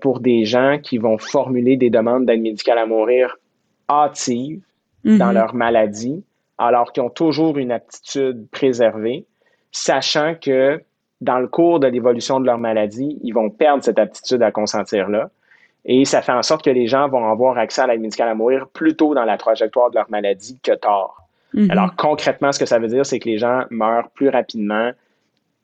pour 0.01 0.21
des 0.21 0.45
gens 0.45 0.79
qui 0.81 0.99
vont 0.99 1.19
formuler 1.19 1.77
des 1.77 1.91
demandes 1.91 2.25
d'aide 2.25 2.43
médicale 2.43 2.79
à 2.79 2.87
mourir 2.87 3.37
hâtives 3.91 4.61
dans 5.07 5.29
mhm. 5.29 5.35
leur 5.35 5.55
maladie, 5.55 6.25
alors 6.59 6.93
qu'ils 6.93 7.03
ont 7.03 7.11
toujours 7.11 7.59
une 7.59 7.73
aptitude 7.73 8.47
préservée, 8.51 9.25
sachant 9.71 10.35
que 10.35 10.83
dans 11.21 11.39
le 11.39 11.47
cours 11.47 11.81
de 11.81 11.87
l'évolution 11.87 12.41
de 12.41 12.47
leur 12.47 12.59
maladie, 12.59 13.19
ils 13.23 13.33
vont 13.33 13.49
perdre 13.49 13.83
cette 13.83 13.99
aptitude 13.99 14.43
à 14.43 14.51
consentir-là. 14.51 15.31
Et 15.85 16.05
ça 16.05 16.21
fait 16.21 16.33
en 16.33 16.43
sorte 16.43 16.65
que 16.65 16.71
les 16.71 16.89
gens 16.89 17.09
vont 17.09 17.31
avoir 17.31 17.57
accès 17.57 17.81
à 17.83 17.87
l'aide 17.87 18.01
médicale 18.01 18.29
à 18.29 18.35
mourir 18.35 18.67
plus 18.73 18.97
tôt 18.97 19.15
dans 19.15 19.25
la 19.25 19.39
trajectoire 19.39 19.91
de 19.91 19.95
leur 19.95 20.11
maladie 20.11 20.59
que 20.63 20.73
tard. 20.73 21.23
Mhm. 21.55 21.71
Alors 21.71 21.95
concrètement, 21.97 22.53
ce 22.53 22.59
que 22.59 22.67
ça 22.67 22.79
veut 22.79 22.89
dire, 22.89 23.07
c'est 23.07 23.21
que 23.21 23.29
les 23.29 23.39
gens 23.39 23.63
meurent 23.71 24.11
plus 24.11 24.29
rapidement 24.29 24.91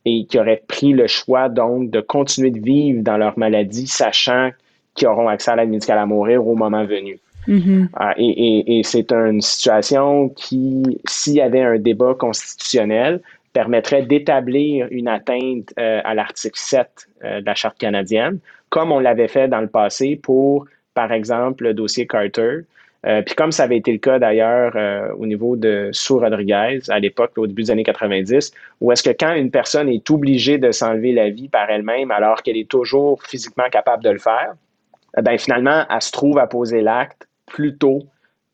et 0.04 0.24
qui 0.26 0.38
auraient 0.38 0.62
pris 0.66 0.92
le 0.92 1.06
choix 1.06 1.48
donc 1.48 1.90
de 1.90 2.00
continuer 2.00 2.50
de 2.50 2.60
vivre 2.60 3.02
dans 3.02 3.16
leur 3.16 3.38
maladie, 3.38 3.86
sachant 3.86 4.50
qu'ils 4.94 5.08
auront 5.08 5.28
accès 5.28 5.50
à 5.50 5.56
l'aide 5.56 5.70
médicale 5.70 5.98
à 5.98 6.06
mourir 6.06 6.46
au 6.46 6.54
moment 6.54 6.84
venu. 6.84 7.18
Mm-hmm. 7.48 7.88
Ah, 7.94 8.14
et, 8.16 8.82
c'est 8.84 9.12
une 9.12 9.40
situation 9.40 10.28
qui, 10.30 11.00
s'il 11.06 11.34
y 11.34 11.40
avait 11.40 11.62
un 11.62 11.78
débat 11.78 12.14
constitutionnel, 12.14 13.20
permettrait 13.52 14.02
d'établir 14.02 14.86
une 14.90 15.08
atteinte 15.08 15.74
euh, 15.78 16.00
à 16.04 16.14
l'article 16.14 16.58
7 16.58 17.08
euh, 17.24 17.40
de 17.40 17.46
la 17.46 17.54
Charte 17.54 17.78
canadienne, 17.78 18.38
comme 18.70 18.92
on 18.92 18.98
l'avait 18.98 19.28
fait 19.28 19.48
dans 19.48 19.60
le 19.60 19.66
passé 19.66 20.16
pour, 20.16 20.66
par 20.94 21.12
exemple, 21.12 21.64
le 21.64 21.74
dossier 21.74 22.06
Carter. 22.06 22.60
Euh, 23.04 23.20
puis 23.20 23.34
comme 23.34 23.50
ça 23.50 23.64
avait 23.64 23.78
été 23.78 23.90
le 23.90 23.98
cas 23.98 24.20
d'ailleurs 24.20 24.76
au 25.18 25.26
niveau 25.26 25.56
de 25.56 25.90
Sue 25.92 26.12
Rodriguez 26.12 26.78
à 26.88 27.00
l'époque, 27.00 27.32
au 27.36 27.48
début 27.48 27.62
des 27.62 27.70
années 27.72 27.82
90, 27.82 28.52
où 28.80 28.92
est-ce 28.92 29.02
que 29.02 29.10
quand 29.10 29.34
une 29.34 29.50
personne 29.50 29.88
est 29.88 30.08
obligée 30.08 30.56
de 30.58 30.70
s'enlever 30.70 31.12
la 31.12 31.28
vie 31.28 31.48
par 31.48 31.68
elle-même 31.68 32.12
alors 32.12 32.42
qu'elle 32.42 32.56
est 32.56 32.70
toujours 32.70 33.20
physiquement 33.24 33.68
capable 33.72 34.04
de 34.04 34.10
le 34.10 34.18
faire, 34.20 34.54
ben 35.20 35.36
finalement, 35.36 35.84
elle 35.90 36.00
se 36.00 36.12
trouve 36.12 36.38
à 36.38 36.46
poser 36.46 36.80
l'acte 36.80 37.26
plus 37.52 37.76
tôt 37.76 38.02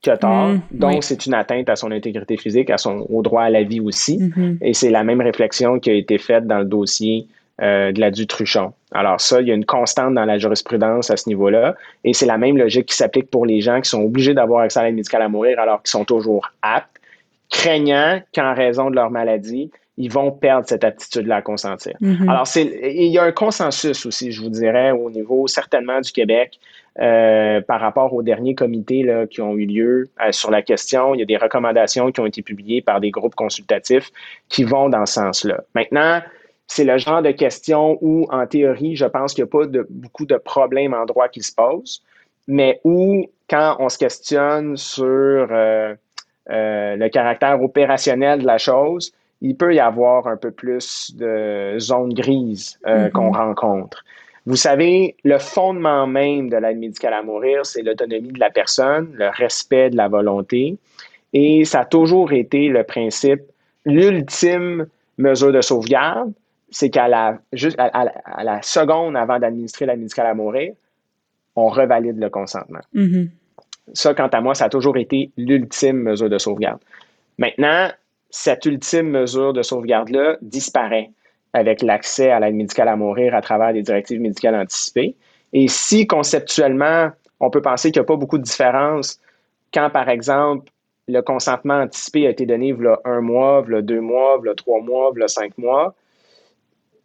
que 0.03 0.15
tard. 0.17 0.49
Mm, 0.51 0.61
Donc, 0.73 1.05
c'est 1.05 1.27
une 1.27 1.35
atteinte 1.35 1.69
à 1.69 1.77
son 1.77 1.91
intégrité 1.91 2.37
physique, 2.37 2.71
à 2.71 2.79
son, 2.79 3.07
au 3.09 3.23
droit 3.23 3.43
à 3.43 3.51
la 3.51 3.63
vie 3.63 3.81
aussi. 3.81 4.19
Mm-hmm. 4.19 4.59
Et 4.61 4.75
c'est 4.75 4.91
la 4.91 5.05
même 5.05 5.21
réflexion 5.21 5.79
qui 5.79 5.91
a 5.91 5.95
été 5.95 6.19
faite 6.19 6.47
dans 6.47 6.59
le 6.59 6.65
dossier 6.65 7.27
euh, 7.61 7.91
de 7.91 8.01
la 8.01 8.11
Dutruchon. 8.11 8.73
Alors 8.93 9.21
ça, 9.21 9.41
il 9.41 9.49
y 9.49 9.51
a 9.51 9.55
une 9.55 9.65
constante 9.65 10.15
dans 10.15 10.25
la 10.25 10.39
jurisprudence 10.39 11.11
à 11.11 11.17
ce 11.17 11.29
niveau-là, 11.29 11.75
et 12.05 12.15
c'est 12.15 12.27
la 12.27 12.39
même 12.39 12.57
logique 12.57 12.87
qui 12.87 12.97
s'applique 12.97 13.31
pour 13.31 13.47
les 13.47 13.61
gens 13.61 13.81
qui 13.81 13.91
sont 13.91 14.03
obligés 14.03 14.33
d'avoir 14.33 14.61
accès 14.61 14.79
à 14.79 14.85
l'aide 14.85 14.95
médicale 14.95 15.23
à 15.23 15.29
mourir 15.29 15.59
alors 15.59 15.83
qu'ils 15.83 15.91
sont 15.91 16.05
toujours 16.05 16.53
aptes, 16.63 17.01
craignant 17.51 18.21
qu'en 18.33 18.55
raison 18.55 18.91
de 18.91 18.95
leur 18.95 19.11
maladie, 19.11 19.73
ils 19.97 20.11
vont 20.11 20.31
perdre 20.31 20.69
cette 20.69 20.85
aptitude-là 20.85 21.37
à 21.37 21.43
consentir. 21.43 21.97
Mm-hmm. 22.01 22.31
Alors, 22.31 22.47
c'est, 22.47 22.63
il 22.95 23.09
y 23.09 23.19
a 23.19 23.25
un 23.25 23.33
consensus 23.33 24.07
aussi, 24.07 24.31
je 24.31 24.41
vous 24.41 24.51
dirais, 24.51 24.93
au 24.93 25.11
niveau 25.11 25.49
certainement 25.49 26.01
du 26.01 26.13
Québec, 26.13 26.61
euh, 27.01 27.61
par 27.61 27.81
rapport 27.81 28.13
aux 28.13 28.23
derniers 28.23 28.55
comités 28.55 29.03
là, 29.03 29.27
qui 29.27 29.41
ont 29.41 29.55
eu 29.55 29.67
lieu 29.67 30.09
euh, 30.21 30.33
sur 30.33 30.51
la 30.51 30.63
question. 30.63 31.15
Il 31.15 31.21
y 31.21 31.23
a 31.23 31.27
des 31.27 31.37
recommandations 31.37 32.11
qui 32.11 32.21
ont 32.21 32.27
été 32.27 32.43
publiées 32.43 32.83
par 32.83 33.01
des 33.01 33.11
groupes 33.11 33.35
consultatifs 33.35 34.11
qui 34.49 34.65
vont 34.65 34.89
dans 34.89 35.07
ce 35.07 35.15
sens-là. 35.15 35.63
Maintenant, 35.75 36.21
c'est 36.67 36.85
le 36.85 36.99
genre 36.99 37.23
de 37.23 37.31
question 37.31 37.99
où, 38.01 38.27
en 38.31 38.47
théorie, 38.47 38.97
je 38.97 39.07
pense 39.07 39.35
qu'il 39.35 39.45
n'y 39.45 39.49
a 39.49 39.53
pas 39.53 39.67
de, 39.67 39.87
beaucoup 39.89 40.27
de 40.27 40.37
problèmes 40.37 40.93
en 40.93 41.07
droit 41.07 41.29
qui 41.29 41.43
se 41.43 41.55
posent, 41.55 42.03
mais 42.47 42.81
où, 42.85 43.27
quand 43.49 43.77
on 43.79 43.89
se 43.89 43.97
questionne 43.97 44.77
sur 44.77 45.07
euh, 45.09 45.95
le 46.49 47.09
caractère 47.09 47.63
opérationnel 47.63 48.41
de 48.41 48.47
la 48.47 48.59
chose, 48.59 49.13
il 49.41 49.57
peut 49.57 49.75
y 49.75 49.81
avoir 49.81 50.27
un 50.27 50.37
peu 50.37 50.51
plus 50.51 51.15
de 51.15 51.77
zones 51.79 52.13
grises 52.13 52.79
euh, 52.87 53.07
mm-hmm. 53.07 53.13
qu'on 53.13 53.33
rencontre. 53.33 54.05
Vous 54.49 54.57
savez, 54.57 55.15
le 55.25 55.37
fondement 55.37 56.07
même 56.07 56.49
de 56.49 56.57
l'aide 56.57 56.79
médicale 56.79 57.13
à 57.13 57.23
mourir, 57.23 57.67
c'est 57.67 57.83
l'autonomie 57.83 58.33
de 58.33 58.41
la 58.41 58.49
personne, 58.49 59.11
le 59.13 59.29
respect 59.29 59.91
de 59.91 59.97
la 59.99 60.09
volonté. 60.09 60.79
Et 61.35 61.67
ça 61.67 61.81
a 61.81 61.85
toujours 61.85 62.33
été 62.33 62.69
le 62.69 62.83
principe, 62.83 63.43
l'ultime 63.85 64.87
mesure 65.19 65.53
de 65.53 65.61
sauvegarde, 65.61 66.33
c'est 66.71 66.89
qu'à 66.89 67.09
la, 67.09 67.39
juste 67.53 67.77
à, 67.79 68.43
la 68.43 68.63
seconde 68.63 69.19
avant 69.19 69.39
d'administrer 69.39 69.85
l'aide 69.85 70.01
médicale 70.01 70.29
à 70.29 70.35
mourir, 70.35 70.73
on 71.55 71.69
revalide 71.69 72.19
le 72.19 72.31
consentement. 72.31 72.81
Mm-hmm. 72.95 73.29
Ça, 73.93 74.15
quant 74.15 74.29
à 74.29 74.41
moi, 74.41 74.55
ça 74.55 74.65
a 74.65 74.69
toujours 74.71 74.97
été 74.97 75.31
l'ultime 75.37 75.99
mesure 75.99 76.31
de 76.31 76.39
sauvegarde. 76.39 76.81
Maintenant, 77.37 77.91
cette 78.31 78.65
ultime 78.65 79.11
mesure 79.11 79.53
de 79.53 79.61
sauvegarde-là 79.61 80.39
disparaît 80.41 81.11
avec 81.53 81.83
l'accès 81.83 82.31
à 82.31 82.41
l'aide 82.41 82.55
médicale 82.55 82.89
à 82.89 82.97
mourir 82.97 83.35
à 83.35 83.41
travers 83.41 83.73
des 83.73 83.83
directives 83.83 84.21
médicales 84.21 84.55
anticipées. 84.55 85.15
Et 85.53 85.69
si 85.69 86.07
conceptuellement, 86.07 87.11
on 87.41 87.51
peut 87.51 87.63
penser 87.63 87.91
qu'il 87.91 88.01
n'y 88.01 88.05
a 88.05 88.07
pas 88.07 88.17
beaucoup 88.17 88.39
de 88.39 88.43
différence 88.43 89.21
quand, 89.73 89.91
par 89.91 90.09
exemple, 90.09 90.71
le 91.09 91.21
consentement 91.23 91.81
anticipé 91.81 92.27
a 92.27 92.31
été 92.31 92.45
donné 92.45 92.73
v'là 92.73 93.01
un 93.05 93.21
mois, 93.21 93.63
v'là 93.63 93.81
deux 93.81 94.01
mois, 94.01 94.39
v'là 94.39 94.55
trois 94.55 94.81
mois, 94.81 95.11
v'là 95.13 95.29
cinq 95.29 95.57
mois, 95.57 95.95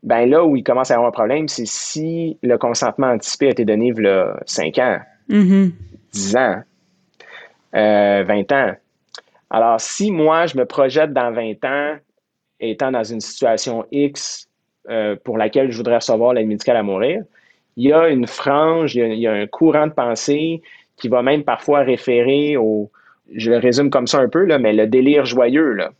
ben 0.03 0.29
là 0.29 0.43
où 0.43 0.57
il 0.57 0.63
commence 0.63 0.91
à 0.91 0.95
y 0.95 0.95
avoir 0.95 1.07
un 1.07 1.13
problème, 1.13 1.47
c'est 1.47 1.65
si 1.65 2.37
le 2.43 2.57
consentement 2.57 3.07
anticipé 3.07 3.47
a 3.47 3.51
été 3.51 3.63
donné 3.63 3.93
v'là 3.93 4.39
cinq 4.45 4.77
ans, 4.77 4.99
mm-hmm. 5.29 5.71
dix 6.11 6.35
ans, 6.35 6.61
euh, 7.75 8.23
vingt 8.27 8.51
ans. 8.51 8.73
Alors, 9.53 9.79
si 9.79 10.11
moi, 10.11 10.47
je 10.47 10.57
me 10.57 10.65
projette 10.65 11.13
dans 11.13 11.31
20 11.31 11.63
ans, 11.63 11.97
étant 12.60 12.91
dans 12.91 13.04
une 13.04 13.22
situation 13.22 13.86
X 13.91 14.47
euh, 14.89 15.16
pour 15.24 15.38
laquelle 15.38 15.72
je 15.72 15.78
voudrais 15.78 15.97
recevoir 15.97 16.34
l'aide 16.34 16.47
médicale 16.47 16.78
à 16.78 16.84
mourir, 16.84 17.24
il 17.78 17.88
y 17.88 17.93
a 17.93 18.10
une 18.10 18.28
frange, 18.28 18.95
il 18.95 19.16
y 19.16 19.28
a, 19.28 19.34
un 19.34 19.47
courant 19.47 19.88
de 19.88 19.93
pensée 19.93 20.62
qui 20.97 21.08
va 21.08 21.22
même 21.22 21.43
parfois 21.43 21.80
référer 21.80 22.58
au, 22.58 22.91
je 23.34 23.51
le 23.51 23.58
résume 23.58 23.89
comme 23.89 24.08
ça 24.08 24.20
un 24.20 24.30
peu, 24.30 24.45
là, 24.45 24.60
mais 24.60 24.74
le 24.74 24.88
délire 24.88 25.26
joyeux. 25.26 25.74
Là. 25.74 25.91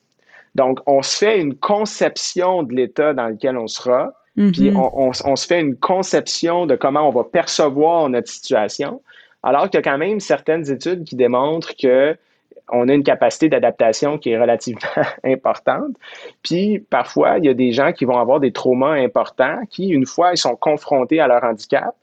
Donc, 0.56 0.80
on 0.86 1.02
se 1.02 1.18
fait 1.18 1.40
une 1.40 1.56
conception 1.56 2.64
de 2.64 2.74
l'état 2.74 3.14
dans 3.14 3.28
lequel 3.28 3.58
on 3.58 3.68
sera, 3.68 4.14
puis 4.36 4.72
mm-hmm. 4.72 4.76
on, 4.76 5.12
on, 5.26 5.36
se 5.36 5.48
fait 5.48 5.62
une 5.62 5.76
conception 5.76 6.66
de 6.66 6.76
comment 6.76 7.08
on 7.08 7.12
va 7.12 7.24
percevoir 7.24 8.10
notre 8.10 8.30
situation, 8.30 9.02
alors 9.44 9.70
qu'il 9.70 9.76
y 9.76 9.78
a 9.78 9.82
quand 9.82 9.98
même 9.98 10.20
certaines 10.20 10.70
études 10.72 11.04
qui 11.04 11.16
démontrent 11.16 11.76
que 11.76 12.16
on 12.72 12.88
a 12.90 12.94
une 12.94 13.04
capacité 13.04 13.50
d'adaptation 13.50 14.18
qui 14.18 14.32
est 14.32 14.40
relativement 14.40 14.82
importante. 15.24 15.96
Puis 16.42 16.80
parfois, 16.80 17.38
il 17.40 17.46
y 17.46 17.50
a 17.50 17.54
des 17.54 17.72
gens 17.72 17.92
qui 17.92 18.06
vont 18.06 18.18
avoir 18.18 18.40
des 18.40 18.52
traumas 18.52 18.94
importants 18.94 19.62
qui, 19.70 19.90
une 19.90 20.06
fois 20.06 20.32
ils 20.32 20.38
sont 20.38 20.56
confrontés 20.56 21.20
à 21.20 21.28
leur 21.28 21.44
handicap, 21.44 21.96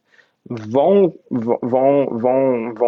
vont, 0.48 1.12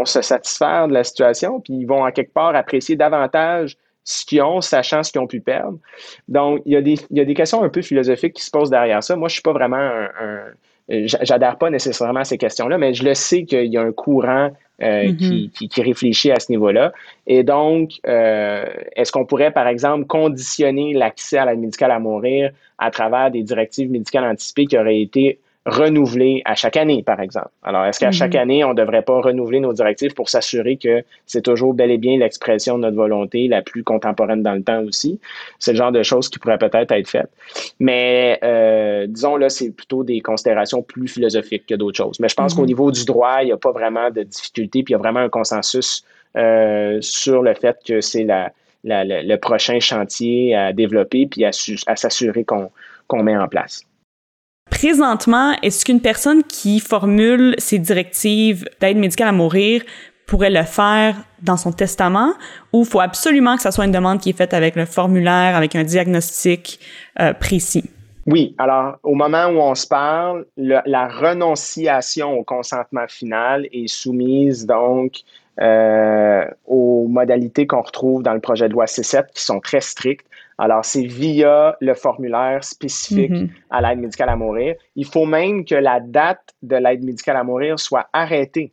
se 0.05 0.23
satisfaire 0.23 0.89
de 0.89 0.95
la 0.95 1.05
situation, 1.05 1.61
puis 1.61 1.75
ils 1.75 1.87
vont 1.87 2.05
en 2.05 2.11
quelque 2.11 2.33
part 2.33 2.55
apprécier 2.55 2.97
davantage 2.97 3.77
ce 4.05 4.25
qu'ils 4.25 4.43
ont, 4.43 4.61
sachant 4.61 5.03
ce 5.03 5.12
qu'ils 5.12 5.20
ont 5.20 5.27
pu 5.27 5.41
perdre. 5.41 5.79
Donc, 6.29 6.62
il 6.64 6.73
y, 6.73 6.77
a 6.77 6.81
des, 7.25 7.35
questions 7.35 7.62
un 7.62 7.68
peu 7.68 7.83
philosophiques 7.83 8.35
qui 8.35 8.45
se 8.45 8.51
posent 8.51 8.70
derrière 8.70 9.05
ça. 9.05 9.14
Moi, 9.14 9.29
je 9.29 9.35
suis 9.35 9.43
pas 9.43 9.53
vraiment 9.53 9.77
un, 9.77 10.09
un 10.20 10.41
j'adhère 10.89 11.57
pas 11.57 11.70
nécessairement 11.70 12.20
à 12.20 12.25
ces 12.25 12.39
questions-là, 12.39 12.79
mais 12.79 12.95
je 12.95 13.05
le 13.05 13.14
sais 13.14 13.45
qu'il 13.45 13.73
y 13.73 13.77
a 13.77 13.83
un 13.83 13.93
courant 13.93 14.51
euh, 14.83 15.05
mm-hmm. 15.05 15.51
qui, 15.51 15.68
qui, 15.68 15.83
réfléchit 15.83 16.30
à 16.30 16.41
ce 16.41 16.51
niveau-là. 16.51 16.93
Et 17.26 17.43
donc, 17.43 17.93
euh, 18.07 18.64
est-ce 18.97 19.12
qu'on 19.12 19.24
pourrait, 19.24 19.53
par 19.53 19.66
exemple, 19.66 20.07
conditionner 20.07 20.93
l'accès 20.93 21.39
à 21.39 21.47
l'aide 21.47 21.61
médicale 21.61 21.91
à 21.91 21.99
mourir 21.99 22.51
à 22.78 22.91
travers 22.91 23.30
des 23.30 23.43
directives 23.43 23.91
médicales 23.91 24.24
anticipées 24.24 24.66
qui 24.66 24.76
auraient 24.76 25.01
été 25.01 25.39
renouveler 25.65 26.43
à 26.45 26.55
chaque 26.55 26.77
année, 26.77 27.03
par 27.03 27.21
exemple. 27.21 27.51
Alors, 27.63 27.85
est-ce 27.85 28.01
qu'à 28.01 28.09
mhm. 28.09 28.13
chaque 28.13 28.35
année, 28.35 28.65
on 28.65 28.71
ne 28.71 28.75
devrait 28.75 29.03
pas 29.03 29.21
renouveler 29.21 29.61
nos 29.61 29.73
directives 29.73 30.13
pour 30.13 30.29
s'assurer 30.29 30.77
que 30.77 31.05
c'est 31.27 31.43
toujours 31.43 31.73
bel 31.73 31.91
et 31.91 31.99
bien 31.99 32.19
l'expression 32.19 32.79
de 32.79 32.83
notre 32.83 32.97
volonté 32.97 33.47
la 33.47 33.63
plus 33.63 33.85
contemporaine 33.85 34.43
dans 34.43 34.55
le 34.55 34.63
temps 34.63 34.83
aussi? 34.83 35.21
C'est 35.61 35.73
le 35.73 35.79
genre 35.79 35.93
de 35.93 36.03
choses 36.03 36.29
qui 36.29 36.41
pourraient 36.41 36.59
peut-être 36.59 36.91
être 36.91 37.09
faites. 37.09 37.31
Mais, 37.79 38.41
euh, 38.43 39.07
disons, 39.07 39.37
là, 39.37 39.49
c'est 39.49 39.71
plutôt 39.71 40.03
des 40.03 40.21
considérations 40.21 40.83
plus 40.83 41.07
philosophiques 41.07 41.67
que 41.67 41.75
d'autres 41.77 41.97
choses. 41.97 42.19
Mais 42.19 42.29
je 42.29 42.35
pense 42.35 42.55
qu'au 42.55 42.63
mhm. 42.63 42.69
niveau 42.69 42.91
du 42.91 43.05
droit, 43.05 43.43
il 43.43 43.47
n'y 43.47 43.53
a 43.53 43.57
pas 43.57 43.73
vraiment 43.73 44.11
de 44.11 44.25
difficulté, 44.25 44.83
puis 44.83 44.93
il 44.93 44.97
y 44.97 44.97
a 44.97 44.99
vraiment 44.99 45.21
un 45.21 45.29
consensus 45.29 46.05
euh, 46.37 46.99
sur 47.01 47.43
le 47.43 47.55
fait 47.55 47.77
que 47.87 48.01
c'est 48.01 48.25
la, 48.25 48.51
le 48.83 49.37
prochain 49.37 49.79
chantier 49.79 50.57
à 50.57 50.73
développer, 50.73 51.27
puis 51.27 51.45
à, 51.45 51.51
à 51.87 51.97
s'assurer 51.97 52.45
qu'on 52.45 53.23
met 53.23 53.37
en 53.37 53.47
place. 53.47 53.87
Présentement, 54.83 55.53
est-ce 55.62 55.85
qu'une 55.85 56.01
personne 56.01 56.43
qui 56.43 56.80
formule 56.80 57.55
ses 57.59 57.78
directives 57.78 58.64
d'aide 58.80 58.97
médicale 58.97 59.28
à 59.28 59.33
mourir 59.33 59.80
pourrait 60.26 60.51
le 60.51 60.64
faire 60.64 61.14
dans 61.41 61.57
son 61.57 61.70
testament? 61.70 62.33
Ou 62.72 62.83
faut 62.83 62.99
absolument 62.99 63.55
que 63.55 63.62
ça 63.62 63.70
soit 63.70 63.85
une 63.85 63.93
demande 63.93 64.18
qui 64.18 64.30
est 64.30 64.37
faite 64.37 64.53
avec 64.53 64.74
le 64.74 64.85
formulaire, 64.85 65.55
avec 65.55 65.76
un 65.76 65.85
diagnostic 65.85 66.80
euh, 67.20 67.33
précis? 67.33 67.89
Oui, 68.26 68.57
alors 68.59 68.97
au 69.05 69.14
moment 69.14 69.47
où 69.51 69.61
on 69.61 69.76
se 69.76 69.87
parle, 69.87 70.47
la 70.57 71.07
renonciation 71.07 72.37
au 72.37 72.43
consentement 72.43 73.07
final 73.07 73.68
est 73.72 73.87
soumise 73.87 74.66
donc 74.66 75.20
euh, 75.61 76.45
aux 76.66 77.07
modalités 77.09 77.68
qu'on 77.68 77.83
retrouve 77.83 78.24
dans 78.24 78.35
le 78.35 78.41
projet 78.41 78.68
de 78.68 78.72
loi 78.72 78.87
C7 78.87 79.26
qui 79.33 79.45
sont 79.45 79.61
très 79.61 79.80
strictes. 79.80 80.26
Alors, 80.63 80.85
c'est 80.85 81.07
via 81.07 81.77
le 81.81 81.93
formulaire 81.95 82.63
spécifique 82.63 83.33
mm-hmm. 83.33 83.51
à 83.69 83.81
l'aide 83.81 83.99
médicale 83.99 84.29
à 84.29 84.37
mourir. 84.37 84.77
Il 84.95 85.07
faut 85.07 85.27
même 85.27 85.65
que 85.65 85.75
la 85.75 85.99
date 85.99 86.55
de 86.63 86.77
l'aide 86.77 87.03
médicale 87.03 87.37
à 87.37 87.43
mourir 87.43 87.81
soit 87.81 88.07
arrêtée 88.13 88.73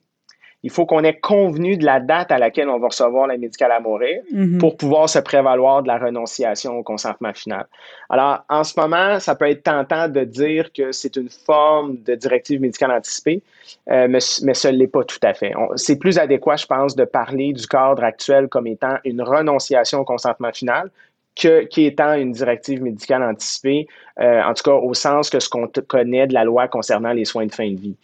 il 0.62 0.70
faut 0.70 0.86
qu'on 0.86 1.04
ait 1.04 1.18
convenu 1.18 1.78
de 1.78 1.86
la 1.86 2.00
date 2.00 2.32
à 2.32 2.38
laquelle 2.38 2.68
on 2.68 2.80
va 2.80 2.88
recevoir 2.88 3.28
l'aide 3.28 3.40
médicale 3.40 3.72
à 3.72 3.80
mourir 3.80 4.22
mhm. 4.32 4.58
pour 4.58 4.76
pouvoir 4.76 5.08
se 5.08 5.20
prévaloir 5.20 5.84
de 5.84 5.88
la 5.88 5.98
renonciation 5.98 6.78
au 6.78 6.84
consentement 6.84 7.34
final. 7.34 7.66
Alors, 8.10 8.44
en 8.50 8.64
ce 8.64 8.78
moment, 8.80 9.20
ça 9.20 9.36
peut 9.36 9.50
être 9.50 9.64
tentant 9.64 10.10
de 10.10 10.24
dire 10.26 10.72
que 10.74 10.92
c'est 10.92 11.16
une 11.16 11.30
forme 11.30 11.98
de 12.04 12.16
directive 12.16 12.60
médicale 12.60 12.92
anticipée, 12.92 13.42
euh, 13.90 14.08
mais, 14.10 14.20
mais 14.44 14.54
ce 14.54 14.68
n'est 14.68 14.88
pas 14.88 15.04
tout 15.04 15.20
à 15.24 15.34
fait. 15.34 15.54
C'est 15.76 15.98
plus 15.98 16.18
adéquat, 16.18 16.58
je 16.58 16.66
pense, 16.66 16.96
de 16.96 17.06
parler 17.06 17.54
du 17.54 17.66
cadre 17.66 18.04
actuel 18.04 18.48
comme 18.50 18.68
étant 18.68 18.98
une 19.06 19.22
renonciation 19.22 20.00
au 20.00 20.06
consentement 20.06 20.52
final 20.52 20.92
que, 21.40 21.64
qui 21.66 21.86
étant 21.86 22.14
une 22.14 22.32
directive 22.32 22.82
médicale 22.82 23.24
anticipée, 23.24 23.88
euh, 24.20 24.42
en 24.44 24.54
tout 24.54 24.64
cas 24.64 24.76
au 24.76 24.94
sens 24.94 25.30
que 25.30 25.40
ce 25.40 25.48
qu'on 25.48 25.68
connaît 25.88 26.28
de 26.28 26.34
la 26.34 26.44
loi 26.44 26.68
concernant 26.68 27.14
les 27.14 27.26
soins 27.26 27.46
de 27.46 27.54
fin 27.54 27.72
de 27.72 27.80
vie. 27.80 27.96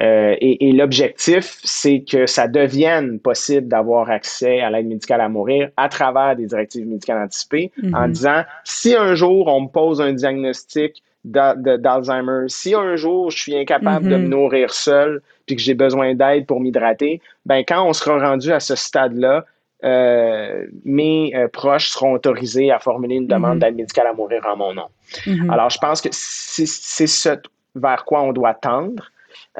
Euh, 0.00 0.36
et, 0.40 0.68
et 0.68 0.72
l'objectif, 0.72 1.58
c'est 1.64 2.04
que 2.08 2.26
ça 2.26 2.46
devienne 2.46 3.18
possible 3.18 3.68
d'avoir 3.68 4.10
accès 4.10 4.60
à 4.60 4.70
l'aide 4.70 4.86
médicale 4.86 5.20
à 5.20 5.28
mourir 5.28 5.70
à 5.76 5.88
travers 5.88 6.36
des 6.36 6.46
directives 6.46 6.86
médicales 6.86 7.22
anticipées, 7.24 7.72
en 7.92 8.06
mhm. 8.06 8.12
disant, 8.12 8.42
si 8.64 8.94
un 8.94 9.14
jour 9.14 9.48
on 9.48 9.62
me 9.62 9.68
pose 9.68 10.00
un 10.00 10.12
diagnostic 10.12 11.02
d'Alzheimer, 11.24 12.44
si 12.48 12.74
un 12.74 12.96
jour 12.96 13.30
je 13.30 13.38
suis 13.38 13.56
incapable 13.56 14.08
de 14.08 14.16
me 14.16 14.22
mhm. 14.22 14.28
nourrir 14.28 14.72
seul, 14.72 15.22
puis 15.46 15.56
que 15.56 15.62
j'ai 15.62 15.74
besoin 15.74 16.14
d'aide 16.14 16.46
pour 16.46 16.60
m'hydrater, 16.60 17.20
ben 17.46 17.64
quand 17.66 17.86
on 17.86 17.92
sera 17.92 18.18
rendu 18.18 18.52
à 18.52 18.60
ce 18.60 18.74
stade-là, 18.74 19.44
euh, 19.84 20.66
mes 20.84 21.32
euh, 21.34 21.48
proches 21.48 21.90
seront 21.90 22.12
autorisés 22.12 22.70
à 22.70 22.78
formuler 22.78 23.16
une 23.16 23.26
demande 23.26 23.54
mhm. 23.54 23.58
d'aide 23.60 23.76
médicale 23.76 24.06
à 24.06 24.12
mourir 24.12 24.42
en 24.46 24.56
mon 24.56 24.72
nom. 24.72 24.86
Mhm. 25.26 25.50
Alors, 25.50 25.70
je 25.70 25.78
pense 25.78 26.00
que 26.00 26.08
c'est 26.12 27.06
ce 27.06 27.36
vers 27.74 28.04
quoi 28.04 28.22
on 28.22 28.32
doit 28.32 28.54
tendre, 28.54 29.10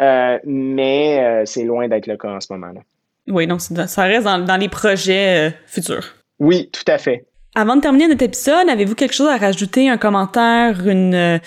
euh, 0.01 0.39
mais 0.45 1.43
c'est 1.47 1.65
loin 1.65 1.89
d'être 1.89 2.07
le 2.07 2.17
cas 2.17 2.29
en 2.29 2.41
ce 2.41 2.53
moment-là. 2.53 2.81
Oui, 3.27 3.47
donc 3.47 3.61
ça 3.61 4.03
reste 4.03 4.25
dans, 4.25 4.61
les 4.61 4.69
projets 4.69 5.53
futurs. 5.67 6.05
Oui, 6.39 6.71
tout 6.73 6.91
à 6.91 6.99
fait. 6.99 7.25
Avant 7.55 7.77
de 7.77 7.81
terminer 7.81 8.09
notre 8.09 8.25
épisode, 8.25 8.69
avez-vous 8.69 8.95
quelque 8.95 9.15
chose 9.15 9.29
à 9.29 9.37
rajouter, 9.37 9.89
un 9.89 9.97
commentaire, 9.97 10.87
une 10.87 11.41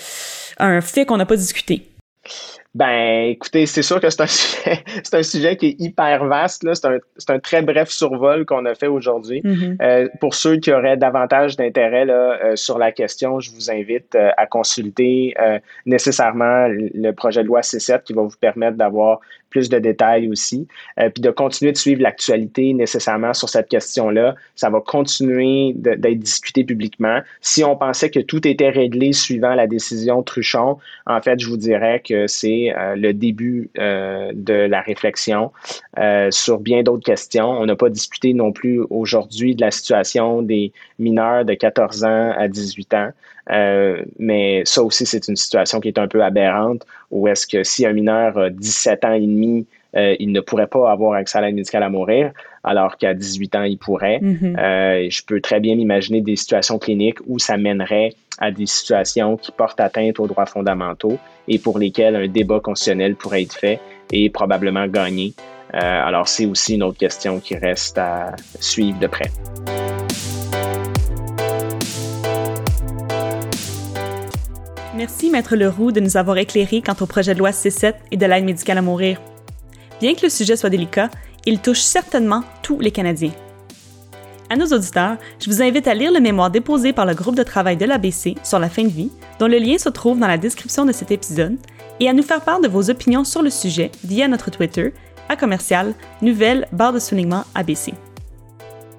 un 0.60 0.82
fait 0.82 1.06
qu'on 1.06 1.18
n'a 1.18 1.26
pas 1.26 1.36
discuté? 1.36 1.88
Ben, 2.78 3.30
écoutez, 3.32 3.66
c'est 3.66 3.82
sûr 3.82 4.00
que 4.00 4.08
c'est 4.08 4.22
un 4.22 4.28
sujet, 4.28 4.84
c'est 5.04 5.16
un 5.16 5.24
sujet 5.24 5.58
qui 5.58 5.66
est 5.70 5.76
hyper 5.80 6.26
vaste. 6.26 6.64
Là. 6.64 6.76
C'est, 6.76 6.86
un, 6.86 7.00
c'est 7.18 7.32
un 7.32 7.40
très 7.40 7.64
bref 7.64 7.90
survol 7.90 8.46
qu'on 8.46 8.66
a 8.66 8.76
fait 8.76 8.86
aujourd'hui. 8.86 9.42
Mm-hmm. 9.42 9.78
Euh, 9.82 10.08
pour 10.22 10.36
ceux 10.36 10.58
qui 10.58 10.72
auraient 10.72 10.96
davantage 10.96 11.56
d'intérêt 11.56 12.06
là, 12.06 12.38
euh, 12.44 12.56
sur 12.56 12.78
la 12.78 12.92
question, 12.92 13.40
je 13.40 13.50
vous 13.50 13.72
invite 13.72 14.14
euh, 14.14 14.30
à 14.38 14.46
consulter 14.46 15.34
euh, 15.42 15.58
nécessairement 15.88 16.68
le 16.70 17.12
projet 17.14 17.42
de 17.42 17.48
loi 17.48 17.62
C7 17.62 18.04
qui 18.04 18.14
va 18.14 18.22
vous 18.22 18.38
permettre 18.40 18.78
d'avoir 18.78 19.22
plus 19.50 19.70
de 19.70 19.80
détails 19.80 20.30
aussi, 20.30 20.68
euh, 21.00 21.10
puis 21.10 21.22
de 21.22 21.32
continuer 21.32 21.72
de 21.72 21.78
suivre 21.78 22.02
l'actualité 22.02 22.74
nécessairement 22.74 23.34
sur 23.34 23.50
cette 23.50 23.70
question-là. 23.70 24.36
Ça 24.56 24.70
va 24.70 24.82
continuer 24.82 25.74
d'être 25.76 26.20
discuté 26.20 26.64
publiquement. 26.64 27.22
Si 27.42 27.64
on 27.64 27.76
pensait 27.76 28.10
que 28.10 28.20
tout 28.20 28.48
était 28.48 28.70
réglé 28.70 29.14
suivant 29.14 29.56
la 29.56 29.68
décision 29.68 30.24
Truchon, 30.24 30.78
en 31.06 31.22
fait, 31.22 31.40
je 31.40 31.48
vous 31.48 31.58
dirais 31.58 32.02
que 32.04 32.28
c'est 32.28 32.74
euh, 32.76 32.96
le 32.96 33.14
début 33.14 33.70
euh, 33.78 34.32
de 34.34 34.54
la 34.54 34.82
réflexion 34.82 35.52
sur 36.30 36.60
bien 36.60 36.84
d'autres 36.84 37.04
questions. 37.04 37.50
On 37.50 37.66
n'a 37.66 37.76
pas 37.76 37.90
discuté 37.90 38.34
non 38.34 38.52
plus 38.52 38.82
aujourd'hui 38.90 39.56
de 39.56 39.62
la 39.62 39.72
situation 39.72 40.42
des 40.42 40.72
mineurs 41.00 41.44
de 41.44 41.54
14 41.54 42.04
ans 42.04 42.34
à 42.38 42.48
18 42.48 42.94
ans. 42.94 43.12
Euh, 43.52 44.04
mais 44.20 44.64
ça 44.66 44.84
aussi, 44.84 45.06
c'est 45.06 45.28
une 45.28 45.36
situation 45.36 45.80
qui 45.80 45.88
est 45.88 46.00
un 46.00 46.08
peu 46.08 46.24
aberrante, 46.24 46.86
où 47.12 47.28
est-ce 47.28 47.48
que 47.48 47.64
si 47.64 47.86
un 47.86 47.94
mineur 47.94 48.38
a 48.38 48.50
17 48.50 49.06
ans 49.06 49.14
et 49.14 49.22
demi, 49.22 49.66
euh, 49.96 50.16
il 50.20 50.32
ne 50.32 50.42
pourrait 50.42 50.68
pas 50.68 50.92
avoir 50.92 51.14
accès 51.14 51.38
à 51.38 51.42
l'aide 51.42 51.56
médicale 51.56 51.84
à 51.84 51.90
mourir, 51.90 52.32
alors 52.64 52.98
qu'à 52.98 53.14
18 53.14 53.56
ans, 53.56 53.64
il 53.64 53.78
pourrait. 53.78 54.20
Mhm. 54.22 54.58
Euh, 54.60 55.08
je 55.10 55.22
peux 55.26 55.40
très 55.40 55.60
bien 55.60 55.76
m'imaginer 55.76 56.22
des 56.22 56.36
situations 56.36 56.78
cliniques 56.78 57.20
où 57.26 57.40
ça 57.40 57.58
mènerait 57.58 58.14
à 58.40 58.52
des 58.52 58.66
situations 58.66 59.38
qui 59.38 59.52
portent 59.52 59.80
atteinte 59.80 60.20
aux 60.20 60.28
droits 60.28 60.46
fondamentaux 60.46 61.18
et 61.48 61.58
pour 61.58 61.80
lesquelles 61.80 62.16
un 62.16 62.28
débat 62.28 62.60
constitutionnel 62.60 63.16
pourrait 63.16 63.44
être 63.44 63.56
fait 63.56 63.80
et 64.12 64.30
probablement 64.30 64.88
gagné. 64.88 65.34
Euh, 65.74 65.80
alors, 65.80 66.28
c'est 66.28 66.46
aussi 66.46 66.76
une 66.76 66.84
autre 66.84 66.98
question 66.98 67.40
qui 67.40 67.56
reste 67.56 67.98
à 67.98 68.36
suivre 68.60 69.00
de 69.00 69.08
près. 69.08 69.32
Merci, 74.98 75.30
Maître 75.30 75.56
Leroux, 75.56 75.92
de 75.92 76.00
nous 76.00 76.18
avoir 76.18 76.40
éclairé 76.40 76.82
quant 76.82 76.96
au 77.00 77.06
projet 77.06 77.36
de 77.36 77.40
loi 77.40 77.52
C7 77.52 77.94
et 78.10 78.18
de 78.18 78.26
l'aide 78.26 78.46
médicale 78.46 78.80
à 78.80 78.82
mourir. 78.82 79.22
Bien 80.02 80.16
que 80.16 80.24
le 80.24 80.30
sujet 80.30 80.56
soit 80.56 80.72
délicat, 80.72 81.12
il 81.46 81.60
touche 81.60 81.82
certainement 81.82 82.44
tous 82.64 82.80
les 82.80 82.90
Canadiens. 82.90 83.32
À 84.50 84.56
nos 84.56 84.66
auditeurs, 84.66 85.18
je 85.40 85.52
vous 85.52 85.62
invite 85.62 85.88
à 85.88 85.94
lire 85.94 86.12
le 86.12 86.20
mémoire 86.20 86.50
déposé 86.50 86.94
par 86.94 87.06
le 87.06 87.14
groupe 87.14 87.36
de 87.36 87.44
travail 87.44 87.78
de 87.78 87.86
l'ABC 87.86 88.38
sur 88.44 88.58
la 88.58 88.70
fin 88.70 88.86
de 88.86 88.90
vie, 88.90 89.12
dont 89.38 89.48
le 89.48 89.60
lien 89.60 89.78
se 89.78 89.90
trouve 89.90 90.18
dans 90.18 90.26
la 90.26 90.40
description 90.40 90.84
de 90.84 90.92
cet 90.92 91.12
épisode, 91.12 91.58
et 92.00 92.10
à 92.10 92.14
nous 92.14 92.24
faire 92.24 92.42
part 92.42 92.60
de 92.60 92.68
vos 92.68 92.90
opinions 92.90 93.24
sur 93.24 93.44
le 93.44 93.52
sujet 93.52 93.92
via 94.04 94.28
notre 94.28 94.50
Twitter, 94.50 94.96
à 95.30 95.36
commercial, 95.36 95.94
nouvelle 96.24 96.68
barre 96.72 96.94
de 96.94 97.00
soulignement 97.00 97.44
ABC. 97.54 97.94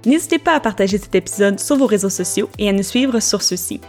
N'hésitez 0.06 0.38
pas 0.38 0.54
à 0.54 0.60
partager 0.60 0.96
cet 0.96 1.16
épisode 1.16 1.58
sur 1.58 1.74
vos 1.74 1.86
réseaux 1.86 2.08
sociaux 2.08 2.48
et 2.56 2.68
à 2.68 2.72
nous 2.72 2.84
suivre 2.84 3.18
sur 3.18 3.42
ceux-ci. 3.42 3.80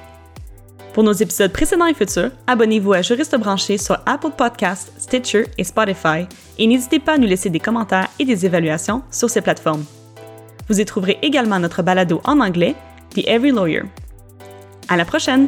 Pour 0.99 1.05
nos 1.05 1.13
épisodes 1.13 1.53
précédents 1.53 1.85
et 1.85 1.93
futurs, 1.93 2.31
abonnez-vous 2.45 2.91
à 2.91 3.01
Juriste 3.01 3.37
branché 3.37 3.77
sur 3.77 3.99
Apple 4.05 4.31
Podcasts, 4.35 4.91
Stitcher 4.97 5.45
et 5.57 5.63
Spotify 5.63 6.27
et 6.57 6.67
n'hésitez 6.67 6.99
pas 6.99 7.13
à 7.13 7.17
nous 7.17 7.25
laisser 7.25 7.49
des 7.49 7.61
commentaires 7.61 8.09
et 8.19 8.25
des 8.25 8.45
évaluations 8.45 9.01
sur 9.09 9.29
ces 9.29 9.39
plateformes. 9.39 9.85
Vous 10.67 10.81
y 10.81 10.83
trouverez 10.83 11.17
également 11.21 11.57
notre 11.57 11.83
balado 11.83 12.19
en 12.25 12.41
anglais, 12.41 12.75
The 13.11 13.25
Every 13.27 13.51
Lawyer. 13.51 13.83
À 14.89 14.97
la 14.97 15.05
prochaine! 15.05 15.47